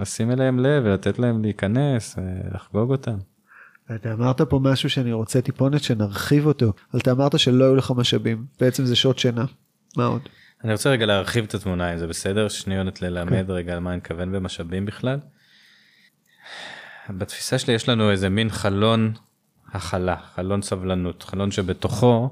לשים 0.00 0.30
אליהם 0.30 0.58
לב 0.58 0.82
ולתת 0.86 1.18
להם 1.18 1.42
להיכנס, 1.42 2.18
אה, 2.18 2.24
לחגוג 2.54 2.90
אותם. 2.90 3.16
אתה 3.94 4.12
אמרת 4.12 4.40
פה 4.40 4.60
משהו 4.62 4.90
שאני 4.90 5.12
רוצה 5.12 5.40
טיפונת 5.40 5.82
שנרחיב 5.82 6.46
אותו, 6.46 6.72
אבל 6.92 7.00
אתה 7.00 7.10
אמרת 7.10 7.38
שלא 7.38 7.64
היו 7.64 7.74
לך 7.76 7.92
משאבים, 7.96 8.44
בעצם 8.60 8.84
זה 8.84 8.96
שעות 8.96 9.18
שינה. 9.18 9.44
מה 9.96 10.04
עוד? 10.04 10.22
אני 10.64 10.72
רוצה 10.72 10.90
רגע 10.90 11.06
להרחיב 11.06 11.44
את 11.44 11.54
התמונה 11.54 11.92
אם 11.92 11.98
זה 11.98 12.06
בסדר 12.06 12.48
שניונת 12.48 13.02
ללמד 13.02 13.50
רגע 13.50 13.72
על 13.72 13.78
מה 13.78 13.90
אני 13.90 13.96
מתכוון 13.96 14.32
במשאבים 14.32 14.84
בכלל. 14.84 15.18
בתפיסה 17.10 17.58
שלי 17.58 17.74
יש 17.74 17.88
לנו 17.88 18.10
איזה 18.10 18.28
מין 18.28 18.50
חלון 18.50 19.12
הכלה 19.72 20.16
חלון 20.34 20.62
סבלנות 20.62 21.22
חלון 21.22 21.50
שבתוכו 21.50 22.30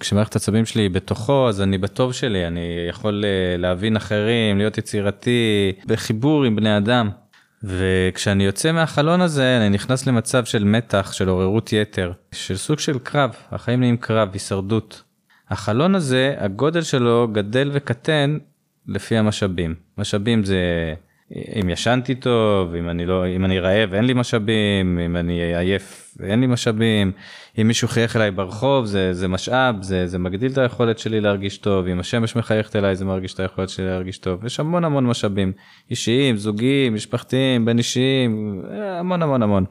כשמערכת 0.00 0.34
העצבים 0.34 0.66
שלי 0.66 0.82
היא 0.82 0.90
בתוכו 0.90 1.48
אז 1.48 1.62
אני 1.62 1.78
בטוב 1.78 2.12
שלי 2.12 2.46
אני 2.46 2.86
יכול 2.88 3.24
אה, 3.24 3.56
להבין 3.56 3.96
אחרים 3.96 4.58
להיות 4.58 4.78
יצירתי 4.78 5.72
בחיבור 5.86 6.44
עם 6.44 6.56
בני 6.56 6.76
אדם. 6.76 7.10
וכשאני 7.64 8.44
יוצא 8.44 8.72
מהחלון 8.72 9.20
הזה 9.20 9.56
אני 9.56 9.68
נכנס 9.68 10.06
למצב 10.06 10.44
של 10.44 10.64
מתח 10.64 11.12
של 11.12 11.28
עוררות 11.28 11.72
יתר 11.72 12.12
של 12.32 12.56
סוג 12.56 12.78
של 12.78 12.98
קרב 12.98 13.36
החיים 13.50 13.80
נהיים 13.80 13.96
קרב 13.96 14.28
הישרדות. 14.32 15.02
החלון 15.50 15.94
הזה 15.94 16.34
הגודל 16.38 16.82
שלו 16.82 17.28
גדל 17.32 17.70
וקטן 17.72 18.38
לפי 18.88 19.16
המשאבים. 19.16 19.74
משאבים 19.98 20.44
זה 20.44 20.94
אם 21.60 21.68
ישנתי 21.68 22.14
טוב 22.14 22.74
אם 22.74 22.88
אני 22.88 23.06
לא 23.06 23.26
אם 23.26 23.44
אני 23.44 23.60
רעב 23.60 23.94
אין 23.94 24.04
לי 24.04 24.14
משאבים 24.14 24.98
אם 24.98 25.16
אני 25.16 25.56
עייף 25.56 26.16
אין 26.22 26.40
לי 26.40 26.46
משאבים. 26.46 27.12
אם 27.60 27.68
מישהו 27.68 27.88
חייך 27.88 28.16
אליי 28.16 28.30
ברחוב 28.30 28.84
זה 28.84 29.12
זה 29.12 29.28
משאב 29.28 29.82
זה 29.82 30.06
זה 30.06 30.18
מגדיל 30.18 30.52
את 30.52 30.58
היכולת 30.58 30.98
שלי 30.98 31.20
להרגיש 31.20 31.58
טוב. 31.58 31.86
אם 31.86 32.00
השמש 32.00 32.36
מחייכת 32.36 32.76
אליי 32.76 32.96
זה 32.96 33.04
מרגיש 33.04 33.34
את 33.34 33.40
היכולת 33.40 33.68
שלי 33.68 33.86
להרגיש 33.86 34.18
טוב. 34.18 34.44
יש 34.44 34.60
המון 34.60 34.84
המון 34.84 35.06
משאבים 35.06 35.52
אישיים 35.90 36.36
זוגיים 36.36 36.94
משפחתיים 36.94 37.64
בין 37.64 37.78
אישיים 37.78 38.62
המון 38.98 39.22
המון 39.22 39.42
המון. 39.42 39.64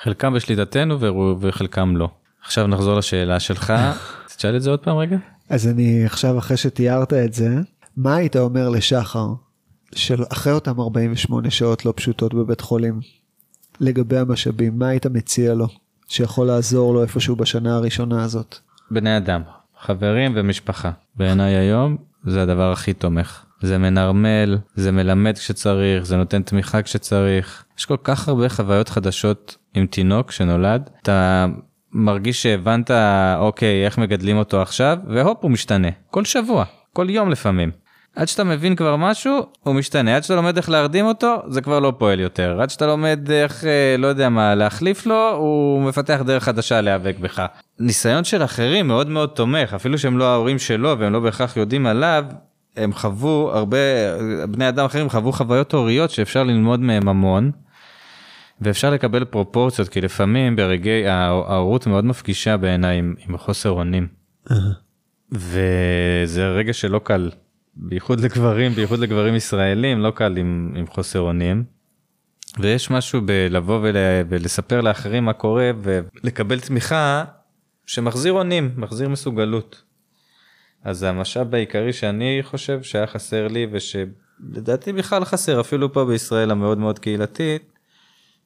חלקם 0.00 0.34
בשליטתנו 0.34 1.00
וחלקם 1.40 1.96
לא. 1.96 2.08
עכשיו 2.42 2.66
נחזור 2.66 2.98
לשאלה 2.98 3.40
שלך 3.40 3.72
תשאל 4.36 4.56
את 4.56 4.62
זה 4.62 4.70
עוד 4.70 4.80
פעם 4.80 4.96
רגע. 4.96 5.16
אז 5.48 5.68
אני 5.68 6.04
עכשיו 6.04 6.38
אחרי 6.38 6.56
שתיארת 6.56 7.12
את 7.12 7.34
זה, 7.34 7.48
מה 7.96 8.16
היית 8.16 8.36
אומר 8.36 8.68
לשחר 8.68 9.28
של 9.94 10.22
אחרי 10.32 10.52
אותם 10.52 10.80
48 10.80 11.50
שעות 11.50 11.84
לא 11.84 11.92
פשוטות 11.96 12.34
בבית 12.34 12.60
חולים 12.60 13.00
לגבי 13.80 14.18
המשאבים, 14.18 14.78
מה 14.78 14.88
היית 14.88 15.06
מציע 15.06 15.54
לו 15.54 15.66
שיכול 16.08 16.46
לעזור 16.46 16.94
לו 16.94 17.02
איפשהו 17.02 17.36
בשנה 17.36 17.76
הראשונה 17.76 18.24
הזאת? 18.24 18.56
בני 18.90 19.16
אדם, 19.16 19.42
חברים 19.80 20.32
ומשפחה. 20.36 20.90
בעיניי 21.16 21.54
היום 21.54 21.96
זה 22.24 22.42
הדבר 22.42 22.72
הכי 22.72 22.92
תומך. 22.92 23.44
זה 23.62 23.78
מנרמל, 23.78 24.58
זה 24.74 24.92
מלמד 24.92 25.38
כשצריך, 25.38 26.04
זה 26.04 26.16
נותן 26.16 26.42
תמיכה 26.42 26.82
כשצריך. 26.82 27.64
יש 27.78 27.86
כל 27.86 27.96
כך 28.02 28.28
הרבה 28.28 28.48
חוויות 28.48 28.88
חדשות 28.88 29.56
עם 29.74 29.86
תינוק 29.86 30.30
שנולד. 30.30 30.90
אתה 31.02 31.46
מרגיש 31.98 32.42
שהבנת, 32.42 32.90
אוקיי, 33.38 33.84
איך 33.84 33.98
מגדלים 33.98 34.36
אותו 34.36 34.62
עכשיו, 34.62 34.98
והופ, 35.08 35.38
הוא 35.40 35.50
משתנה. 35.50 35.88
כל 36.10 36.24
שבוע, 36.24 36.64
כל 36.92 37.10
יום 37.10 37.30
לפעמים. 37.30 37.70
עד 38.16 38.28
שאתה 38.28 38.44
מבין 38.44 38.76
כבר 38.76 38.96
משהו, 38.96 39.46
הוא 39.62 39.74
משתנה. 39.74 40.16
עד 40.16 40.22
שאתה 40.22 40.34
לומד 40.34 40.56
איך 40.56 40.70
להרדים 40.70 41.06
אותו, 41.06 41.36
זה 41.48 41.60
כבר 41.60 41.80
לא 41.80 41.92
פועל 41.98 42.20
יותר. 42.20 42.60
עד 42.60 42.70
שאתה 42.70 42.86
לומד 42.86 43.30
איך, 43.30 43.64
אה, 43.64 43.96
לא 43.98 44.06
יודע 44.06 44.28
מה, 44.28 44.54
להחליף 44.54 45.06
לו, 45.06 45.30
הוא 45.36 45.82
מפתח 45.82 46.20
דרך 46.26 46.44
חדשה 46.44 46.80
להיאבק 46.80 47.18
בך. 47.20 47.46
ניסיון 47.80 48.24
של 48.24 48.44
אחרים 48.44 48.88
מאוד 48.88 49.08
מאוד 49.08 49.28
תומך, 49.28 49.74
אפילו 49.74 49.98
שהם 49.98 50.18
לא 50.18 50.24
ההורים 50.24 50.58
שלו 50.58 50.98
והם 50.98 51.12
לא 51.12 51.20
בהכרח 51.20 51.56
יודעים 51.56 51.86
עליו, 51.86 52.24
הם 52.76 52.92
חוו 52.92 53.50
הרבה, 53.52 53.76
בני 54.48 54.68
אדם 54.68 54.84
אחרים 54.84 55.10
חוו 55.10 55.32
חוויות 55.32 55.72
הוריות 55.72 56.10
שאפשר 56.10 56.42
ללמוד 56.42 56.80
מהם 56.80 57.08
המון. 57.08 57.50
ואפשר 58.60 58.90
לקבל 58.90 59.24
פרופורציות, 59.24 59.88
כי 59.88 60.00
לפעמים 60.00 60.56
ברגעי, 60.56 61.08
ההורות 61.08 61.86
מאוד 61.86 62.04
מפגישה 62.04 62.56
בעיניי 62.56 62.98
עם, 62.98 63.14
עם 63.28 63.38
חוסר 63.38 63.70
אונים. 63.70 64.08
וזה 65.32 66.48
רגע 66.48 66.72
שלא 66.72 66.98
קל, 66.98 67.30
בייחוד 67.76 68.20
לגברים, 68.20 68.72
בייחוד 68.72 68.98
לגברים 68.98 69.34
ישראלים, 69.34 69.98
לא 69.98 70.10
קל 70.10 70.36
עם, 70.36 70.72
עם 70.76 70.86
חוסר 70.86 71.20
אונים. 71.20 71.64
ויש 72.58 72.90
משהו 72.90 73.20
בלבוא 73.20 73.78
ול... 73.82 73.96
ולספר 74.28 74.80
לאחרים 74.80 75.24
מה 75.24 75.32
קורה 75.32 75.70
ולקבל 75.82 76.60
תמיכה 76.60 77.24
שמחזיר 77.86 78.32
אונים, 78.32 78.70
מחזיר 78.76 79.08
מסוגלות. 79.08 79.82
אז 80.84 81.02
המשאב 81.02 81.54
העיקרי 81.54 81.92
שאני 81.92 82.38
חושב 82.42 82.82
שהיה 82.82 83.06
חסר 83.06 83.48
לי 83.48 83.66
ושלדעתי 83.72 84.92
בכלל 84.92 85.24
חסר 85.24 85.60
אפילו 85.60 85.92
פה 85.92 86.04
בישראל 86.04 86.50
המאוד 86.50 86.78
מאוד 86.78 86.98
קהילתית, 86.98 87.77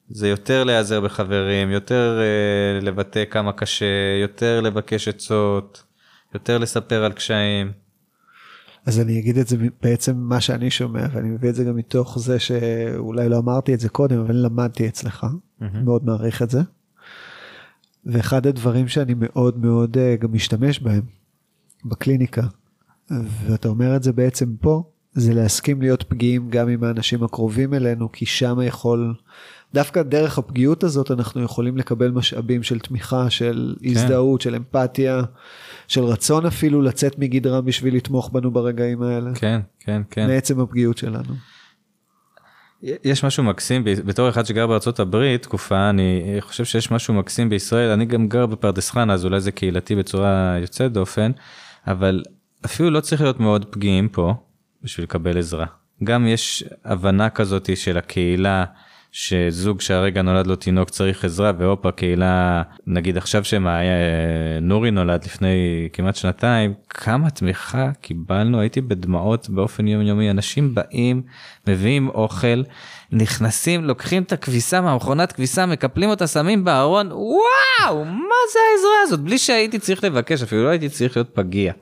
זה 0.09 0.27
יותר 0.27 0.63
להיעזר 0.63 1.01
בחברים, 1.01 1.71
יותר 1.71 2.19
uh, 2.19 2.85
לבטא 2.85 3.23
כמה 3.25 3.53
קשה, 3.53 3.85
יותר 4.21 4.61
לבקש 4.61 5.07
עצות, 5.07 5.83
יותר 6.33 6.57
לספר 6.57 7.03
על 7.03 7.11
קשיים. 7.11 7.71
אז 8.85 8.99
אני 8.99 9.19
אגיד 9.19 9.37
את 9.37 9.47
זה 9.47 9.57
בעצם 9.81 10.17
מה 10.17 10.41
שאני 10.41 10.71
שומע 10.71 11.05
ואני 11.11 11.29
מביא 11.29 11.49
את 11.49 11.55
זה 11.55 11.63
גם 11.63 11.75
מתוך 11.75 12.19
זה 12.19 12.39
שאולי 12.39 13.29
לא 13.29 13.37
אמרתי 13.37 13.73
את 13.73 13.79
זה 13.79 13.89
קודם 13.89 14.19
אבל 14.19 14.35
למדתי 14.35 14.87
אצלך 14.87 15.23
mm-hmm. 15.23 15.65
מאוד 15.83 16.05
מעריך 16.05 16.41
את 16.41 16.49
זה. 16.49 16.61
ואחד 18.05 18.47
הדברים 18.47 18.87
שאני 18.87 19.13
מאוד 19.17 19.57
מאוד 19.57 19.97
uh, 19.97 20.21
גם 20.21 20.33
משתמש 20.33 20.79
בהם 20.79 21.01
בקליניקה 21.85 22.41
ואתה 23.09 23.67
אומר 23.67 23.95
את 23.95 24.03
זה 24.03 24.13
בעצם 24.13 24.55
פה 24.61 24.83
זה 25.13 25.33
להסכים 25.33 25.81
להיות 25.81 26.03
פגיעים 26.03 26.49
גם 26.49 26.69
עם 26.69 26.83
האנשים 26.83 27.23
הקרובים 27.23 27.73
אלינו 27.73 28.11
כי 28.11 28.25
שם 28.25 28.57
יכול 28.63 29.15
דווקא 29.73 30.01
דרך 30.01 30.37
הפגיעות 30.37 30.83
הזאת 30.83 31.11
אנחנו 31.11 31.43
יכולים 31.43 31.77
לקבל 31.77 32.11
משאבים 32.11 32.63
של 32.63 32.79
תמיכה 32.79 33.29
של 33.29 33.75
כן. 33.79 33.89
הזדהות 33.89 34.41
של 34.41 34.55
אמפתיה 34.55 35.21
של 35.87 36.03
רצון 36.03 36.45
אפילו 36.45 36.81
לצאת 36.81 37.19
מגדרם 37.19 37.65
בשביל 37.65 37.95
לתמוך 37.95 38.29
בנו 38.33 38.51
ברגעים 38.51 39.01
האלה. 39.01 39.31
כן 39.35 39.61
כן 39.79 40.01
כן. 40.09 40.27
מעצם 40.27 40.59
הפגיעות 40.59 40.97
שלנו. 40.97 41.33
יש 43.03 43.25
משהו 43.25 43.43
מקסים 43.43 43.83
בתור 43.83 44.29
אחד 44.29 44.45
שגר 44.45 44.67
בארצות 44.67 44.99
הברית 44.99 45.43
תקופה 45.43 45.89
אני 45.89 46.37
חושב 46.39 46.65
שיש 46.65 46.91
משהו 46.91 47.13
מקסים 47.13 47.49
בישראל 47.49 47.89
אני 47.89 48.05
גם 48.05 48.27
גר 48.27 48.45
בפרדס 48.45 48.89
חנה 48.89 49.13
אז 49.13 49.25
אולי 49.25 49.39
זה 49.39 49.51
קהילתי 49.51 49.95
בצורה 49.95 50.57
יוצאת 50.61 50.91
דופן 50.91 51.31
אבל 51.87 52.23
אפילו 52.65 52.89
לא 52.89 52.99
צריך 52.99 53.21
להיות 53.21 53.39
מאוד 53.39 53.65
פגיעים 53.65 54.09
פה 54.09 54.33
בשביל 54.81 55.03
לקבל 55.03 55.37
עזרה 55.37 55.65
גם 56.03 56.27
יש 56.27 56.63
הבנה 56.85 57.29
כזאת 57.29 57.77
של 57.77 57.97
הקהילה 57.97 58.65
שזוג 59.15 59.81
שהרגע 59.81 60.21
נולד 60.21 60.47
לו 60.47 60.55
תינוק 60.55 60.89
צריך 60.89 61.25
עזרה 61.25 61.51
והופה 61.57 61.91
קהילה 61.91 62.61
נגיד 62.87 63.17
עכשיו 63.17 63.43
שנורי 63.43 64.91
נולד 64.91 65.25
לפני 65.25 65.89
כמעט 65.93 66.15
שנתיים 66.15 66.73
כמה 66.89 67.29
תמיכה 67.29 67.91
קיבלנו? 68.01 68.59
הייתי 68.59 68.81
בדמעות 68.81 69.49
באופן 69.49 69.87
יומיומי. 69.87 70.29
אנשים 70.29 70.75
באים 70.75 71.21
מביאים 71.67 72.09
אוכל 72.09 72.63
נכנסים 73.11 73.83
לוקחים 73.83 74.23
את 74.23 74.31
הכביסה 74.31 74.81
מהמכונת 74.81 75.31
כביסה 75.31 75.65
מקפלים 75.65 76.09
אותה 76.09 76.27
שמים 76.27 76.63
בארון. 76.63 77.11
וואו! 77.11 78.05
מה 78.05 78.35
זה 78.53 78.59
העזרה 78.71 79.01
הזאת? 79.03 79.19
בלי 79.19 79.37
שהייתי 79.37 79.79
צריך 79.79 80.03
לבקש 80.03 80.43
אפילו 80.43 80.63
לא 80.63 80.69
הייתי 80.69 80.89
צריך 80.89 81.17
להיות 81.17 81.29
פגיע. 81.33 81.73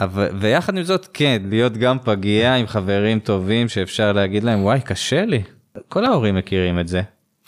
אבל 0.00 0.28
ויחד 0.40 0.76
עם 0.76 0.82
זאת 0.82 1.08
כן 1.14 1.42
להיות 1.48 1.76
גם 1.76 1.98
פגיע 1.98 2.54
עם 2.54 2.66
חברים 2.66 3.18
טובים 3.18 3.68
שאפשר 3.68 4.12
להגיד 4.12 4.44
להם 4.44 4.62
וואי 4.62 4.80
קשה 4.80 5.24
לי 5.24 5.42
כל 5.88 6.04
ההורים 6.04 6.34
מכירים 6.34 6.80
את 6.80 6.88
זה. 6.88 7.02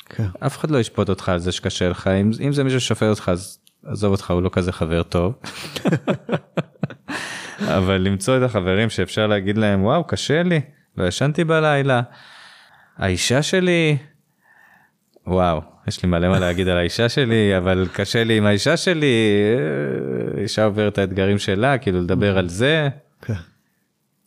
כן. 0.09 0.27
אף 0.47 0.59
אחד 0.59 0.71
לא 0.71 0.79
ישפוט 0.79 1.09
אותך 1.09 1.29
על 1.29 1.39
זה 1.39 1.53
שקשה 1.53 1.89
לך 1.89 2.07
אם, 2.07 2.31
אם 2.47 2.53
זה 2.53 2.65
מישהו 2.65 2.81
ששופט 2.81 3.07
אותך 3.07 3.29
אז 3.29 3.59
עזוב 3.87 4.13
אותך 4.13 4.31
הוא 4.31 4.43
לא 4.43 4.51
כזה 4.53 4.73
חבר 4.73 5.03
טוב. 5.03 5.35
אבל 7.79 7.97
למצוא 7.97 8.37
את 8.37 8.43
החברים 8.43 8.91
שאפשר 8.91 9.27
להגיד 9.27 9.59
להם 9.59 9.85
וואו 9.85 10.05
קשה 10.05 10.43
לי 10.43 10.61
לא 10.97 11.07
ישנתי 11.07 11.45
בלילה. 11.45 12.03
האישה 12.97 13.43
שלי 13.43 13.97
וואו 15.27 15.61
יש 15.89 16.03
לי 16.03 16.09
מלא 16.09 16.29
מה 16.29 16.39
להגיד 16.39 16.69
על 16.69 16.79
האישה 16.79 17.09
שלי 17.09 17.59
אבל 17.59 17.89
קשה 17.93 18.25
לי 18.25 18.39
עם 18.39 18.47
האישה 18.47 18.77
שלי 18.77 19.15
אה, 20.37 20.43
אישה 20.43 20.65
עוברת 20.65 20.93
את 20.93 20.99
האתגרים 20.99 21.39
שלה 21.39 21.79
כאילו 21.79 22.01
לדבר 22.01 22.39
על 22.39 22.49
זה. 22.49 22.89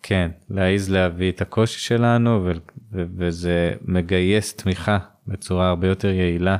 כן. 0.07 0.31
להעיז 0.49 0.89
להביא 0.89 1.31
את 1.31 1.41
הקושי 1.41 1.79
שלנו 1.79 2.49
וזה 2.91 3.73
מגייס 3.85 4.55
תמיכה 4.55 4.97
בצורה 5.27 5.69
הרבה 5.69 5.87
יותר 5.87 6.07
יעילה. 6.07 6.57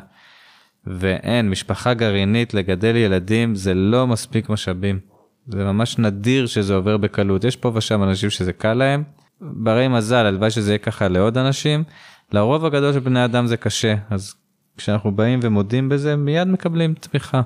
ואין, 0.88 1.50
משפחה 1.50 1.93
גרעינית 1.93 2.54
לגדל 2.54 2.96
ילדים 2.96 3.56
זה 3.56 3.74
לא 3.74 4.08
מספיק 4.08 4.50
משאבים. 4.50 5.00
זה 5.48 5.64
ממש 5.64 5.98
נדיר 5.98 6.46
שזה 6.46 6.76
עובר 6.76 6.98
בקלות. 6.98 7.43
יש 7.43 7.56
פה 7.56 7.72
ושם 7.76 8.04
אנשים 8.04 8.30
שזה 8.30 8.54
קל 8.54 8.74
להם, 8.74 9.04
ברי 9.41 9.88
מזל, 9.88 10.26
הלוואי 10.26 10.52
שזה 10.52 10.72
יהיה 10.72 10.78
ככה 10.78 11.08
לעוד 11.08 11.38
אנשים. 11.38 11.84
לרוב 12.32 12.66
הגדול 12.66 12.93
של 12.93 13.00
בני 13.00 13.26
אדם 13.26 13.48
זה 13.48 13.58
קשה, 13.58 13.96
אז 14.10 14.36
כשאנחנו 14.78 15.16
באים 15.16 15.39
ומודים 15.43 15.89
בזה 15.89 16.16
מיד 16.16 16.48
מקבלים 16.48 16.93
תמיכה 16.93 17.41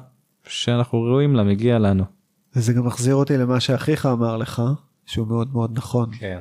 שאנחנו 0.47 1.03
ראויים 1.03 1.35
לה, 1.35 1.43
מגיע 1.43 1.79
לנו. 1.79 2.03
וזה 2.55 2.73
גם 2.73 2.85
מחזיר 2.85 3.15
אותי 3.15 3.37
למה 3.37 3.59
שאחיך 3.59 4.05
אמר 4.05 4.37
לך, 4.37 4.61
שהוא 5.09 5.27
מאוד 5.27 5.53
מאוד 5.53 5.71
נכון. 5.77 6.09
כן. 6.19 6.39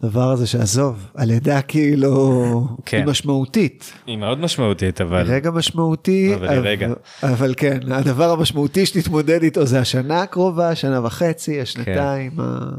דבר 0.00 0.30
הזה 0.30 0.46
שעזוב, 0.46 1.10
הלידה 1.14 1.62
כאילו 1.62 2.68
כן. 2.86 2.96
היא 2.96 3.06
משמעותית. 3.06 3.92
היא 4.06 4.16
מאוד 4.16 4.38
משמעותית 4.38 5.00
אבל... 5.00 5.22
רגע 5.22 5.50
משמעותי, 5.50 6.34
אבל, 6.34 6.46
אבל, 6.46 6.66
רגע. 6.66 6.88
אבל 7.22 7.54
כן, 7.56 7.92
הדבר 7.92 8.30
המשמעותי 8.30 8.86
שתתמודד 8.86 9.42
איתו 9.42 9.66
זה 9.66 9.80
השנה 9.80 10.22
הקרובה, 10.22 10.74
שנה 10.74 11.06
וחצי, 11.06 11.60
השנתיים. 11.60 12.30
כן. 12.30 12.40
ה... 12.42 12.70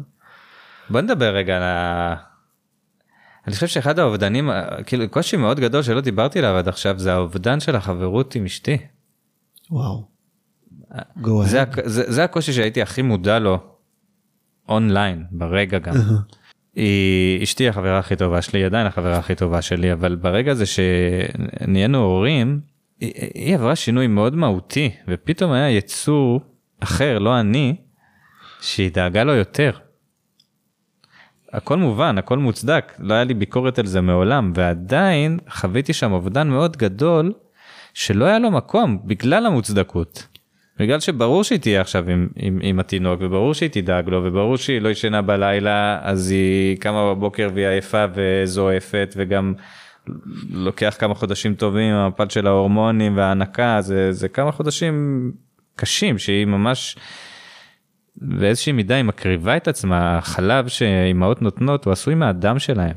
בוא 0.90 1.02
נדבר 1.02 1.36
רגע 1.36 1.58
על 1.58 1.64
ה... 1.64 2.16
אני 3.48 3.56
חושב 3.56 3.68
שאחד 3.68 4.00
האובדנים, 4.00 4.50
כאילו 4.86 5.10
קושי 5.10 5.38
מאוד 5.38 5.60
גדול 5.60 5.84
שלא 5.84 6.02
דיברתי 6.02 6.40
עליו 6.40 6.56
עד 6.56 6.68
עכשיו, 6.68 7.00
זה 7.00 7.14
האובדן 7.14 7.60
של 7.60 7.76
החברות 7.76 8.36
עם 8.36 8.46
אשתי. 8.46 8.78
וואו. 9.72 10.08
זה, 11.44 11.64
זה, 11.86 12.12
זה 12.12 12.24
הקושי 12.24 12.54
שהייתי 12.54 12.82
הכי 12.82 13.02
מודע 13.02 13.40
לו 13.40 13.77
אונליין 14.70 15.24
ברגע 15.32 15.80
גם. 15.80 15.94
היא 16.76 17.44
אשתי 17.44 17.70
החברה 17.70 18.00
הכי 18.00 18.16
טובה 18.16 18.42
שלי 18.42 18.64
עדיין 18.64 18.88
החברה 18.88 19.18
הכי 19.18 19.36
טובה 19.36 19.62
שלי 19.62 19.94
אבל 19.94 20.16
ברגע 20.16 20.54
זה 20.54 20.64
שנהיינו 20.66 21.98
הורים 21.98 22.60
היא, 23.00 23.14
היא 23.34 23.56
עברה 23.56 23.76
שינוי 23.76 24.08
מאוד 24.08 24.36
מהותי 24.36 24.92
ופתאום 25.08 25.52
היה 25.52 25.70
יצור 25.70 26.42
אחר 26.80 27.20
לא 27.20 27.40
אני 27.40 27.76
שהיא 28.62 28.92
דאגה 28.92 29.24
לו 29.24 29.34
יותר. 29.34 29.72
הכל 31.54 31.78
מובן 31.78 32.18
הכל 32.18 32.38
מוצדק 32.38 32.94
לא 33.00 33.14
היה 33.14 33.24
לי 33.24 33.34
ביקורת 33.34 33.80
על 33.80 33.86
זה 33.86 34.02
מעולם 34.02 34.52
ועדיין 34.56 35.40
חוויתי 35.50 35.94
שם 35.94 36.12
אובדן 36.12 36.50
מאוד 36.50 36.78
גדול 36.78 37.34
שלא 37.94 38.26
היה 38.26 38.40
לו 38.40 38.52
מקום 38.52 39.00
בגלל 39.06 39.46
המוצדקות. 39.46 40.28
בגלל 40.80 41.00
שברור 41.00 41.44
שהיא 41.44 41.60
תהיה 41.60 41.82
עכשיו 41.82 42.10
עם, 42.10 42.28
עם, 42.36 42.60
עם 42.62 42.80
התינוק 42.80 43.22
וברור 43.22 43.54
שהיא 43.54 43.70
תדאג 43.70 44.10
לו 44.10 44.24
וברור 44.24 44.58
שהיא 44.58 44.82
לא 44.82 44.90
ישנה 44.90 45.22
בלילה 45.22 46.00
אז 46.02 46.32
היא 46.32 46.78
קמה 46.78 47.14
בבוקר 47.14 47.50
והיא 47.54 47.68
עייפה 47.68 48.06
וזועפת 48.14 49.14
וגם 49.18 49.54
לוקח 50.50 50.96
כמה 51.00 51.14
חודשים 51.14 51.56
טובים 51.56 51.96
המפל 51.96 52.30
של 52.30 52.48
ההורמונים 52.48 53.18
וההנקה 53.18 53.78
זה 53.82 54.12
זה 54.12 54.30
כמה 54.30 54.52
חודשים 54.52 55.32
קשים 55.76 56.18
שהיא 56.18 56.46
ממש 56.46 56.98
באיזושהי 58.22 58.72
מידה 58.72 58.96
היא 58.96 59.04
מקריבה 59.04 59.58
את 59.58 59.68
עצמה 59.68 60.18
החלב 60.18 60.68
שאימהות 60.68 61.42
נותנות 61.42 61.86
הוא 61.86 61.92
עשוי 61.92 62.16
מהדם 62.16 62.60
שלהם. 62.60 62.96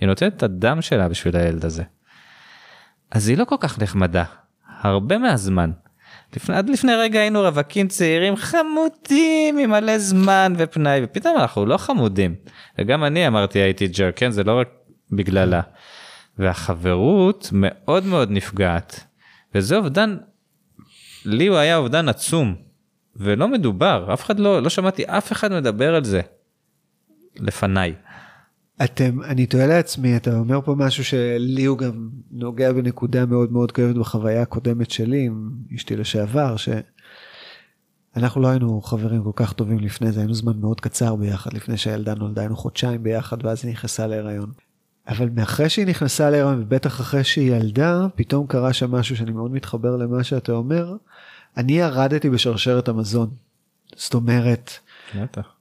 היא 0.00 0.08
נותנת 0.08 0.36
את 0.36 0.42
הדם 0.42 0.82
שלה 0.82 1.08
בשביל 1.08 1.36
הילד 1.36 1.64
הזה. 1.64 1.82
אז 3.10 3.28
היא 3.28 3.38
לא 3.38 3.44
כל 3.44 3.56
כך 3.60 3.78
נחמדה 3.78 4.24
הרבה 4.80 5.18
מהזמן. 5.18 5.70
לפני, 6.36 6.56
עד 6.56 6.68
לפני 6.68 6.94
רגע 6.94 7.20
היינו 7.20 7.40
רווקים 7.40 7.88
צעירים 7.88 8.36
חמודים 8.36 9.58
עם 9.58 9.70
מלא 9.70 9.98
זמן 9.98 10.52
ופנאי 10.58 11.00
ופתאום 11.04 11.36
אנחנו 11.38 11.66
לא 11.66 11.76
חמודים. 11.76 12.34
וגם 12.78 13.04
אני 13.04 13.26
אמרתי 13.26 13.58
הייתי 13.58 13.88
ג'ר 13.88 14.10
כן 14.16 14.30
זה 14.30 14.44
לא 14.44 14.60
רק 14.60 14.68
בגללה. 15.12 15.60
והחברות 16.38 17.48
מאוד 17.52 18.06
מאוד 18.06 18.30
נפגעת. 18.30 19.04
וזה 19.54 19.76
אובדן, 19.76 20.16
לי 21.24 21.46
הוא 21.46 21.56
היה 21.56 21.76
אובדן 21.76 22.08
עצום. 22.08 22.54
ולא 23.16 23.48
מדובר 23.48 24.10
אף 24.12 24.24
אחד 24.24 24.40
לא 24.40 24.62
לא 24.62 24.68
שמעתי 24.68 25.02
אף 25.06 25.32
אחד 25.32 25.52
מדבר 25.52 25.94
על 25.94 26.04
זה. 26.04 26.20
לפניי. 27.36 27.94
אתם, 28.84 29.22
אני 29.22 29.46
תוהה 29.46 29.66
לעצמי, 29.66 30.16
אתה 30.16 30.38
אומר 30.38 30.60
פה 30.64 30.74
משהו 30.74 31.04
שלי 31.04 31.64
הוא 31.64 31.78
גם 31.78 32.08
נוגע 32.30 32.72
בנקודה 32.72 33.26
מאוד 33.26 33.52
מאוד 33.52 33.72
כואבת 33.72 33.94
בחוויה 33.94 34.42
הקודמת 34.42 34.90
שלי 34.90 35.26
עם 35.26 35.50
אשתי 35.74 35.96
לשעבר, 35.96 36.56
שאנחנו 36.56 38.40
לא 38.40 38.48
היינו 38.48 38.82
חברים 38.82 39.22
כל 39.22 39.32
כך 39.36 39.52
טובים 39.52 39.78
לפני 39.78 40.12
זה, 40.12 40.20
היינו 40.20 40.34
זמן 40.34 40.60
מאוד 40.60 40.80
קצר 40.80 41.16
ביחד, 41.16 41.52
לפני 41.52 41.76
שהילדה 41.76 42.14
נולדה, 42.14 42.40
היינו 42.40 42.56
חודשיים 42.56 43.02
ביחד 43.02 43.46
ואז 43.46 43.64
היא 43.64 43.72
נכנסה 43.72 44.06
להיריון. 44.06 44.52
אבל 45.08 45.28
מאחרי 45.34 45.68
שהיא 45.68 45.86
נכנסה 45.86 46.30
להיריון, 46.30 46.62
ובטח 46.62 47.00
אחרי 47.00 47.24
שהיא 47.24 47.52
ילדה, 47.52 48.06
פתאום 48.14 48.46
קרה 48.46 48.72
שם 48.72 48.90
משהו 48.90 49.16
שאני 49.16 49.32
מאוד 49.32 49.50
מתחבר 49.52 49.96
למה 49.96 50.24
שאתה 50.24 50.52
אומר, 50.52 50.96
אני 51.56 51.72
ירדתי 51.72 52.30
בשרשרת 52.30 52.88
המזון. 52.88 53.30
זאת 53.96 54.14
אומרת, 54.14 54.70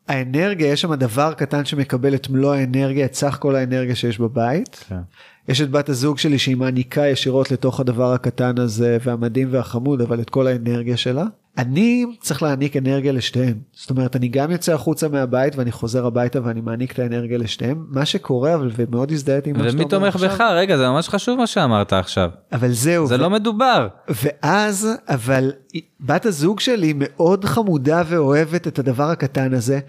האנרגיה, 0.09 0.71
יש 0.71 0.81
שם 0.81 0.93
דבר 0.93 1.33
קטן 1.33 1.65
שמקבל 1.65 2.15
את 2.15 2.29
מלוא 2.29 2.53
האנרגיה, 2.53 3.05
את 3.05 3.13
סך 3.13 3.37
כל 3.39 3.55
האנרגיה 3.55 3.95
שיש 3.95 4.19
בבית. 4.19 4.85
כן. 4.89 4.99
יש 5.47 5.61
את 5.61 5.69
בת 5.69 5.89
הזוג 5.89 6.17
שלי 6.17 6.39
שהיא 6.39 6.57
מעניקה 6.57 7.07
ישירות 7.07 7.51
לתוך 7.51 7.79
הדבר 7.79 8.13
הקטן 8.13 8.57
הזה 8.57 8.97
והמדהים 9.03 9.47
והחמוד, 9.51 10.01
אבל 10.01 10.21
את 10.21 10.29
כל 10.29 10.47
האנרגיה 10.47 10.97
שלה. 10.97 11.25
אני 11.59 12.05
צריך 12.19 12.43
להעניק 12.43 12.77
אנרגיה 12.77 13.11
לשתיהם. 13.11 13.53
זאת 13.73 13.89
אומרת, 13.89 14.15
אני 14.15 14.27
גם 14.27 14.51
יוצא 14.51 14.73
החוצה 14.73 15.07
מהבית 15.07 15.55
ואני 15.55 15.71
חוזר 15.71 16.05
הביתה 16.05 16.39
ואני 16.43 16.61
מעניק 16.61 16.91
את 16.91 16.99
האנרגיה 16.99 17.37
לשתיהם. 17.37 17.85
מה 17.89 18.05
שקורה, 18.05 18.55
אבל 18.55 18.71
ומאוד 18.75 19.11
הזדהיתי 19.11 19.49
עם 19.49 19.57
מה 19.57 19.63
שאתה 19.63 19.73
ומי 19.73 19.83
אומר 19.83 19.89
תומך 19.91 20.15
עכשיו. 20.15 20.29
בך? 20.29 20.41
רגע, 20.41 20.77
זה 20.77 20.89
ממש 20.89 21.09
חשוב 21.09 21.37
מה 21.37 21.47
שאמרת 21.47 21.93
עכשיו. 21.93 22.29
אבל 22.51 22.71
זהו. 22.71 23.07
זה 23.07 23.15
ו- 23.15 23.17
לא 23.17 23.29
מדובר. 23.29 23.87
ואז, 24.09 24.89
אבל 25.09 25.51
בת 25.99 26.25
הזוג 26.25 26.59
שלי 26.59 26.93
מאוד 26.95 27.45
חמודה 27.45 28.03
ואוהבת 28.07 28.67
את 28.67 28.79
הדבר 28.79 29.03
הקטן 29.03 29.53
הזה, 29.53 29.79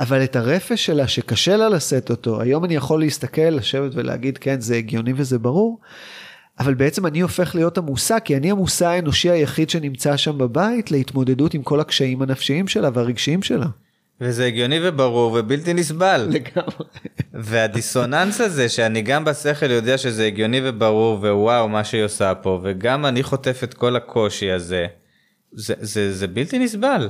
אבל 0.00 0.24
את 0.24 0.36
הרפש 0.36 0.86
שלה 0.86 1.08
שקשה 1.08 1.56
לה 1.56 1.68
לשאת 1.68 2.10
אותו, 2.10 2.40
היום 2.40 2.64
אני 2.64 2.74
יכול 2.74 3.00
להסתכל, 3.00 3.42
לשבת 3.42 3.90
ולהגיד 3.94 4.38
כן 4.38 4.60
זה 4.60 4.76
הגיוני 4.76 5.12
וזה 5.16 5.38
ברור, 5.38 5.78
אבל 6.60 6.74
בעצם 6.74 7.06
אני 7.06 7.20
הופך 7.20 7.54
להיות 7.54 7.78
המושא, 7.78 8.16
כי 8.24 8.36
אני 8.36 8.50
המושא 8.50 8.86
האנושי 8.86 9.30
היחיד 9.30 9.70
שנמצא 9.70 10.16
שם 10.16 10.38
בבית 10.38 10.90
להתמודדות 10.90 11.54
עם 11.54 11.62
כל 11.62 11.80
הקשיים 11.80 12.22
הנפשיים 12.22 12.68
שלה 12.68 12.88
והרגשיים 12.94 13.42
שלה. 13.42 13.66
וזה 14.20 14.46
הגיוני 14.46 14.78
וברור 14.82 15.32
ובלתי 15.32 15.74
נסבל. 15.74 16.28
לגמרי. 16.30 16.86
והדיסוננס 17.34 18.40
הזה 18.40 18.68
שאני 18.68 19.02
גם 19.02 19.24
בשכל 19.24 19.70
יודע 19.70 19.98
שזה 19.98 20.26
הגיוני 20.26 20.60
וברור 20.64 21.18
ווואו 21.18 21.68
מה 21.68 21.84
שהיא 21.84 22.04
עושה 22.04 22.34
פה 22.34 22.60
וגם 22.62 23.06
אני 23.06 23.22
חוטף 23.22 23.60
את 23.64 23.74
כל 23.74 23.96
הקושי 23.96 24.50
הזה 24.50 24.86
זה, 25.52 25.74
זה, 25.78 26.12
זה 26.12 26.26
בלתי 26.26 26.58
נסבל 26.58 27.08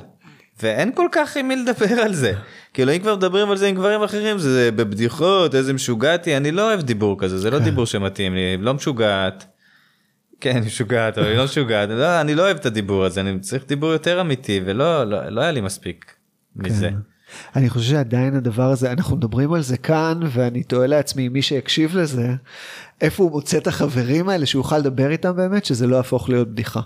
ואין 0.63 0.93
כל 0.95 1.09
כך 1.13 1.37
עם 1.37 1.49
מי 1.49 1.57
לדבר 1.57 2.01
על 2.01 2.15
זה 2.15 2.33
כאילו 2.75 2.93
אם 2.93 2.99
כבר 2.99 3.17
מדברים 3.17 3.51
על 3.51 3.57
זה 3.57 3.67
עם 3.67 3.75
גברים 3.75 4.03
אחרים 4.03 4.39
זה 4.39 4.71
בבדיחות 4.71 5.55
איזה 5.55 5.73
משוגעתי 5.73 6.37
אני 6.37 6.53
לא 6.53 6.69
אוהב 6.69 6.81
דיבור 6.81 7.19
כזה 7.19 7.39
זה 7.39 7.51
לא 7.51 7.59
דיבור 7.59 7.87
שמתאים 7.87 8.35
לי 8.35 8.57
לא 8.57 8.75
משוגעת. 8.75 9.47
כן 10.41 10.57
היא 10.57 10.67
משוגעת 10.67 11.19
אבל 11.19 11.27
היא 11.27 11.37
לא 11.37 11.45
משוגעת 11.45 11.89
לא, 11.89 12.21
אני 12.21 12.35
לא 12.35 12.43
אוהב 12.43 12.57
את 12.57 12.67
הדיבור 12.67 13.05
הזה 13.05 13.21
אני 13.21 13.41
צריך 13.41 13.65
דיבור 13.67 13.93
יותר 13.93 14.21
אמיתי 14.21 14.61
ולא 14.65 15.05
לא, 15.05 15.29
לא 15.29 15.41
היה 15.41 15.51
לי 15.51 15.61
מספיק 15.61 16.15
מזה. 16.57 16.89
כן. 16.89 16.95
אני 17.57 17.71
חושב 17.71 17.91
שעדיין 17.91 18.37
הדבר 18.37 18.71
הזה, 18.71 18.93
אנחנו 18.93 19.17
מדברים 19.17 19.53
על 19.53 19.63
זה 19.63 19.77
כאן, 19.77 20.21
ואני 20.31 20.63
תוהה 20.63 20.87
לעצמי, 20.87 21.29
מי 21.29 21.43
שיקשיב 21.43 21.97
לזה, 21.97 22.29
איפה 23.01 23.23
הוא 23.23 23.31
מוצא 23.31 23.59
את 23.59 23.67
החברים 23.67 24.29
האלה 24.29 24.47
שהוא 24.47 24.61
יוכל 24.61 24.79
לדבר 24.79 25.11
איתם 25.11 25.37
באמת, 25.37 25.65
שזה 25.65 25.87
לא 25.87 25.97
יהפוך 25.97 26.29
להיות 26.29 26.49
בדיחה. 26.49 26.81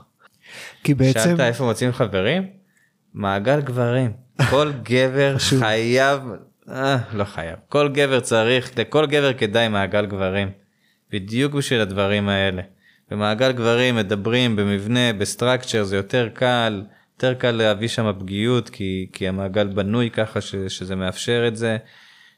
כי 0.85 0.95
בעצם, 0.95 1.21
שאלת 1.21 1.41
איפה 1.41 1.65
מוצאים 1.65 1.93
חברים? 1.93 2.47
מעגל 3.15 3.61
גברים. 3.61 4.13
כל 4.51 4.73
גבר. 4.83 5.37
חייב, 5.61 6.21
אה, 6.69 6.97
לא 7.13 7.25
חייב, 7.25 7.59
כל 7.69 7.89
גבר 7.89 8.21
צריך, 8.21 8.79
לכל 8.79 9.07
גבר 9.07 9.33
כדאי 9.33 9.69
מעגל 9.69 10.07
גברים. 10.07 10.51
בדיוק 11.13 11.55
בשביל 11.55 11.81
הדברים 11.81 12.29
האלה. 12.29 12.63
במעגל 13.11 13.53
גברים 13.53 13.97
מדברים 13.97 14.57
במבנה, 14.57 15.13
בסטרקצ'ר, 15.19 15.85
זה 15.85 15.97
יותר 15.97 16.29
קל, 16.33 16.83
יותר 17.15 17.35
קל 17.35 17.51
להביא 17.51 17.89
שם 17.89 18.13
פגיעות, 18.19 18.69
כי, 18.69 19.07
כי 19.13 19.29
המעגל 19.29 19.67
בנוי 19.67 20.11
ככה 20.11 20.41
ש, 20.41 20.55
שזה 20.57 20.97
מאפשר 20.97 21.45
את 21.49 21.57
זה. 21.57 21.77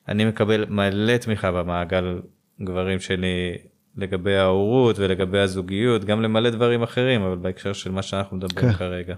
אני 0.09 0.25
מקבל 0.25 0.65
מלא 0.69 1.17
תמיכה 1.17 1.53
במעגל 1.53 2.21
גברים 2.63 3.01
שלי 3.01 3.57
לגבי 3.97 4.37
ההורות 4.37 4.99
ולגבי 4.99 5.39
הזוגיות, 5.39 6.05
גם 6.05 6.23
למלא 6.23 6.51
דברים 6.51 6.83
אחרים, 6.83 7.23
אבל 7.23 7.37
בהקשר 7.37 7.73
של 7.73 7.91
מה 7.91 8.03
שאנחנו 8.03 8.37
מדברים 8.37 8.73
כן. 8.73 8.79
כרגע. 8.79 9.15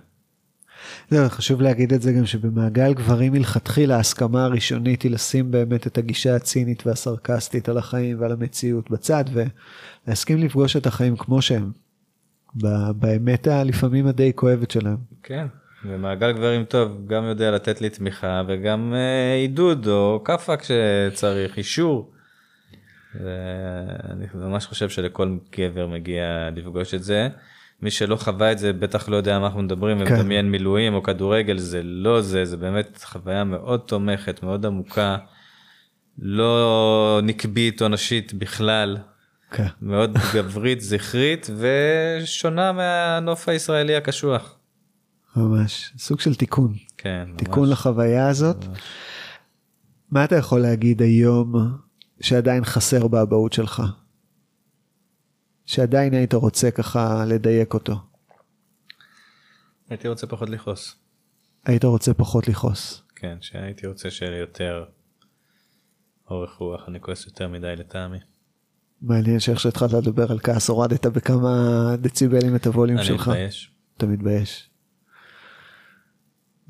זהו, 1.10 1.28
חשוב 1.28 1.60
להגיד 1.62 1.92
את 1.92 2.02
זה 2.02 2.12
גם 2.12 2.26
שבמעגל 2.26 2.94
גברים 2.94 3.32
מלכתחילה 3.32 3.96
ההסכמה 3.96 4.44
הראשונית 4.44 5.02
היא 5.02 5.10
לשים 5.10 5.50
באמת 5.50 5.86
את 5.86 5.98
הגישה 5.98 6.36
הצינית 6.36 6.86
והסרקסטית 6.86 7.68
על 7.68 7.78
החיים 7.78 8.20
ועל 8.20 8.32
המציאות 8.32 8.90
בצד, 8.90 9.24
ולהסכים 10.06 10.38
לפגוש 10.38 10.76
את 10.76 10.86
החיים 10.86 11.16
כמו 11.16 11.42
שהם, 11.42 11.70
באמת 12.96 13.46
הלפעמים 13.46 14.06
הדי 14.06 14.32
כואבת 14.34 14.70
שלהם. 14.70 14.96
כן, 15.22 15.46
ומעגל 15.84 16.32
גברים 16.32 16.64
טוב 16.64 17.06
גם 17.06 17.24
יודע 17.24 17.50
לתת 17.50 17.80
לי 17.80 17.90
תמיכה 17.90 18.42
וגם 18.48 18.94
אה, 18.96 19.34
עידוד 19.34 19.86
או 19.86 20.22
כאפה 20.24 20.54
כשצריך, 20.56 21.56
אישור. 21.56 22.12
ואני 23.14 24.26
ממש 24.34 24.66
חושב 24.66 24.88
שלכל 24.88 25.36
גבר 25.58 25.86
מגיע 25.86 26.50
לפגוש 26.56 26.94
את 26.94 27.02
זה. 27.02 27.28
מי 27.82 27.90
שלא 27.90 28.16
חווה 28.16 28.52
את 28.52 28.58
זה 28.58 28.72
בטח 28.72 29.08
לא 29.08 29.16
יודע 29.16 29.38
מה 29.38 29.46
אנחנו 29.46 29.62
מדברים 29.62 30.04
כן. 30.04 30.14
ומדמיין 30.14 30.50
מילואים 30.50 30.94
או 30.94 31.02
כדורגל 31.02 31.58
זה 31.58 31.80
לא 31.82 32.20
זה 32.20 32.44
זה 32.44 32.56
באמת 32.56 32.98
חוויה 33.04 33.44
מאוד 33.44 33.80
תומכת 33.80 34.42
מאוד 34.42 34.66
עמוקה. 34.66 35.16
לא 36.18 37.20
נקבית 37.22 37.82
או 37.82 37.88
נשית 37.88 38.34
בכלל 38.34 38.96
כן. 39.50 39.66
מאוד 39.82 40.18
גברית 40.34 40.80
זכרית 40.90 41.50
ושונה 41.56 42.72
מהנוף 42.72 43.48
הישראלי 43.48 43.96
הקשוח. 43.96 44.54
ממש, 45.36 45.92
סוג 45.98 46.20
של 46.20 46.34
תיקון, 46.34 46.74
כן, 46.96 47.24
ממש. 47.28 47.38
תיקון 47.38 47.68
לחוויה 47.68 48.28
הזאת. 48.28 48.64
מה 50.10 50.24
אתה 50.24 50.36
יכול 50.36 50.60
להגיד 50.60 51.02
היום 51.02 51.52
שעדיין 52.20 52.64
חסר 52.64 53.08
באבהות 53.08 53.52
שלך? 53.52 53.82
שעדיין 55.68 56.14
היית 56.14 56.34
רוצה 56.34 56.70
ככה 56.70 57.24
לדייק 57.24 57.74
אותו. 57.74 57.94
הייתי 59.90 60.08
רוצה 60.08 60.26
פחות 60.26 60.50
לכעוס. 60.50 60.96
היית 61.64 61.84
רוצה 61.84 62.14
פחות 62.14 62.48
לכעוס. 62.48 63.02
כן, 63.16 63.36
שהייתי 63.40 63.86
רוצה 63.86 64.10
שיהיה 64.10 64.30
לי 64.30 64.36
יותר 64.36 64.84
אורך 66.30 66.54
רוח, 66.54 66.88
אני 66.88 67.00
כועס 67.00 67.26
יותר 67.26 67.48
מדי 67.48 67.76
לטעמי. 67.76 68.18
מעניין 69.02 69.40
שאיך 69.40 69.60
שהתחלת 69.60 69.92
לדבר 69.92 70.32
על 70.32 70.38
כעס 70.38 70.68
הורדת 70.68 71.06
בכמה 71.06 71.94
דציבלים 72.00 72.56
את 72.56 72.66
הווליום 72.66 72.98
אני 72.98 73.06
שלך. 73.06 73.28
מתבייש, 73.28 73.72
אתה 73.96 74.06
מתבייש. 74.06 74.70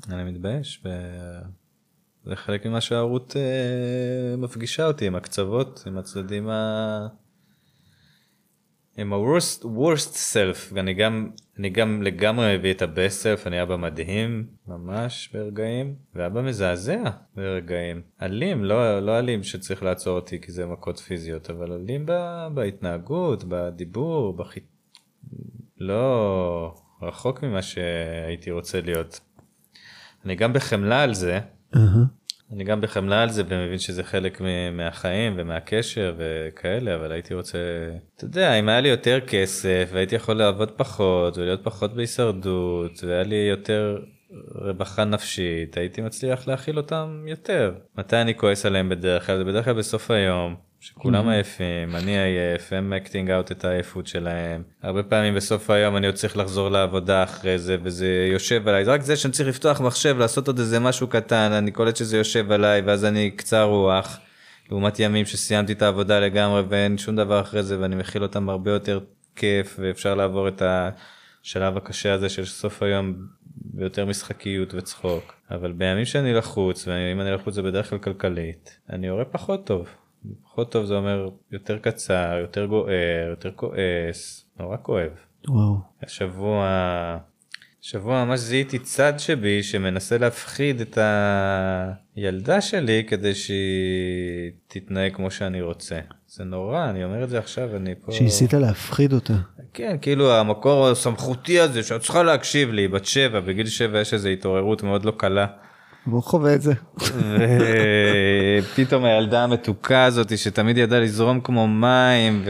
אני 0.09 0.31
מתבייש, 0.31 0.83
וזה 0.85 2.35
חלק 2.35 2.65
ממה 2.65 2.81
שהערות 2.81 3.35
אה, 3.37 4.37
מפגישה 4.37 4.87
אותי 4.87 5.07
עם 5.07 5.15
הקצוות, 5.15 5.83
עם 5.87 5.97
הצדדים 5.97 6.49
ה... 6.49 7.07
עם 8.99 9.13
ה-worst 9.13 9.63
worst 9.63 10.13
self, 10.33 10.73
ואני 10.73 10.93
גם, 10.93 11.29
אני 11.59 11.69
גם 11.69 12.03
לגמרי 12.03 12.57
מביא 12.57 12.73
את 12.73 12.81
ה-best 12.81 13.23
self, 13.23 13.47
אני 13.47 13.61
אבא 13.61 13.75
מדהים, 13.77 14.47
ממש 14.67 15.29
ברגעים, 15.33 15.95
ואבא 16.15 16.41
מזעזע 16.41 17.03
ברגעים. 17.35 18.01
אלים, 18.21 18.63
לא, 18.63 18.99
לא 18.99 19.19
אלים 19.19 19.43
שצריך 19.43 19.83
לעצור 19.83 20.15
אותי 20.15 20.41
כי 20.41 20.51
זה 20.51 20.65
מכות 20.65 20.99
פיזיות, 20.99 21.49
אבל 21.49 21.71
אלים 21.71 22.05
ב- 22.05 22.47
בהתנהגות, 22.53 23.43
בדיבור, 23.47 24.33
בח... 24.33 24.53
לא 25.77 26.73
רחוק 27.01 27.43
ממה 27.43 27.61
שהייתי 27.61 28.51
רוצה 28.51 28.81
להיות. 28.81 29.19
אני 30.25 30.35
גם 30.35 30.53
בחמלה 30.53 31.03
על 31.03 31.13
זה, 31.13 31.39
אהה. 31.75 32.18
אני 32.53 32.63
גם 32.63 32.81
בחמלה 32.81 33.21
על 33.21 33.29
זה 33.29 33.43
ומבין 33.47 33.79
שזה 33.79 34.03
חלק 34.03 34.41
מהחיים 34.71 35.33
ומהקשר 35.37 36.15
וכאלה, 36.17 36.95
אבל 36.95 37.11
הייתי 37.11 37.33
רוצה, 37.33 37.57
אתה 38.15 38.25
יודע, 38.25 38.53
אם 38.53 38.69
היה 38.69 38.81
לי 38.81 38.89
יותר 38.89 39.19
כסף 39.27 39.89
והייתי 39.93 40.15
יכול 40.15 40.35
לעבוד 40.35 40.71
פחות 40.71 41.37
ולהיות 41.37 41.63
פחות 41.63 41.93
בהישרדות 41.93 43.03
והיה 43.03 43.23
לי 43.23 43.35
יותר 43.35 44.01
רווחה 44.55 45.05
נפשית, 45.05 45.77
הייתי 45.77 46.01
מצליח 46.01 46.47
להכיל 46.47 46.77
אותם 46.77 47.25
יותר. 47.27 47.73
מתי 47.97 48.17
אני 48.17 48.37
כועס 48.37 48.65
עליהם 48.65 48.89
בדרך 48.89 49.25
כלל? 49.25 49.37
זה 49.37 49.43
בדרך 49.43 49.65
כלל 49.65 49.73
בסוף 49.73 50.11
היום. 50.11 50.68
שכולם 50.79 51.29
עייפים, 51.29 51.95
אני 51.95 52.19
עייף, 52.19 52.73
הם 52.73 52.93
acting 52.93 53.31
out 53.31 53.51
את 53.51 53.65
העייפות 53.65 54.07
שלהם. 54.07 54.63
הרבה 54.81 55.03
פעמים 55.03 55.35
בסוף 55.35 55.69
היום 55.69 55.97
אני 55.97 56.07
עוד 56.07 56.15
צריך 56.15 56.37
לחזור 56.37 56.69
לעבודה 56.69 57.23
אחרי 57.23 57.59
זה, 57.59 57.77
וזה 57.83 58.27
יושב 58.31 58.67
עליי. 58.67 58.83
רק 58.83 59.01
זה 59.01 59.15
שאני 59.15 59.33
צריך 59.33 59.49
לפתוח 59.49 59.81
מחשב, 59.81 60.17
לעשות 60.19 60.47
עוד 60.47 60.59
איזה 60.59 60.79
משהו 60.79 61.07
קטן, 61.07 61.51
אני 61.51 61.71
קולט 61.71 61.95
שזה 61.95 62.17
יושב 62.17 62.51
עליי, 62.51 62.81
ואז 62.81 63.05
אני 63.05 63.31
קצר 63.31 63.63
רוח. 63.63 64.19
לעומת 64.69 64.99
ימים 64.99 65.25
שסיימתי 65.25 65.73
את 65.73 65.81
העבודה 65.81 66.19
לגמרי 66.19 66.61
ואין 66.69 66.97
שום 66.97 67.15
דבר 67.15 67.41
אחרי 67.41 67.63
זה, 67.63 67.79
ואני 67.79 67.95
מכיל 67.95 68.23
אותם 68.23 68.49
הרבה 68.49 68.71
יותר 68.71 68.99
כיף, 69.35 69.75
ואפשר 69.79 70.15
לעבור 70.15 70.47
את 70.47 70.61
השלב 70.65 71.77
הקשה 71.77 72.13
הזה 72.13 72.29
של 72.29 72.45
סוף 72.45 72.83
היום 72.83 73.13
ביותר 73.55 74.05
משחקיות 74.05 74.73
וצחוק. 74.73 75.33
אבל 75.51 75.71
בימים 75.71 76.05
שאני 76.05 76.33
לחוץ, 76.33 76.87
ואם 76.87 77.21
אני 77.21 77.31
לחוץ 77.31 77.53
זה 77.53 77.61
בדרך 77.61 77.89
כלל 77.89 77.99
כלכלית, 77.99 78.79
אני 78.89 79.07
יורה 79.07 79.25
פחות 79.25 79.65
טוב. 79.65 79.87
פחות 80.43 80.71
טוב 80.71 80.85
זה 80.85 80.93
אומר 80.93 81.29
יותר 81.51 81.77
קצר, 81.77 82.37
יותר 82.41 82.65
גוער, 82.65 83.27
יותר 83.29 83.51
כועס, 83.55 84.45
נורא 84.59 84.77
כואב. 84.81 85.11
וואו. 85.47 85.77
השבוע, 86.03 86.67
השבוע 87.83 88.25
ממש 88.25 88.39
זיהיתי 88.39 88.79
צד 88.79 89.13
שבי 89.17 89.63
שמנסה 89.63 90.17
להפחיד 90.17 90.81
את 90.81 90.97
הילדה 92.15 92.61
שלי 92.61 93.03
כדי 93.07 93.35
שהיא 93.35 94.51
תתנהג 94.67 95.15
כמו 95.15 95.31
שאני 95.31 95.61
רוצה. 95.61 95.99
זה 96.27 96.43
נורא, 96.43 96.89
אני 96.89 97.03
אומר 97.03 97.23
את 97.23 97.29
זה 97.29 97.39
עכשיו, 97.39 97.75
אני 97.75 97.95
פה... 97.95 98.11
שניסית 98.11 98.53
להפחיד 98.53 99.13
אותה. 99.13 99.33
כן, 99.73 99.97
כאילו 100.01 100.33
המקור 100.33 100.87
הסמכותי 100.87 101.59
הזה 101.59 101.83
שאת 101.83 102.01
צריכה 102.01 102.23
להקשיב 102.23 102.71
לי, 102.71 102.87
בת 102.87 103.05
שבע, 103.05 103.39
בגיל 103.39 103.67
שבע 103.67 103.99
יש 103.99 104.13
איזו 104.13 104.29
התעוררות 104.29 104.83
מאוד 104.83 105.05
לא 105.05 105.13
קלה. 105.17 105.47
והוא 106.09 106.23
חווה 106.23 106.53
את 106.53 106.61
זה. 106.61 106.73
ופתאום 108.59 109.05
הילדה 109.05 109.43
המתוקה 109.43 110.03
הזאת 110.03 110.37
שתמיד 110.37 110.77
ידעה 110.77 110.99
לזרום 110.99 111.41
כמו 111.41 111.67
מים 111.67 112.43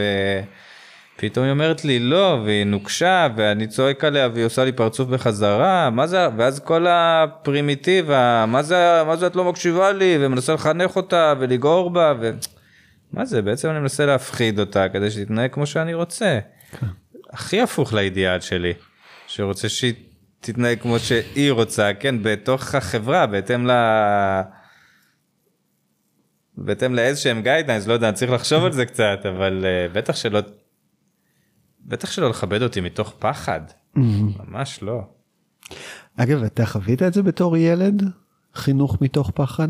ופתאום 1.16 1.46
היא 1.46 1.52
אומרת 1.52 1.86
לי 1.86 2.00
לא 2.00 2.42
והיא 2.46 2.66
נוקשה 2.66 3.28
ואני 3.36 3.68
צועק 3.68 4.04
עליה 4.04 4.30
והיא 4.34 4.46
עושה 4.46 4.66
לי 4.66 4.72
פרצוף 4.72 5.10
בחזרה 5.10 5.90
מה 5.90 6.08
זה 6.08 6.28
ואז 6.38 6.60
כל 6.60 6.86
הפרימיטיבה 6.90 8.46
מה 8.48 8.64
זה 8.64 9.04
מה 9.08 9.16
זה 9.16 9.28
את 9.28 9.36
לא 9.36 9.44
מקשיבה 9.44 9.92
לי 9.92 10.18
ומנסה 10.20 10.54
לחנך 10.54 10.96
אותה 10.96 11.34
ולגעור 11.40 11.90
בה 11.90 12.14
ומה 12.20 13.26
זה 13.26 13.42
בעצם 13.42 13.70
אני 13.70 13.80
מנסה 13.80 14.06
להפחיד 14.06 14.60
אותה 14.60 14.90
כדי 14.90 15.12
שתתנהג 15.12 15.52
כמו 15.54 15.66
שאני 15.66 15.94
רוצה. 15.94 16.40
כן. 16.80 16.88
הכי 17.34 17.62
הפוך 17.62 17.94
לאידיאל 17.94 18.40
שלי 18.40 18.74
שרוצה 19.28 19.70
שהיא 19.70 19.94
תתנהג 20.40 20.80
כמו 20.80 21.00
שהיא 21.00 21.52
רוצה, 21.52 21.94
כן, 22.00 22.24
בתוך 22.24 22.76
החברה, 22.76 23.26
בהתאם 23.26 23.68
ל... 23.68 23.72
בהתאם 26.58 26.96
לאיזה 26.96 27.20
שהם 27.22 27.42
guidelines, 27.42 27.88
לא 27.88 27.94
יודע, 27.94 28.12
צריך 28.12 28.32
לחשוב 28.32 28.64
על 28.64 28.72
זה 28.72 28.86
קצת, 28.86 29.20
אבל 29.30 29.66
אה, 29.66 29.94
בטח 29.98 30.16
שלא, 30.16 30.40
בטח 31.86 32.12
שלא 32.12 32.30
לכבד 32.30 32.62
אותי 32.62 32.82
מתוך 32.82 33.14
פחד, 33.20 33.62
ממש 33.96 34.80
לא. 34.84 35.02
אגב, 36.18 36.44
אתה 36.44 36.66
חווית 36.66 37.04
את 37.04 37.14
זה 37.14 37.24
בתור 37.24 37.58
ילד? 37.58 38.04
חינוך 38.56 39.02
מתוך 39.02 39.32
פחד? 39.36 39.70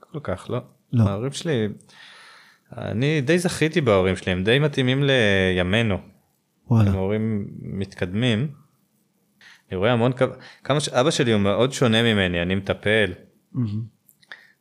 כל 0.00 0.20
כך 0.22 0.50
לא. 0.50 0.60
לא. 0.92 1.04
ההורים 1.08 1.32
שלי, 1.32 1.68
אני 2.76 3.20
די 3.20 3.38
זכיתי 3.38 3.80
בהורים 3.80 4.16
שלי, 4.16 4.32
הם 4.32 4.44
די 4.44 4.58
מתאימים 4.58 5.02
לימינו. 5.02 5.98
וואלה. 6.70 6.90
הם 6.90 6.96
הורים 6.96 7.48
מתקדמים. 7.60 8.48
אני 9.70 9.76
רואה 9.76 9.92
המון 9.92 10.12
כמה 10.64 10.80
שאבא 10.80 11.10
שלי 11.10 11.32
הוא 11.32 11.40
מאוד 11.40 11.72
שונה 11.72 12.02
ממני 12.02 12.42
אני 12.42 12.54
מטפל. 12.54 13.12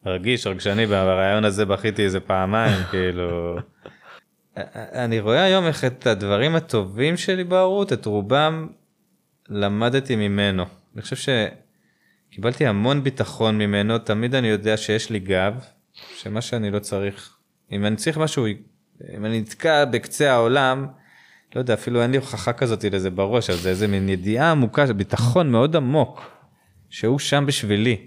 רגיש 0.05 0.47
רגשני 0.47 0.85
ברעיון 0.85 1.45
הזה 1.45 1.65
בכיתי 1.65 2.03
איזה 2.03 2.19
פעמיים 2.19 2.83
כאילו. 2.91 3.57
אני 4.75 5.19
רואה 5.19 5.43
היום 5.43 5.65
איך 5.65 5.85
את 5.85 6.07
הדברים 6.07 6.55
הטובים 6.55 7.17
שלי 7.17 7.43
בהורות 7.43 7.93
את 7.93 8.05
רובם 8.05 8.67
למדתי 9.49 10.15
ממנו. 10.15 10.65
אני 10.95 11.01
חושב 11.01 11.33
שקיבלתי 12.31 12.65
המון 12.65 13.03
ביטחון 13.03 13.57
ממנו 13.57 13.97
תמיד 13.97 14.35
אני 14.35 14.47
יודע 14.47 14.77
שיש 14.77 15.09
לי 15.09 15.19
גב 15.19 15.53
שמה 15.93 16.41
שאני 16.41 16.71
לא 16.71 16.79
צריך 16.79 17.37
אם 17.71 17.85
אני 17.85 17.95
צריך 17.95 18.17
משהו 18.17 18.45
אם 19.13 19.25
אני 19.25 19.41
נתקע 19.41 19.85
בקצה 19.85 20.31
העולם. 20.31 20.87
לא 21.55 21.59
יודע, 21.59 21.73
אפילו 21.73 22.01
אין 22.01 22.11
לי 22.11 22.17
הוכחה 22.17 22.53
כזאת 22.53 22.85
לזה 22.85 23.09
בראש, 23.09 23.49
אבל 23.49 23.59
זה 23.59 23.69
איזה 23.69 23.87
מין 23.87 24.09
ידיעה 24.09 24.51
עמוקה, 24.51 24.93
ביטחון 24.93 25.51
מאוד 25.51 25.75
עמוק, 25.75 26.21
שהוא 26.89 27.19
שם 27.19 27.43
בשבילי. 27.47 27.97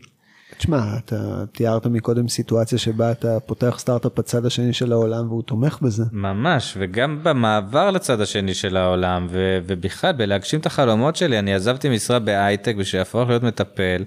תשמע, 0.57 0.83
אתה 0.99 1.45
תיארת 1.53 1.87
מקודם 1.87 2.29
סיטואציה 2.29 2.79
שבה 2.79 3.11
אתה 3.11 3.41
פותח 3.41 3.75
סטארט-אפ 3.79 4.13
בצד 4.19 4.47
השני 4.47 4.73
של 4.73 4.93
העולם 4.93 5.29
והוא 5.29 5.43
תומך 5.43 5.79
בזה. 5.83 6.05
ממש, 6.13 6.75
וגם 6.79 7.21
במעבר 7.23 7.91
לצד 7.91 8.21
השני 8.21 8.55
של 8.55 8.77
העולם, 8.77 9.27
ו- 9.31 9.59
ובכלל 9.67 10.13
בלהגשים 10.13 10.61
את 10.61 10.67
החלומות 10.67 11.17
שלי, 11.17 11.39
אני 11.39 11.55
עזבתי 11.55 11.89
משרה 11.89 12.19
בהייטק 12.19 12.75
בשביל 12.77 13.01
להפוך 13.01 13.29
להיות 13.29 13.43
מטפל. 13.43 14.05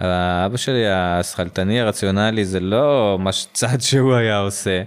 אבא 0.00 0.56
שלי 0.56 0.86
השכלתני 0.88 1.80
הרציונלי 1.80 2.44
זה 2.44 2.60
לא 2.60 3.16
מה 3.20 3.30
צעד 3.52 3.80
שהוא 3.80 4.14
היה 4.14 4.38
עושה. 4.38 4.82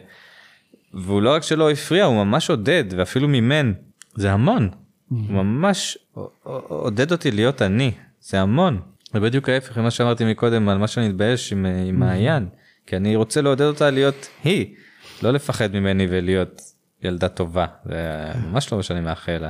והוא 0.94 1.22
לא 1.22 1.34
רק 1.34 1.44
שלא 1.44 1.72
הפריע, 1.72 2.06
הוא 2.06 2.26
ממש 2.26 2.50
עודד, 2.50 2.84
ואפילו 2.98 3.28
מימן. 3.28 3.74
זה 4.16 4.32
המון. 4.32 4.70
הוא 5.10 5.20
ממש 5.30 5.98
עודד 6.68 7.12
אותי 7.12 7.32
להיות 7.32 7.62
אני, 7.62 7.92
זה 8.22 8.42
המון. 8.42 8.82
זה 9.14 9.20
בדיוק 9.20 9.50
ההפך 9.50 9.78
ממה 9.78 9.92
שאמרתי 9.92 10.32
מקודם 10.32 10.70
על 10.70 10.78
מה 10.78 10.88
שאני 10.88 11.10
מתבייש 11.10 11.54
עם, 11.54 11.66
עם 11.66 12.00
מעיין. 12.00 12.48
כי 12.86 12.98
אני 12.98 13.16
רוצה 13.16 13.42
לעודד 13.42 13.66
אותה 13.66 13.90
להיות 13.90 14.30
היא, 14.44 14.76
לא 15.24 15.32
לפחד 15.32 15.76
ממני 15.76 16.08
ולהיות 16.10 16.62
ילדה 17.04 17.28
טובה. 17.28 17.66
זה 17.86 18.32
ממש 18.46 18.72
לא 18.72 18.78
מה 18.78 18.84
שאני 18.84 19.02
מאחל 19.02 19.38
לה. 19.38 19.50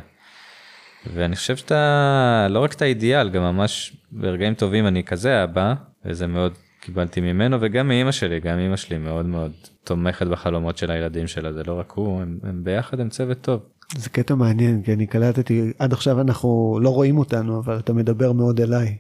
ואני 1.14 1.36
חושב 1.36 1.56
שאתה 1.56 2.48
לא 2.50 2.60
רק 2.60 2.74
את 2.74 2.82
האידיאל 2.82 3.30
גם 3.30 3.42
ממש 3.42 3.98
ברגעים 4.12 4.54
טובים 4.54 4.88
אני 4.88 5.04
כזה 5.04 5.44
אבא 5.44 5.74
וזה 6.06 6.28
מאוד 6.28 6.54
קיבלתי 6.80 7.22
ממנו 7.22 7.58
וגם 7.62 7.88
מאמא 7.88 8.12
שלי 8.12 8.40
גם 8.40 8.60
אמא 8.60 8.76
שלי 8.76 8.98
מאוד 8.98 9.26
מאוד 9.26 9.52
תומכת 9.84 10.28
בחלומות 10.28 10.78
של 10.78 10.92
הילדים 10.92 11.28
שלה 11.28 11.54
זה 11.54 11.64
לא 11.64 11.80
רק 11.80 11.92
הוא 11.92 12.22
הם, 12.22 12.40
הם 12.44 12.64
ביחד 12.64 13.00
הם 13.00 13.10
צוות 13.10 13.42
טוב. 13.42 13.62
זה 13.98 14.10
קטע 14.10 14.36
מעניין 14.36 14.82
כי 14.82 14.94
אני 14.94 15.08
קלטתי 15.08 15.72
עד 15.80 15.94
עכשיו 15.94 16.22
אנחנו 16.22 16.80
לא 16.82 16.90
רואים 16.90 17.18
אותנו 17.18 17.60
אבל 17.60 17.80
אתה 17.80 17.94
מדבר 17.94 18.32
מאוד 18.32 18.62
אליי. 18.62 18.98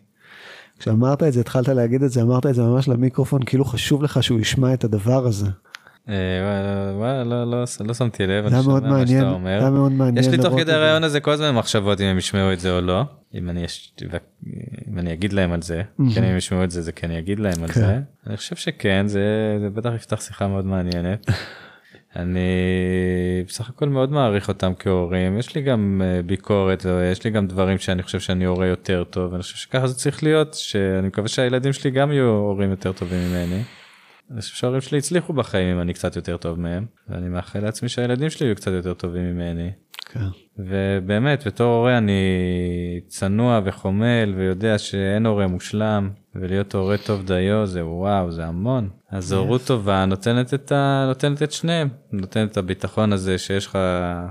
כשאמרת 0.79 1.23
את 1.23 1.33
זה 1.33 1.39
התחלת 1.39 1.67
להגיד 1.67 2.03
את 2.03 2.11
זה 2.11 2.21
אמרת 2.21 2.45
את 2.45 2.55
זה 2.55 2.61
ממש 2.61 2.87
למיקרופון 2.87 3.43
כאילו 3.43 3.65
חשוב 3.65 4.03
לך 4.03 4.23
שהוא 4.23 4.39
ישמע 4.39 4.73
את 4.73 4.83
הדבר 4.83 5.25
הזה. 5.27 5.47
אה, 6.09 7.23
לא, 7.23 7.43
לא, 7.43 7.65
לא 7.85 7.93
שמתי 7.93 8.27
לב, 8.27 8.49
זה 8.49 8.67
מאוד 8.67 8.83
מעניין, 8.83 9.25
זה 9.61 9.69
מאוד 9.69 9.91
מעניין. 9.91 10.17
יש 10.17 10.27
לי 10.27 10.37
תוך 10.37 10.59
כדי 10.59 10.73
הרעיון 10.73 11.03
הזה 11.03 11.19
כל 11.19 11.31
הזמן 11.31 11.51
מחשבות 11.51 12.01
אם 12.01 12.05
הם 12.05 12.17
ישמעו 12.17 12.53
את 12.53 12.59
זה 12.59 12.75
או 12.75 12.81
לא, 12.81 13.03
אם 13.33 13.49
אני, 13.49 13.65
אני 14.97 15.13
אגיד 15.13 15.33
להם 15.33 15.51
על 15.51 15.61
זה, 15.61 15.81
כן 16.15 16.23
אם 16.23 16.37
ישמעו 16.37 16.63
את 16.63 16.71
זה 16.71 16.81
זה 16.81 16.91
כן 16.91 17.11
יגיד 17.11 17.39
להם 17.39 17.63
על 17.63 17.67
כן. 17.67 17.81
זה, 17.81 17.99
אני 18.27 18.37
חושב 18.37 18.55
שכן, 18.55 19.07
זה 19.07 19.21
בטח 19.73 19.89
יפתח 19.95 20.21
שיחה 20.21 20.47
מאוד 20.47 20.65
מעניינת. 20.65 21.25
אני 22.15 22.49
בסך 23.47 23.69
הכל 23.69 23.89
מאוד 23.89 24.11
מעריך 24.11 24.47
אותם 24.47 24.71
כהורים 24.79 25.37
יש 25.37 25.55
לי 25.55 25.61
גם 25.61 26.01
אה, 26.05 26.21
ביקורת 26.21 26.85
יש 27.11 27.23
לי 27.23 27.29
גם 27.29 27.47
דברים 27.47 27.77
שאני 27.77 28.03
חושב 28.03 28.19
שאני 28.19 28.45
הורה 28.45 28.67
יותר 28.67 29.03
טוב 29.03 29.33
אני 29.33 29.41
חושב 29.41 29.55
שככה 29.55 29.87
זה 29.87 29.95
צריך 29.95 30.23
להיות 30.23 30.53
שאני 30.53 31.07
מקווה 31.07 31.27
שהילדים 31.27 31.73
שלי 31.73 31.91
גם 31.91 32.11
יהיו 32.11 32.25
הורים 32.29 32.69
יותר 32.69 32.91
טובים 32.91 33.19
ממני. 33.29 33.63
אני 34.31 34.41
חושב 34.41 34.55
שההורים 34.55 34.81
שלי 34.81 34.97
הצליחו 34.97 35.33
בחיים 35.33 35.75
אם 35.75 35.81
אני 35.81 35.93
קצת 35.93 36.15
יותר 36.15 36.37
טוב 36.37 36.59
מהם 36.59 36.85
ואני 37.09 37.29
מאחל 37.29 37.59
לעצמי 37.59 37.89
שהילדים 37.89 38.29
שלי 38.29 38.45
יהיו 38.45 38.55
קצת 38.55 38.71
יותר 38.71 38.93
טובים 38.93 39.23
ממני. 39.23 39.71
כן. 40.05 40.19
ובאמת 40.57 41.47
בתור 41.47 41.75
הורה 41.75 41.97
אני 41.97 42.21
צנוע 43.07 43.61
וחומל 43.65 44.33
ויודע 44.37 44.77
שאין 44.77 45.25
הורה 45.25 45.47
מושלם 45.47 46.09
ולהיות 46.41 46.75
הורה 46.75 46.97
טוב 46.97 47.25
דיו 47.25 47.65
זה 47.65 47.85
וואו 47.85 48.31
זה 48.31 48.45
המון. 48.45 48.89
אז 49.11 49.31
הורות 49.31 49.61
טובה 49.65 50.05
נותנת 50.05 50.53
את, 50.53 50.71
ה... 50.71 51.05
נותנת 51.07 51.43
את 51.43 51.51
שניהם 51.51 51.89
נותנת 52.11 52.51
את 52.51 52.57
הביטחון 52.57 53.13
הזה 53.13 53.37
שיש 53.37 53.65
לך 53.65 53.75
אה, 53.75 54.27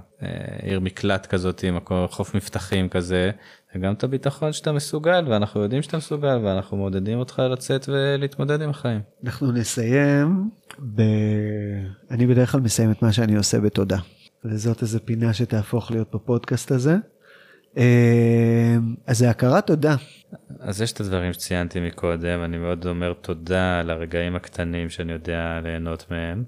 עיר 0.63 0.81
מקלט 0.81 1.27
כזאת 1.27 1.63
עם 1.63 1.79
חוף 2.11 2.35
מבטחים 2.35 2.89
כזה 2.89 3.31
וגם 3.75 3.93
את 3.93 4.05
הביטחון 4.05 4.53
שאתה 4.53 4.73
מסוגל 4.73 5.25
ואנחנו 5.29 5.63
יודעים 5.63 5.83
שאתה 5.83 5.97
מסוגל 5.97 6.41
ואנחנו 6.43 6.77
מעודדים 6.77 7.19
אותך 7.19 7.43
לצאת 7.51 7.89
ולהתמודד 7.89 8.63
עם 8.63 8.71
החיים. 8.71 9.01
אנחנו 9.25 9.53
נסיים 9.53 10.51
ב... 10.95 11.03
אני 12.11 12.27
בדרך 12.27 12.53
כלל 12.53 12.61
מסיים 12.61 12.91
את 12.91 13.03
מה 13.03 13.13
שאני 13.13 13.37
עושה 13.37 13.61
בתודה. 13.61 13.99
וזאת 14.45 14.83
איזה 14.83 15.01
פינה 15.01 15.33
שתהפוך 15.33 15.91
להיות 15.91 16.15
בפודקאסט 16.15 16.71
הזה. 16.71 16.97
אה, 17.79 18.77
אז 19.07 19.19
זה 19.19 19.31
הכרת 19.31 19.67
תודה. 19.67 19.97
אז 20.61 20.83
יש 20.83 20.93
את 20.93 21.01
הדברים 21.01 21.33
שציינתי 21.33 21.81
מקודם, 21.81 22.41
אני 22.45 22.59
מאוד 22.59 22.87
אומר 22.87 23.13
תודה 23.13 23.81
על 23.81 23.91
הרגעים 23.91 24.37
הקטנים 24.37 24.91
שאני 24.91 25.13
יודע 25.13 25.61
ליהנות 25.63 26.11
מהם. 26.11 26.45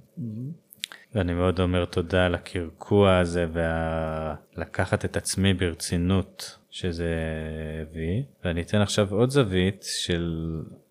ואני 1.14 1.34
מאוד 1.34 1.60
אומר 1.60 1.84
תודה 1.84 2.26
על 2.26 2.34
הקרקוע 2.34 3.18
הזה 3.18 3.46
ולקחת 4.56 5.04
את 5.04 5.16
עצמי 5.16 5.54
ברצינות 5.54 6.58
שזה 6.70 7.14
הביא. 7.82 8.22
ואני 8.44 8.62
אתן 8.62 8.80
עכשיו 8.80 9.14
עוד 9.14 9.30
זווית 9.30 9.84
של 9.88 10.44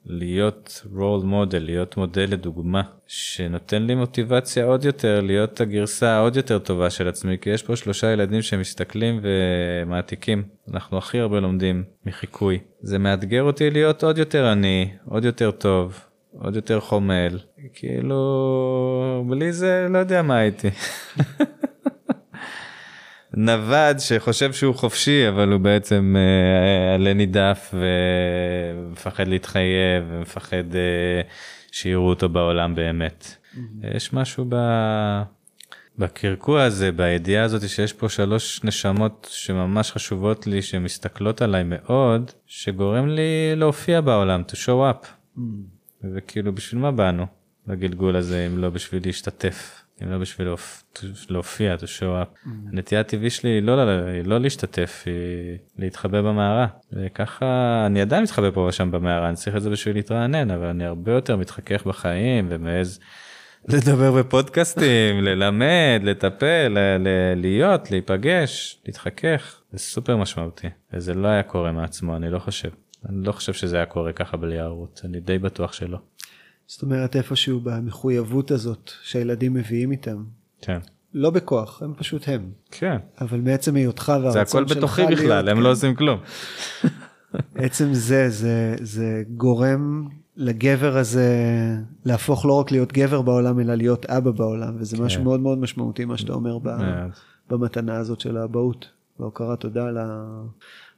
להיות 0.09 0.85
role 0.95 1.23
model, 1.23 1.59
להיות 1.59 1.97
מודל 1.97 2.25
לדוגמה, 2.29 2.81
שנותן 3.07 3.81
לי 3.81 3.95
מוטיבציה 3.95 4.65
עוד 4.65 4.85
יותר 4.85 5.21
להיות 5.21 5.61
הגרסה 5.61 6.09
העוד 6.09 6.35
יותר 6.35 6.59
טובה 6.59 6.89
של 6.89 7.07
עצמי, 7.07 7.37
כי 7.41 7.49
יש 7.49 7.63
פה 7.63 7.75
שלושה 7.75 8.11
ילדים 8.11 8.41
שמסתכלים 8.41 9.19
ומעתיקים. 9.23 10.43
אנחנו 10.73 10.97
הכי 10.97 11.19
הרבה 11.19 11.39
לומדים 11.39 11.83
מחיקוי. 12.05 12.59
זה 12.81 12.99
מאתגר 12.99 13.43
אותי 13.43 13.69
להיות 13.69 14.03
עוד 14.03 14.17
יותר 14.17 14.45
עני, 14.45 14.89
עוד 15.05 15.25
יותר 15.25 15.51
טוב, 15.51 15.99
עוד 16.39 16.55
יותר 16.55 16.79
חומל. 16.79 17.39
כאילו, 17.73 19.25
בלי 19.29 19.53
זה 19.53 19.87
לא 19.89 19.97
יודע 19.97 20.21
מה 20.21 20.37
הייתי. 20.37 20.69
נווד 23.41 23.99
שחושב 23.99 24.53
שהוא 24.53 24.75
חופשי 24.75 25.29
אבל 25.29 25.51
הוא 25.51 25.59
בעצם 25.59 26.15
אה, 26.17 26.95
עלה 26.95 27.13
נידף 27.13 27.73
ומפחד 27.73 29.27
להתחייב 29.27 30.03
ומפחד 30.09 30.75
אה, 30.75 31.21
שיראו 31.71 32.09
אותו 32.09 32.29
בעולם 32.29 32.75
באמת. 32.75 33.35
יש 33.83 34.13
משהו 34.13 34.45
ב... 34.49 34.55
בקרקוע 35.97 36.63
הזה 36.63 36.91
בידיעה 36.91 37.43
הזאת 37.43 37.69
שיש 37.69 37.93
פה 37.93 38.09
שלוש 38.09 38.63
נשמות 38.63 39.27
שממש 39.31 39.91
חשובות 39.91 40.47
לי 40.47 40.61
שמסתכלות 40.61 41.41
עליי 41.41 41.63
מאוד 41.63 42.31
שגורם 42.47 43.07
לי 43.07 43.55
להופיע 43.55 44.01
בעולם 44.01 44.41
to 44.47 44.55
show 44.55 44.93
up 44.93 45.05
mm. 45.37 45.41
וכאילו 46.03 46.55
בשביל 46.55 46.81
מה 46.81 46.91
באנו 46.91 47.25
לגלגול 47.67 48.15
הזה 48.15 48.47
אם 48.47 48.57
לא 48.57 48.69
בשביל 48.69 49.01
להשתתף 49.05 49.83
אם 50.03 50.11
לא 50.11 50.17
בשביל 50.17 50.47
להופיע, 51.29 51.75
to 51.75 51.83
show 51.99 52.23
up. 52.23 52.45
Mm. 52.45 52.49
הנטייה 52.71 53.01
הטבעי 53.01 53.29
שלי 53.29 53.49
היא 53.49 53.63
לא, 53.63 53.77
לא 54.25 54.39
להשתתף, 54.39 55.03
היא 55.05 55.57
להתחבא 55.77 56.21
במערה. 56.21 56.67
וככה, 56.93 57.83
אני 57.85 58.01
עדיין 58.01 58.23
מתחבא 58.23 58.51
פה 58.51 58.61
ושם 58.61 58.91
במערה, 58.91 59.27
אני 59.27 59.35
צריך 59.35 59.55
את 59.55 59.61
זה 59.61 59.69
בשביל 59.69 59.95
להתרענן, 59.95 60.51
אבל 60.51 60.65
אני 60.65 60.85
הרבה 60.85 61.11
יותר 61.11 61.37
מתחכך 61.37 61.85
בחיים 61.85 62.47
ומעז 62.49 62.99
לדבר 63.67 64.11
בפודקאסטים, 64.11 65.21
ללמד, 65.27 66.01
לטפל, 66.03 66.77
להיות, 67.35 67.91
להיפגש, 67.91 68.81
להתחכך. 68.85 69.61
זה 69.71 69.79
סופר 69.79 70.17
משמעותי, 70.17 70.67
וזה 70.93 71.13
לא 71.13 71.27
היה 71.27 71.43
קורה 71.43 71.71
מעצמו, 71.71 72.15
אני 72.15 72.29
לא 72.29 72.39
חושב. 72.39 72.69
אני 73.09 73.23
לא 73.23 73.31
חושב 73.31 73.53
שזה 73.53 73.77
היה 73.77 73.85
קורה 73.85 74.13
ככה 74.13 74.37
בלי 74.37 74.59
הערוץ, 74.59 75.05
אני 75.05 75.19
די 75.19 75.39
בטוח 75.39 75.73
שלא. 75.73 75.97
זאת 76.69 76.81
אומרת 76.81 77.15
איפשהו 77.15 77.59
במחויבות 77.59 78.51
הזאת 78.51 78.91
שהילדים 79.03 79.53
מביאים 79.53 79.91
איתם. 79.91 80.23
כן. 80.61 80.79
לא 81.13 81.29
בכוח, 81.29 81.81
הם 81.81 81.93
פשוט 81.97 82.23
הם. 82.27 82.51
כן. 82.71 82.97
אבל 83.21 83.41
מעצם 83.41 83.75
היותך 83.75 84.13
והרצון 84.23 84.31
שלך 84.31 84.49
זה 84.49 84.57
הכל 84.57 84.63
בתוכי 84.63 85.05
בכלל, 85.05 85.49
הם 85.49 85.57
כן. 85.57 85.63
לא 85.63 85.71
עושים 85.71 85.95
כלום. 85.95 86.19
עצם 87.55 87.93
זה, 87.93 88.29
זה, 88.29 88.75
זה 88.81 89.23
גורם 89.35 90.07
לגבר 90.35 90.97
הזה 90.97 91.27
להפוך 92.05 92.45
לא 92.45 92.53
רק 92.59 92.71
להיות 92.71 92.93
גבר 92.93 93.21
בעולם, 93.21 93.59
אלא 93.59 93.75
להיות 93.75 94.05
אבא 94.05 94.31
בעולם, 94.31 94.75
וזה 94.79 94.97
כן. 94.97 95.03
משהו 95.03 95.23
מאוד 95.23 95.39
מאוד 95.39 95.57
משמעותי, 95.57 96.05
מה 96.05 96.17
שאתה 96.17 96.33
אומר 96.33 96.57
ב, 96.63 96.69
במתנה 97.49 97.97
הזאת 97.97 98.19
של 98.19 98.37
האבהות. 98.37 98.89
והוקרת 99.19 99.59
תודה 99.59 99.89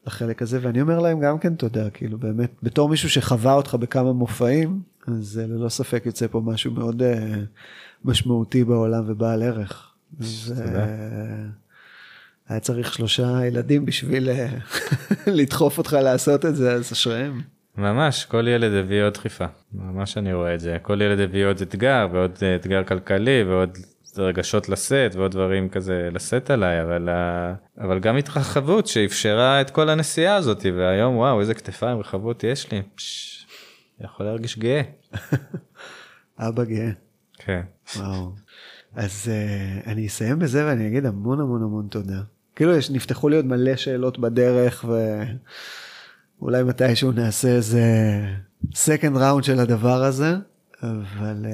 לחלק 0.07 0.41
הזה, 0.41 0.59
ואני 0.61 0.81
אומר 0.81 0.99
להם 0.99 1.19
גם 1.19 1.39
כן 1.39 1.55
תודה, 1.55 1.89
כאילו 1.89 2.17
באמת, 2.17 2.51
בתור 2.63 2.89
מישהו 2.89 3.09
שחווה 3.09 3.53
אותך 3.53 3.75
בכמה 3.75 4.13
מופעים, 4.13 4.90
אז 5.07 5.41
ללא 5.47 5.69
ספק 5.69 6.03
יוצא 6.05 6.27
פה 6.27 6.41
משהו 6.45 6.71
מאוד 6.71 7.01
uh, 7.01 7.05
משמעותי 8.05 8.63
בעולם 8.63 9.03
ובעל 9.07 9.43
ערך. 9.43 9.91
אז, 10.19 10.53
uh, 10.57 10.61
היה 12.49 12.59
צריך 12.59 12.93
שלושה 12.93 13.45
ילדים 13.45 13.85
בשביל 13.85 14.29
לדחוף 15.37 15.77
אותך 15.77 15.93
לעשות 15.93 16.45
את 16.45 16.55
זה, 16.55 16.73
אז 16.73 16.91
אשריהם. 16.91 17.41
ממש, 17.77 18.25
כל 18.25 18.47
ילד 18.47 18.73
הביא 18.73 19.03
עוד 19.03 19.13
דחיפה, 19.13 19.45
ממש 19.73 20.17
אני 20.17 20.33
רואה 20.33 20.55
את 20.55 20.59
זה. 20.59 20.77
כל 20.81 21.01
ילד 21.01 21.19
הביא 21.19 21.45
עוד 21.45 21.61
אתגר 21.61 22.07
ועוד 22.11 22.37
אתגר 22.55 22.83
כלכלי 22.83 23.43
ועוד 23.43 23.77
רגשות 24.17 24.69
לשאת 24.69 25.15
ועוד 25.15 25.31
דברים 25.31 25.69
כזה 25.69 26.09
לשאת 26.11 26.49
עליי 26.49 26.81
אבל 26.81 27.09
אבל 27.77 27.99
גם 27.99 28.17
התרחבות 28.17 28.87
שאפשרה 28.87 29.61
את 29.61 29.69
כל 29.69 29.89
הנסיעה 29.89 30.35
הזאת 30.35 30.65
והיום 30.75 31.17
וואו 31.17 31.39
איזה 31.39 31.53
כתפיים 31.53 31.99
רחבות 31.99 32.43
יש 32.43 32.71
לי. 32.71 32.81
פש, 32.95 33.40
יכול 34.03 34.25
להרגיש 34.25 34.59
גאה. 34.59 34.81
אבא 36.39 36.63
גאה. 36.63 36.91
כן. 37.37 37.61
וואו. 37.97 38.31
אז 38.95 39.27
uh, 39.27 39.89
אני 39.89 40.07
אסיים 40.07 40.39
בזה 40.39 40.65
ואני 40.65 40.87
אגיד 40.87 41.05
המון 41.05 41.39
המון 41.39 41.63
המון 41.63 41.87
תודה. 41.87 42.21
כאילו 42.55 42.75
יש, 42.75 42.91
נפתחו 42.91 43.29
לי 43.29 43.35
עוד 43.35 43.45
מלא 43.45 43.75
שאלות 43.75 44.19
בדרך 44.19 44.85
ואולי 46.39 46.63
מתישהו 46.63 47.11
נעשה 47.11 47.47
איזה 47.47 47.83
second 48.73 49.15
round 49.15 49.43
של 49.43 49.59
הדבר 49.59 50.03
הזה. 50.03 50.35
אבל 50.83 51.45
אה, 51.45 51.51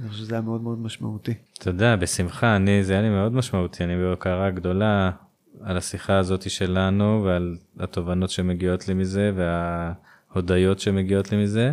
אני 0.00 0.08
חושב 0.08 0.24
שזה 0.24 0.34
היה 0.34 0.42
מאוד 0.42 0.60
מאוד 0.60 0.78
משמעותי. 0.78 1.34
תודה, 1.60 1.96
בשמחה, 1.96 2.56
אני, 2.56 2.84
זה 2.84 2.92
היה 2.92 3.02
לי 3.02 3.08
מאוד 3.08 3.32
משמעותי, 3.32 3.84
אני 3.84 3.96
בהוקרה 3.96 4.50
גדולה 4.50 5.10
על 5.62 5.76
השיחה 5.76 6.18
הזאת 6.18 6.50
שלנו 6.50 7.22
ועל 7.24 7.56
התובנות 7.80 8.30
שמגיעות 8.30 8.88
לי 8.88 8.94
מזה 8.94 9.32
וההודיות 10.36 10.80
שמגיעות 10.80 11.32
לי 11.32 11.42
מזה. 11.42 11.72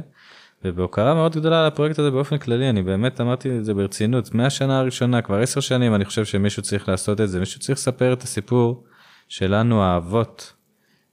ובהוקרה 0.66 1.14
מאוד 1.14 1.36
גדולה 1.36 1.59
על 1.61 1.66
הפרויקט 1.66 1.99
הזה 1.99 2.11
באופן 2.11 2.38
כללי, 2.38 2.70
אני 2.70 2.84
באמת 2.84 3.22
אמרתי 3.22 3.57
את 3.57 3.66
זה 3.66 3.74
ברצינות, 3.74 4.34
מהשנה 4.34 4.80
הראשונה, 4.80 5.22
כבר 5.22 5.39
עשר 5.39 5.59
שנים 5.59 5.95
אני 5.95 6.05
חושב 6.05 6.26
שמישהו 6.26 6.64
צריך 6.64 6.89
לעשות 6.89 7.22
את 7.22 7.30
זה, 7.30 7.39
מישהו 7.39 7.59
צריך 7.59 7.78
לספר 7.78 8.14
את 8.14 8.24
הסיפור 8.24 8.84
שלנו 9.28 9.84
האבות 9.84 10.53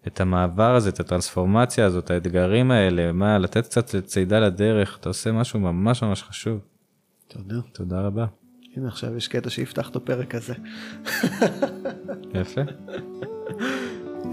את 0.06 0.20
המעבר 0.20 0.74
הזה, 0.74 0.88
את 0.88 1.00
הטרנספורמציה 1.00 1.86
הזאת, 1.86 2.10
האתגרים 2.10 2.70
האלה, 2.70 3.12
מה, 3.12 3.38
לתת 3.38 3.64
קצת 3.64 3.96
צידה 4.04 4.40
לדרך, 4.40 4.98
אתה 5.00 5.08
עושה 5.08 5.32
משהו 5.32 5.60
ממש 5.60 6.02
ממש 6.02 6.22
חשוב. 6.22 6.58
תודה. 7.28 7.60
תודה 7.72 8.00
רבה. 8.00 8.26
הנה 8.76 8.88
עכשיו 8.88 9.16
יש 9.16 9.28
קטע 9.28 9.50
שיפתח 9.50 9.88
את 9.88 9.96
הפרק 9.96 10.34
הזה. 10.34 10.54
יפה. 12.34 12.60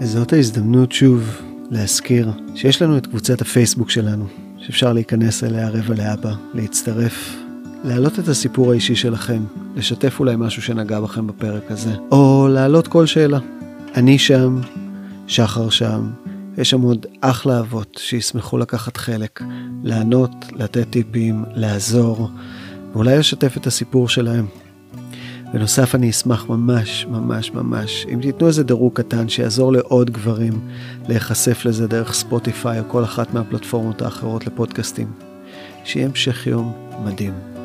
זאת 0.00 0.32
ההזדמנות 0.32 0.92
שוב 0.92 1.40
להזכיר 1.70 2.30
שיש 2.54 2.82
לנו 2.82 2.96
את 2.96 3.06
קבוצת 3.06 3.40
הפייסבוק 3.40 3.90
שלנו, 3.90 4.26
שאפשר 4.58 4.92
להיכנס 4.92 5.44
אליה 5.44 5.68
רבע 5.68 5.94
לאבא, 5.94 6.34
להצטרף, 6.54 7.36
להעלות 7.84 8.18
את 8.18 8.28
הסיפור 8.28 8.70
האישי 8.70 8.96
שלכם, 8.96 9.44
לשתף 9.76 10.20
אולי 10.20 10.36
משהו 10.38 10.62
שנגע 10.62 11.00
בכם 11.00 11.26
בפרק 11.26 11.70
הזה, 11.70 11.94
או 12.12 12.48
להעלות 12.50 12.88
כל 12.88 13.06
שאלה. 13.06 13.38
אני 13.94 14.18
שם, 14.18 14.60
שחר 15.26 15.70
שם, 15.70 16.10
יש 16.58 16.70
שם 16.70 16.80
עוד 16.80 17.06
אחלה 17.20 17.60
אבות 17.60 17.98
שישמחו 18.00 18.58
לקחת 18.58 18.96
חלק, 18.96 19.42
לענות, 19.84 20.30
לתת 20.52 20.90
טיפים, 20.90 21.44
לעזור, 21.54 22.30
ואולי 22.92 23.18
לשתף 23.18 23.56
את 23.56 23.66
הסיפור 23.66 24.08
שלהם. 24.08 24.46
בנוסף, 25.52 25.94
אני 25.94 26.10
אשמח 26.10 26.48
ממש, 26.48 27.06
ממש, 27.10 27.52
ממש, 27.52 28.06
אם 28.14 28.18
תיתנו 28.22 28.46
איזה 28.46 28.64
דירוג 28.64 28.92
קטן 28.94 29.28
שיעזור 29.28 29.72
לעוד 29.72 30.10
גברים 30.10 30.52
להיחשף 31.08 31.64
לזה 31.64 31.86
דרך 31.86 32.14
ספוטיפיי 32.14 32.80
או 32.80 32.84
כל 32.88 33.04
אחת 33.04 33.34
מהפלטפורמות 33.34 34.02
האחרות 34.02 34.46
לפודקאסטים. 34.46 35.12
שיהיה 35.84 36.06
המשך 36.06 36.46
יום 36.46 36.72
מדהים. 37.04 37.57